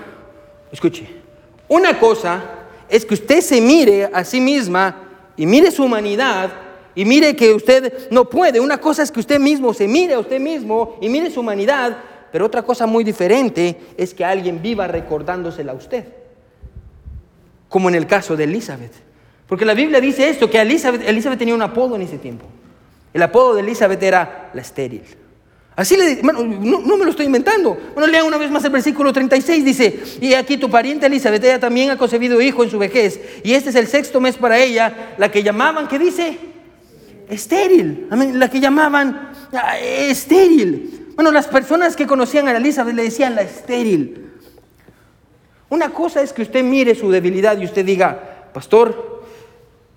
escuche, 0.73 1.23
una 1.69 1.99
cosa 1.99 2.43
es 2.89 3.05
que 3.05 3.15
usted 3.15 3.41
se 3.41 3.61
mire 3.61 4.11
a 4.13 4.25
sí 4.25 4.41
misma 4.41 5.03
y 5.37 5.47
mire 5.47 5.71
su 5.71 5.85
humanidad 5.85 6.51
y 6.95 7.05
mire 7.05 7.35
que 7.35 7.53
usted 7.53 8.11
no 8.11 8.29
puede. 8.29 8.61
Una 8.61 8.79
cosa 8.79 9.03
es 9.03 9.11
que 9.11 9.21
usted 9.21 9.41
mismo 9.41 9.75
se 9.75 9.89
mire 9.89 10.15
a 10.15 10.19
usted 10.19 10.41
mismo 10.41 10.97
y 11.01 11.09
mire 11.09 11.31
su 11.31 11.41
humanidad, 11.41 11.97
pero 12.31 12.47
otra 12.47 12.63
cosa 12.63 12.87
muy 12.87 13.05
diferente 13.05 13.81
es 13.97 14.15
que 14.15 14.25
alguien 14.25 14.63
viva 14.63 14.87
recordándosela 14.87 15.73
a 15.73 15.75
usted. 15.75 16.05
Como 17.69 17.89
en 17.89 17.95
el 17.95 18.07
caso 18.07 18.37
de 18.37 18.45
Elizabeth. 18.45 18.93
Porque 19.47 19.65
la 19.65 19.75
Biblia 19.75 20.01
dice 20.01 20.29
esto, 20.29 20.49
que 20.49 20.61
Elizabeth, 20.61 21.03
Elizabeth 21.07 21.39
tenía 21.39 21.55
un 21.55 21.63
apodo 21.63 21.97
en 21.97 22.03
ese 22.03 22.19
tiempo. 22.19 22.47
El 23.13 23.23
apodo 23.23 23.55
de 23.55 23.61
Elizabeth 23.61 24.03
era 24.03 24.51
la 24.55 24.61
estéril. 24.61 25.03
Así 25.77 25.97
le 25.97 26.23
bueno, 26.23 26.45
no, 26.45 26.97
me 26.97 27.05
lo 27.05 27.11
estoy 27.11 27.27
inventando. 27.27 27.77
Bueno, 27.95 28.07
lea 28.07 28.23
una 28.23 28.39
vez 28.39 28.51
más 28.51 28.65
el 28.65 28.71
versículo 28.71 29.13
36, 29.13 29.65
dice, 29.65 30.03
y 30.21 30.35
aquí 30.35 30.57
tu 30.57 30.71
pariente 30.71 31.07
Elizabeth, 31.07 31.43
ella 31.43 31.59
también 31.59 31.91
ha 31.91 31.99
concebido 31.99 32.41
hijo 32.41 32.63
en 32.63 32.71
su 32.71 32.79
vejez, 32.79 33.21
y 33.43 33.55
este 33.55 33.71
es 33.71 33.77
el 33.77 33.89
sexto 33.89 34.21
mes 34.21 34.37
para 34.37 34.59
ella, 34.59 35.15
la 35.19 35.31
que 35.31 35.43
llamaban, 35.43 35.89
¿qué 35.89 35.99
dice? 35.99 36.39
Estéril, 37.29 38.07
la 38.35 38.49
que 38.49 38.61
llamaban 38.61 39.33
ah, 39.53 39.79
estéril. 39.79 41.13
Bueno, 41.17 41.33
las 41.33 41.49
personas 41.49 41.97
que 41.97 42.07
conocían 42.07 42.47
a 42.49 42.57
Elizabeth 42.57 42.95
le 42.95 43.05
decían 43.05 43.35
la 43.35 43.43
estéril. 43.43 44.31
Una 45.71 45.91
cosa 45.91 46.23
es 46.23 46.33
que 46.33 46.43
usted 46.43 46.63
mire 46.63 46.95
su 46.95 47.11
debilidad 47.11 47.59
y 47.59 47.65
usted 47.65 47.85
diga, 47.85 48.51
pastor, 48.53 49.23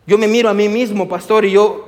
yo 0.08 0.18
me 0.18 0.28
miro 0.28 0.50
a 0.50 0.54
mí 0.54 0.70
mismo, 0.70 1.08
pastor, 1.08 1.46
y 1.46 1.52
yo 1.52 1.87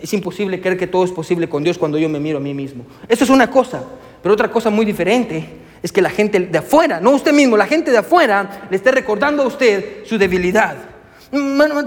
es 0.00 0.12
imposible 0.12 0.60
creer 0.60 0.78
que 0.78 0.86
todo 0.86 1.04
es 1.04 1.12
posible 1.12 1.48
con 1.48 1.62
Dios 1.62 1.78
cuando 1.78 1.98
yo 1.98 2.08
me 2.08 2.20
miro 2.20 2.38
a 2.38 2.40
mí 2.40 2.54
mismo. 2.54 2.84
Eso 3.08 3.24
es 3.24 3.30
una 3.30 3.50
cosa, 3.50 3.82
pero 4.22 4.34
otra 4.34 4.50
cosa 4.50 4.70
muy 4.70 4.84
diferente 4.84 5.46
es 5.82 5.90
que 5.90 6.00
la 6.00 6.10
gente 6.10 6.38
de 6.38 6.58
afuera, 6.58 7.00
no 7.00 7.10
usted 7.10 7.32
mismo, 7.32 7.56
la 7.56 7.66
gente 7.66 7.90
de 7.90 7.98
afuera 7.98 8.68
le 8.70 8.76
esté 8.76 8.92
recordando 8.92 9.42
a 9.42 9.46
usted 9.46 10.04
su 10.04 10.16
debilidad. 10.16 10.91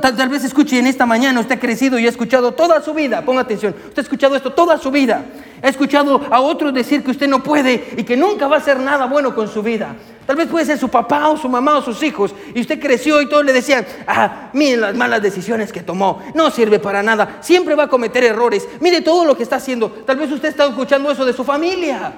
Tal, 0.01 0.29
vez 0.29 0.43
escuche 0.43 0.79
en 0.79 0.87
esta 0.87 1.05
mañana, 1.05 1.39
usted 1.39 1.57
ha 1.57 1.59
crecido 1.59 1.99
y 1.99 2.07
ha 2.07 2.09
escuchado 2.09 2.53
toda 2.53 2.81
su 2.81 2.95
vida, 2.95 3.23
ponga 3.23 3.41
atención, 3.41 3.75
usted 3.89 3.99
ha 3.99 4.01
escuchado 4.01 4.35
esto 4.35 4.53
toda 4.53 4.79
su 4.79 4.89
vida, 4.89 5.23
ha 5.61 5.67
escuchado 5.69 6.19
a 6.31 6.41
otros 6.41 6.73
decir 6.73 7.03
que 7.03 7.11
usted 7.11 7.27
no 7.27 7.43
puede 7.43 7.93
y 7.95 8.03
que 8.03 8.17
nunca 8.17 8.47
va 8.47 8.55
a 8.55 8.59
hacer 8.59 8.79
nada 8.79 9.05
bueno 9.05 9.35
con 9.35 9.47
su 9.47 9.61
vida. 9.61 9.95
Tal 10.25 10.35
vez 10.35 10.47
puede 10.47 10.65
ser 10.65 10.79
su 10.79 10.89
papá 10.89 11.29
o 11.29 11.37
su 11.37 11.47
mamá 11.47 11.77
o 11.77 11.83
sus 11.83 12.01
hijos 12.01 12.33
y 12.55 12.61
usted 12.61 12.79
creció 12.79 13.21
y 13.21 13.29
todos 13.29 13.45
le 13.45 13.53
decían, 13.53 13.85
ah, 14.07 14.49
miren 14.53 14.81
las 14.81 14.95
malas 14.95 15.21
decisiones 15.21 15.71
que 15.71 15.83
tomó, 15.83 16.23
no 16.33 16.49
sirve 16.49 16.79
para 16.79 17.03
nada, 17.03 17.37
siempre 17.41 17.75
va 17.75 17.83
a 17.83 17.87
cometer 17.87 18.23
errores, 18.23 18.67
mire 18.79 19.01
todo 19.01 19.25
lo 19.25 19.37
que 19.37 19.43
está 19.43 19.57
haciendo. 19.57 19.91
Tal 19.91 20.17
vez 20.17 20.31
usted 20.31 20.49
está 20.49 20.65
escuchando 20.65 21.11
eso 21.11 21.23
de 21.23 21.33
su 21.33 21.43
familia, 21.43 22.11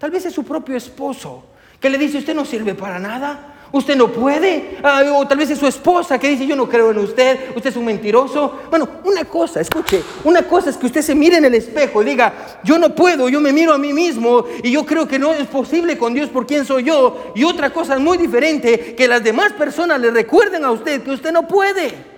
tal 0.00 0.10
vez 0.10 0.26
es 0.26 0.34
su 0.34 0.42
propio 0.42 0.76
esposo 0.76 1.44
que 1.78 1.88
le 1.88 1.98
dice, 1.98 2.18
usted 2.18 2.34
no 2.34 2.44
sirve 2.44 2.74
para 2.74 2.98
nada. 2.98 3.51
Usted 3.72 3.96
no 3.96 4.08
puede. 4.08 4.78
O 5.14 5.26
tal 5.26 5.38
vez 5.38 5.50
es 5.50 5.58
su 5.58 5.66
esposa 5.66 6.18
que 6.18 6.28
dice, 6.28 6.46
yo 6.46 6.54
no 6.54 6.68
creo 6.68 6.90
en 6.90 6.98
usted, 6.98 7.56
usted 7.56 7.70
es 7.70 7.76
un 7.76 7.86
mentiroso. 7.86 8.60
Bueno, 8.68 8.88
una 9.04 9.24
cosa, 9.24 9.60
escuche, 9.60 10.02
una 10.24 10.42
cosa 10.42 10.70
es 10.70 10.76
que 10.76 10.86
usted 10.86 11.00
se 11.00 11.14
mire 11.14 11.38
en 11.38 11.46
el 11.46 11.54
espejo 11.54 12.02
y 12.02 12.06
diga, 12.06 12.60
yo 12.62 12.78
no 12.78 12.94
puedo, 12.94 13.28
yo 13.28 13.40
me 13.40 13.52
miro 13.52 13.72
a 13.72 13.78
mí 13.78 13.92
mismo 13.92 14.44
y 14.62 14.70
yo 14.70 14.84
creo 14.84 15.08
que 15.08 15.18
no 15.18 15.32
es 15.32 15.46
posible 15.46 15.96
con 15.96 16.12
Dios 16.12 16.28
por 16.28 16.46
quién 16.46 16.64
soy 16.64 16.84
yo. 16.84 17.32
Y 17.34 17.44
otra 17.44 17.70
cosa 17.70 17.98
muy 17.98 18.18
diferente, 18.18 18.94
que 18.94 19.08
las 19.08 19.24
demás 19.24 19.52
personas 19.54 20.00
le 20.00 20.10
recuerden 20.10 20.64
a 20.64 20.70
usted 20.70 21.02
que 21.02 21.10
usted 21.10 21.32
no 21.32 21.48
puede. 21.48 22.12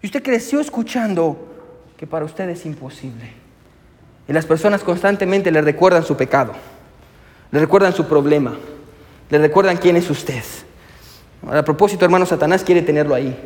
Y 0.00 0.06
usted 0.06 0.22
creció 0.22 0.58
escuchando 0.58 1.36
que 1.96 2.06
para 2.06 2.24
usted 2.24 2.48
es 2.48 2.64
imposible. 2.66 3.30
Y 4.26 4.32
las 4.32 4.46
personas 4.46 4.82
constantemente 4.82 5.50
le 5.50 5.60
recuerdan 5.60 6.02
su 6.04 6.16
pecado, 6.16 6.54
le 7.52 7.60
recuerdan 7.60 7.92
su 7.92 8.06
problema, 8.06 8.54
le 9.30 9.38
recuerdan 9.38 9.76
quién 9.76 9.96
es 9.96 10.10
usted. 10.10 10.42
A 11.50 11.62
propósito, 11.62 12.04
hermano, 12.04 12.26
Satanás 12.26 12.64
quiere 12.64 12.82
tenerlo 12.82 13.14
ahí. 13.14 13.36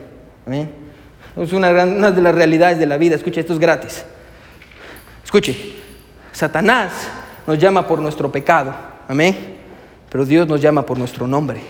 Es 1.37 1.53
una, 1.53 1.71
una 1.71 2.11
de 2.11 2.23
las 2.23 2.35
realidades 2.35 2.79
de 2.79 2.87
la 2.87 2.97
vida. 2.97 3.17
Escuche, 3.17 3.41
esto 3.41 3.53
es 3.53 3.59
gratis. 3.59 4.05
Escuche, 5.25 5.75
Satanás 6.33 6.93
nos 7.47 7.59
llama 7.59 7.87
por 7.87 7.99
nuestro 7.99 8.31
pecado. 8.31 8.75
Amén. 9.09 9.57
Pero 10.09 10.25
Dios 10.25 10.47
nos 10.47 10.61
llama 10.61 10.87
por 10.87 10.99
nuestro 10.99 11.27
nombre. 11.27 11.61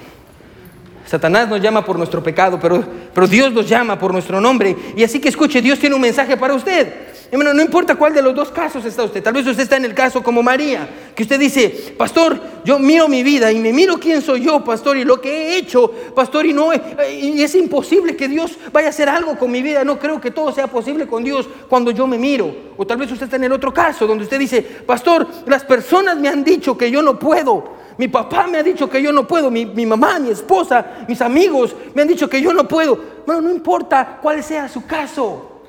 Satanás 1.07 1.49
nos 1.49 1.61
llama 1.61 1.85
por 1.85 1.97
nuestro 1.97 2.23
pecado, 2.23 2.59
pero, 2.61 3.27
Dios 3.29 3.53
nos 3.53 3.69
llama 3.69 3.99
por 3.99 4.13
nuestro 4.13 4.41
nombre. 4.41 4.77
Y 4.97 5.05
así 5.05 5.21
que 5.21 5.29
escuche, 5.29 5.63
Dios 5.63 5.79
tiene 5.79 5.95
un 5.95 6.01
mensaje 6.01 6.37
para 6.37 6.55
usted. 6.55 6.93
Hermano, 7.31 7.55
no 7.55 7.63
importa 7.63 7.97
cuál 7.97 8.15
de 8.15 8.23
los 8.23 8.35
dos 8.35 8.51
casos 8.51 8.85
está 8.85 9.03
usted. 9.05 9.23
Tal 9.23 9.33
vez 9.33 9.47
usted 9.47 9.63
está 9.63 9.77
en 9.77 9.85
el 9.85 9.95
caso 9.95 10.23
como 10.23 10.43
María, 10.43 10.89
que 11.15 11.23
usted 11.25 11.39
dice, 11.41 11.95
pastor, 11.97 12.41
yo 12.65 12.79
miro 12.79 13.09
mi 13.09 13.23
vida 13.23 13.51
y 13.51 13.59
me 13.59 13.73
miro 13.73 13.99
quién 13.99 14.23
soy 14.23 14.43
yo, 14.43 14.63
pastor, 14.63 14.97
y 14.97 15.05
lo 15.05 15.21
que 15.21 15.31
he 15.31 15.57
hecho, 15.57 15.93
pastor, 16.15 16.47
y 16.47 16.53
no 16.53 16.71
y 16.73 17.43
es 17.43 17.55
imposible 17.55 18.17
que 18.17 18.29
Dios 18.29 18.57
vaya 18.73 18.89
a 18.89 18.91
hacer 18.91 19.09
algo 19.09 19.37
con 19.39 19.51
mi 19.51 19.63
vida. 19.63 19.85
No 19.85 19.99
creo 19.99 20.21
que 20.21 20.31
todo 20.31 20.53
sea 20.53 20.67
posible 20.69 21.07
con 21.07 21.23
Dios 21.25 21.49
cuando 21.69 21.91
yo 21.91 22.07
me 22.07 22.19
miro. 22.19 22.55
O 22.77 22.87
tal 22.87 22.99
vez 22.99 23.11
usted 23.11 23.25
está 23.25 23.37
en 23.37 23.45
el 23.45 23.53
otro 23.53 23.73
caso, 23.73 24.07
donde 24.07 24.25
usted 24.25 24.39
dice, 24.39 24.63
pastor, 24.63 25.27
las 25.47 25.65
personas 25.65 26.17
me 26.17 26.29
han 26.29 26.45
dicho 26.45 26.77
que 26.77 26.91
yo 26.91 27.01
no 27.03 27.19
puedo. 27.19 27.77
Mi 27.99 28.09
papá 28.09 28.47
me 28.47 28.59
ha 28.59 28.63
dicho 28.63 28.89
que 28.89 29.03
yo 29.03 29.13
no 29.13 29.27
puedo, 29.27 29.51
mi, 29.51 29.65
mi 29.65 29.87
mamá, 29.87 30.19
mi 30.19 30.31
esposa, 30.31 31.05
mis 31.09 31.21
amigos 31.23 31.75
me 31.95 32.03
han 32.03 32.09
dicho 32.09 32.29
que 32.29 32.41
yo 32.41 32.53
no 32.53 32.69
puedo. 32.69 32.99
Bueno, 33.27 33.43
no 33.43 33.51
importa 33.51 34.19
cuál 34.21 34.43
sea 34.43 34.69
su 34.69 34.85
caso. 34.87 35.63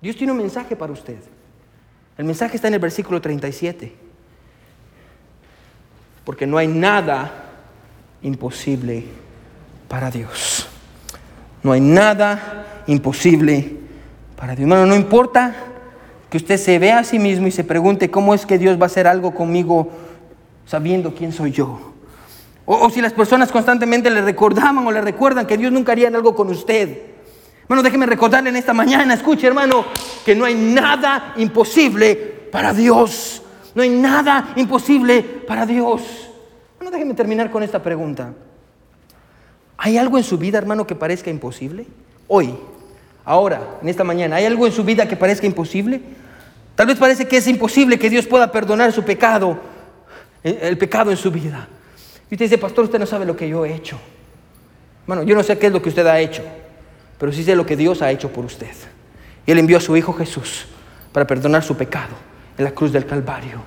Dios 0.00 0.16
tiene 0.16 0.32
un 0.32 0.38
mensaje 0.38 0.76
para 0.76 0.92
usted. 0.92 1.18
El 2.18 2.24
mensaje 2.24 2.56
está 2.56 2.68
en 2.68 2.74
el 2.74 2.80
versículo 2.80 3.20
37. 3.20 3.92
Porque 6.24 6.46
no 6.46 6.58
hay 6.58 6.68
nada 6.68 7.30
imposible 8.22 9.04
para 9.88 10.10
Dios. 10.10 10.68
No 11.62 11.72
hay 11.72 11.80
nada 11.80 12.82
imposible 12.86 13.76
para 14.36 14.54
Dios. 14.54 14.68
Hermano, 14.68 14.86
no 14.86 14.96
importa 14.96 15.54
que 16.28 16.36
usted 16.36 16.56
se 16.56 16.78
vea 16.78 16.98
a 16.98 17.04
sí 17.04 17.18
mismo 17.18 17.46
y 17.46 17.50
se 17.50 17.64
pregunte 17.64 18.10
cómo 18.10 18.34
es 18.34 18.46
que 18.46 18.58
Dios 18.58 18.78
va 18.78 18.84
a 18.84 18.86
hacer 18.86 19.06
algo 19.06 19.34
conmigo 19.34 19.90
sabiendo 20.66 21.14
quién 21.14 21.32
soy 21.32 21.52
yo. 21.52 21.92
O, 22.64 22.88
si 22.90 23.00
las 23.00 23.12
personas 23.12 23.50
constantemente 23.50 24.10
le 24.10 24.22
recordaban 24.22 24.86
o 24.86 24.92
le 24.92 25.00
recuerdan 25.00 25.46
que 25.46 25.58
Dios 25.58 25.72
nunca 25.72 25.92
haría 25.92 26.08
algo 26.08 26.34
con 26.34 26.48
usted. 26.48 27.02
Hermano, 27.64 27.82
déjeme 27.82 28.06
recordarle 28.06 28.50
en 28.50 28.56
esta 28.56 28.72
mañana, 28.72 29.14
escuche 29.14 29.46
hermano, 29.46 29.84
que 30.24 30.34
no 30.34 30.44
hay 30.44 30.54
nada 30.54 31.34
imposible 31.36 32.14
para 32.50 32.72
Dios. 32.72 33.42
No 33.74 33.82
hay 33.82 33.88
nada 33.88 34.52
imposible 34.56 35.22
para 35.22 35.66
Dios. 35.66 36.02
Bueno, 36.78 36.90
déjeme 36.90 37.14
terminar 37.14 37.50
con 37.50 37.62
esta 37.62 37.82
pregunta. 37.82 38.32
¿Hay 39.78 39.98
algo 39.98 40.18
en 40.18 40.24
su 40.24 40.38
vida, 40.38 40.58
hermano, 40.58 40.86
que 40.86 40.94
parezca 40.94 41.30
imposible? 41.30 41.86
Hoy, 42.28 42.54
ahora, 43.24 43.78
en 43.82 43.88
esta 43.88 44.04
mañana, 44.04 44.36
¿hay 44.36 44.44
algo 44.44 44.66
en 44.66 44.72
su 44.72 44.84
vida 44.84 45.08
que 45.08 45.16
parezca 45.16 45.46
imposible? 45.46 46.00
Tal 46.76 46.86
vez 46.86 46.98
parece 46.98 47.26
que 47.26 47.38
es 47.38 47.48
imposible 47.48 47.98
que 47.98 48.10
Dios 48.10 48.26
pueda 48.26 48.52
perdonar 48.52 48.92
su 48.92 49.02
pecado, 49.02 49.58
el 50.42 50.78
pecado 50.78 51.10
en 51.10 51.16
su 51.16 51.30
vida. 51.30 51.68
Y 52.30 52.34
usted 52.34 52.46
dice, 52.46 52.58
pastor, 52.58 52.84
usted 52.84 52.98
no 52.98 53.06
sabe 53.06 53.26
lo 53.26 53.36
que 53.36 53.48
yo 53.48 53.64
he 53.64 53.74
hecho. 53.74 53.98
Bueno, 55.06 55.22
yo 55.22 55.34
no 55.34 55.42
sé 55.42 55.58
qué 55.58 55.66
es 55.66 55.72
lo 55.72 55.82
que 55.82 55.88
usted 55.88 56.06
ha 56.06 56.18
hecho 56.18 56.42
pero 57.22 57.30
sí 57.30 57.44
sé 57.44 57.54
lo 57.54 57.64
que 57.64 57.76
Dios 57.76 58.02
ha 58.02 58.10
hecho 58.10 58.32
por 58.32 58.44
usted. 58.44 58.72
Y 59.46 59.52
Él 59.52 59.58
envió 59.60 59.76
a 59.76 59.80
su 59.80 59.96
Hijo 59.96 60.12
Jesús 60.12 60.66
para 61.12 61.24
perdonar 61.24 61.62
su 61.62 61.76
pecado 61.76 62.16
en 62.58 62.64
la 62.64 62.72
cruz 62.72 62.90
del 62.90 63.06
Calvario. 63.06 63.62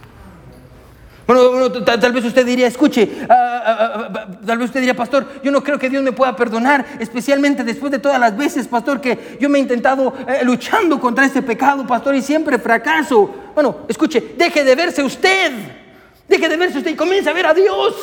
Bueno, 1.25 1.71
tal, 1.71 2.11
vez 2.11 2.25
usted 2.25 2.45
diría, 2.45 2.67
escuche, 2.67 3.09
ah, 3.29 3.63
ah, 3.65 4.09
ah, 4.13 4.27
tal 4.45 4.57
vez 4.57 4.67
usted 4.67 4.81
diría, 4.81 4.93
pastor, 4.93 5.39
yo 5.41 5.51
no 5.51 5.63
creo 5.63 5.79
que 5.79 5.89
Dios 5.89 6.03
me 6.03 6.11
pueda 6.11 6.35
perdonar, 6.35 6.85
especialmente 6.99 7.63
después 7.63 7.93
de 7.93 7.99
todas 7.99 8.19
las 8.19 8.35
veces, 8.35 8.67
pastor, 8.67 8.99
que 8.99 9.37
yo 9.39 9.47
me 9.47 9.57
he 9.57 9.61
intentado 9.61 10.13
eh, 10.27 10.43
luchando 10.43 10.99
contra 10.99 11.23
este 11.23 11.41
pecado, 11.41 11.87
pastor, 11.87 12.13
y 12.13 12.21
siempre 12.21 12.59
fracaso. 12.59 13.33
Bueno, 13.53 13.85
escuche, 13.87 14.33
deje 14.37 14.65
de 14.65 14.75
verse 14.75 15.01
usted, 15.01 15.53
deje 16.27 16.49
de 16.49 16.57
verse 16.57 16.77
usted 16.77 16.91
y 16.91 16.95
comience 16.95 17.29
a 17.29 17.33
ver 17.33 17.45
a 17.45 17.53
Dios. 17.53 17.95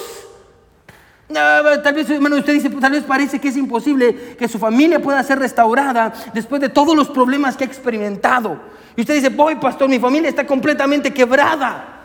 Tal 1.32 1.94
vez, 1.94 2.10
hermano, 2.10 2.36
usted 2.36 2.52
dice, 2.52 2.68
tal 2.68 2.92
vez 2.92 3.04
parece 3.04 3.40
que 3.40 3.48
es 3.48 3.56
imposible 3.56 4.36
que 4.38 4.48
su 4.48 4.58
familia 4.58 5.00
pueda 5.00 5.22
ser 5.22 5.38
restaurada 5.38 6.12
después 6.34 6.60
de 6.60 6.68
todos 6.68 6.94
los 6.94 7.08
problemas 7.08 7.56
que 7.56 7.64
ha 7.64 7.66
experimentado. 7.66 8.60
Y 8.96 9.00
usted 9.00 9.14
dice, 9.14 9.30
voy, 9.30 9.54
pastor, 9.56 9.88
mi 9.88 9.98
familia 9.98 10.28
está 10.28 10.46
completamente 10.46 11.12
quebrada. 11.12 12.00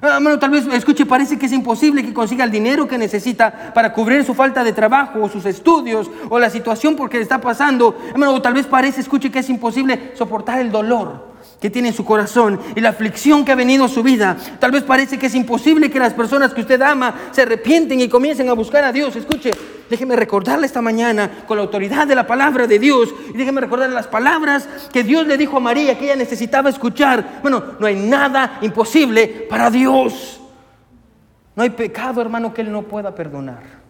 Hermano, 0.00 0.38
tal 0.38 0.50
vez, 0.50 0.66
escuche, 0.66 1.06
parece 1.06 1.38
que 1.38 1.46
es 1.46 1.52
imposible 1.52 2.02
que 2.02 2.12
consiga 2.12 2.44
el 2.44 2.50
dinero 2.50 2.88
que 2.88 2.98
necesita 2.98 3.72
para 3.72 3.92
cubrir 3.92 4.24
su 4.24 4.34
falta 4.34 4.64
de 4.64 4.72
trabajo 4.72 5.22
o 5.22 5.28
sus 5.28 5.44
estudios 5.44 6.10
o 6.28 6.38
la 6.38 6.50
situación 6.50 6.96
por 6.96 7.08
que 7.10 7.18
le 7.18 7.22
está 7.22 7.40
pasando. 7.40 7.96
Hermano, 8.08 8.40
tal 8.40 8.54
vez 8.54 8.66
parece, 8.66 9.00
escuche, 9.02 9.30
que 9.30 9.40
es 9.40 9.50
imposible 9.50 10.12
soportar 10.14 10.60
el 10.60 10.72
dolor 10.72 11.31
que 11.60 11.70
tiene 11.70 11.88
en 11.88 11.94
su 11.94 12.04
corazón 12.04 12.60
y 12.74 12.80
la 12.80 12.90
aflicción 12.90 13.44
que 13.44 13.52
ha 13.52 13.56
venido 13.56 13.84
a 13.84 13.88
su 13.88 14.02
vida. 14.02 14.36
Tal 14.58 14.70
vez 14.70 14.82
parece 14.82 15.18
que 15.18 15.26
es 15.26 15.34
imposible 15.34 15.90
que 15.90 15.98
las 15.98 16.14
personas 16.14 16.52
que 16.52 16.62
usted 16.62 16.80
ama 16.82 17.14
se 17.30 17.42
arrepienten 17.42 18.00
y 18.00 18.08
comiencen 18.08 18.48
a 18.48 18.52
buscar 18.52 18.84
a 18.84 18.92
Dios. 18.92 19.14
Escuche, 19.16 19.50
déjeme 19.88 20.16
recordarle 20.16 20.66
esta 20.66 20.82
mañana 20.82 21.44
con 21.46 21.56
la 21.56 21.62
autoridad 21.62 22.06
de 22.06 22.14
la 22.14 22.26
palabra 22.26 22.66
de 22.66 22.78
Dios 22.78 23.14
y 23.32 23.36
déjeme 23.36 23.60
recordarle 23.60 23.94
las 23.94 24.08
palabras 24.08 24.68
que 24.92 25.02
Dios 25.02 25.26
le 25.26 25.36
dijo 25.36 25.56
a 25.56 25.60
María 25.60 25.98
que 25.98 26.06
ella 26.06 26.16
necesitaba 26.16 26.70
escuchar. 26.70 27.40
Bueno, 27.42 27.62
no 27.78 27.86
hay 27.86 27.96
nada 27.96 28.58
imposible 28.62 29.46
para 29.48 29.70
Dios. 29.70 30.40
No 31.54 31.62
hay 31.62 31.70
pecado, 31.70 32.20
hermano, 32.20 32.54
que 32.54 32.62
Él 32.62 32.72
no 32.72 32.82
pueda 32.82 33.14
perdonar. 33.14 33.81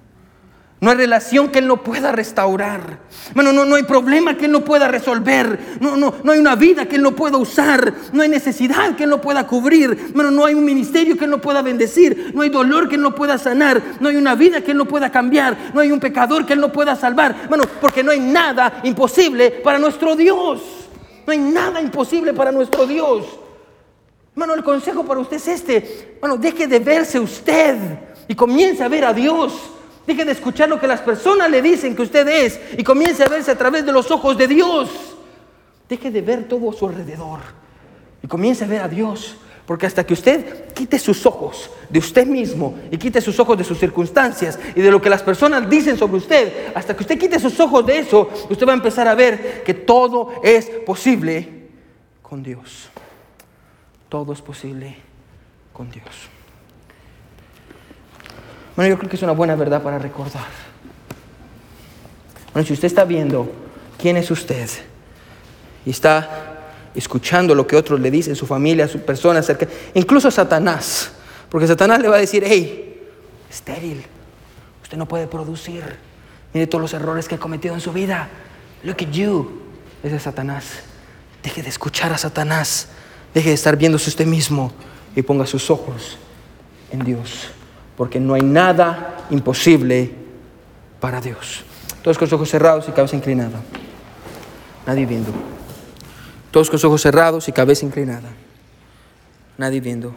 No 0.82 0.90
hay 0.90 0.96
relación 0.96 1.48
que 1.48 1.60
Él 1.60 1.68
no 1.68 1.80
pueda 1.84 2.10
restaurar. 2.10 2.98
Bueno, 3.36 3.52
no, 3.52 3.64
no 3.64 3.76
hay 3.76 3.84
problema 3.84 4.36
que 4.36 4.46
Él 4.46 4.50
no 4.50 4.64
pueda 4.64 4.88
resolver. 4.88 5.76
No, 5.78 5.96
no, 5.96 6.12
no 6.24 6.32
hay 6.32 6.40
una 6.40 6.56
vida 6.56 6.86
que 6.86 6.96
Él 6.96 7.02
no 7.02 7.12
pueda 7.14 7.36
usar. 7.36 7.94
No 8.12 8.20
hay 8.20 8.28
necesidad 8.28 8.96
que 8.96 9.04
Él 9.04 9.10
no 9.10 9.20
pueda 9.20 9.46
cubrir. 9.46 10.10
Bueno, 10.12 10.32
no 10.32 10.44
hay 10.44 10.54
un 10.54 10.64
ministerio 10.64 11.16
que 11.16 11.26
Él 11.26 11.30
no 11.30 11.40
pueda 11.40 11.62
bendecir. 11.62 12.32
No 12.34 12.42
hay 12.42 12.48
dolor 12.48 12.88
que 12.88 12.96
Él 12.96 13.00
no 13.00 13.14
pueda 13.14 13.38
sanar. 13.38 13.80
No 14.00 14.08
hay 14.08 14.16
una 14.16 14.34
vida 14.34 14.60
que 14.62 14.72
Él 14.72 14.76
no 14.76 14.86
pueda 14.86 15.12
cambiar. 15.12 15.56
No 15.72 15.80
hay 15.80 15.92
un 15.92 16.00
pecador 16.00 16.44
que 16.44 16.54
Él 16.54 16.60
no 16.60 16.72
pueda 16.72 16.96
salvar. 16.96 17.46
Bueno, 17.48 17.62
porque 17.80 18.02
no 18.02 18.10
hay 18.10 18.18
nada 18.18 18.80
imposible 18.82 19.52
para 19.62 19.78
nuestro 19.78 20.16
Dios. 20.16 20.62
No 21.24 21.32
hay 21.32 21.38
nada 21.38 21.80
imposible 21.80 22.32
para 22.32 22.50
nuestro 22.50 22.88
Dios. 22.88 23.24
Bueno, 24.34 24.52
el 24.54 24.64
consejo 24.64 25.04
para 25.04 25.20
usted 25.20 25.36
es 25.36 25.46
este. 25.46 26.16
Bueno, 26.18 26.36
deje 26.38 26.66
de 26.66 26.80
verse 26.80 27.20
usted 27.20 27.76
y 28.26 28.34
comience 28.34 28.82
a 28.82 28.88
ver 28.88 29.04
a 29.04 29.12
Dios. 29.12 29.52
Deje 30.06 30.24
de 30.24 30.32
escuchar 30.32 30.68
lo 30.68 30.80
que 30.80 30.86
las 30.86 31.00
personas 31.00 31.50
le 31.50 31.62
dicen 31.62 31.94
que 31.94 32.02
usted 32.02 32.26
es 32.28 32.60
y 32.76 32.82
comience 32.82 33.22
a 33.22 33.28
verse 33.28 33.50
a 33.50 33.58
través 33.58 33.86
de 33.86 33.92
los 33.92 34.10
ojos 34.10 34.36
de 34.36 34.48
Dios. 34.48 34.88
Deje 35.88 36.10
de 36.10 36.20
ver 36.22 36.48
todo 36.48 36.70
a 36.70 36.72
su 36.72 36.86
alrededor 36.88 37.40
y 38.22 38.26
comience 38.26 38.64
a 38.64 38.66
ver 38.66 38.82
a 38.82 38.88
Dios. 38.88 39.36
Porque 39.66 39.86
hasta 39.86 40.04
que 40.04 40.12
usted 40.12 40.72
quite 40.74 40.98
sus 40.98 41.24
ojos 41.24 41.70
de 41.88 42.00
usted 42.00 42.26
mismo 42.26 42.74
y 42.90 42.98
quite 42.98 43.20
sus 43.20 43.38
ojos 43.38 43.56
de 43.56 43.62
sus 43.62 43.78
circunstancias 43.78 44.58
y 44.74 44.80
de 44.80 44.90
lo 44.90 45.00
que 45.00 45.08
las 45.08 45.22
personas 45.22 45.70
dicen 45.70 45.96
sobre 45.96 46.16
usted, 46.16 46.72
hasta 46.74 46.96
que 46.96 47.02
usted 47.04 47.18
quite 47.18 47.38
sus 47.38 47.58
ojos 47.60 47.86
de 47.86 48.00
eso, 48.00 48.28
usted 48.50 48.66
va 48.66 48.72
a 48.72 48.76
empezar 48.76 49.06
a 49.06 49.14
ver 49.14 49.62
que 49.62 49.74
todo 49.74 50.32
es 50.42 50.66
posible 50.84 51.68
con 52.22 52.42
Dios. 52.42 52.88
Todo 54.08 54.32
es 54.32 54.42
posible 54.42 54.96
con 55.72 55.90
Dios. 55.90 56.41
Bueno, 58.76 58.88
yo 58.90 58.98
creo 58.98 59.10
que 59.10 59.16
es 59.16 59.22
una 59.22 59.32
buena 59.32 59.54
verdad 59.54 59.82
para 59.82 59.98
recordar. 59.98 60.46
Bueno, 62.52 62.66
si 62.66 62.72
usted 62.72 62.86
está 62.86 63.04
viendo 63.04 63.50
quién 63.98 64.16
es 64.16 64.30
usted 64.30 64.68
y 65.84 65.90
está 65.90 66.58
escuchando 66.94 67.54
lo 67.54 67.66
que 67.66 67.76
otros 67.76 68.00
le 68.00 68.10
dicen, 68.10 68.36
su 68.36 68.46
familia, 68.46 68.88
su 68.88 69.00
persona 69.00 69.42
cerca, 69.42 69.66
incluso 69.94 70.30
Satanás, 70.30 71.12
porque 71.48 71.66
Satanás 71.66 72.00
le 72.00 72.08
va 72.08 72.16
a 72.16 72.20
decir, 72.20 72.44
hey, 72.46 73.08
estéril, 73.50 74.04
usted 74.82 74.96
no 74.96 75.06
puede 75.06 75.26
producir, 75.26 75.82
mire 76.52 76.66
todos 76.66 76.82
los 76.82 76.94
errores 76.94 77.28
que 77.28 77.34
ha 77.36 77.38
cometido 77.38 77.74
en 77.74 77.80
su 77.80 77.92
vida, 77.92 78.28
look 78.84 78.96
at 79.00 79.10
you, 79.10 79.62
ese 80.02 80.16
es 80.16 80.22
Satanás. 80.22 80.64
Deje 81.42 81.62
de 81.62 81.70
escuchar 81.70 82.12
a 82.12 82.18
Satanás, 82.18 82.88
deje 83.34 83.48
de 83.48 83.54
estar 83.54 83.76
viéndose 83.76 84.10
usted 84.10 84.26
mismo 84.26 84.72
y 85.16 85.22
ponga 85.22 85.46
sus 85.46 85.70
ojos 85.70 86.18
en 86.90 87.04
Dios 87.04 87.50
porque 87.96 88.20
no 88.20 88.34
hay 88.34 88.42
nada 88.42 89.26
imposible 89.30 90.10
para 91.00 91.20
Dios. 91.20 91.64
Todos 92.02 92.18
con 92.18 92.26
los 92.26 92.32
ojos 92.32 92.50
cerrados 92.50 92.88
y 92.88 92.92
cabeza 92.92 93.16
inclinada. 93.16 93.60
Nadie 94.86 95.06
viendo. 95.06 95.30
Todos 96.50 96.68
con 96.68 96.74
los 96.74 96.84
ojos 96.84 97.02
cerrados 97.02 97.48
y 97.48 97.52
cabeza 97.52 97.86
inclinada. 97.86 98.30
Nadie 99.58 99.80
viendo. 99.80 100.14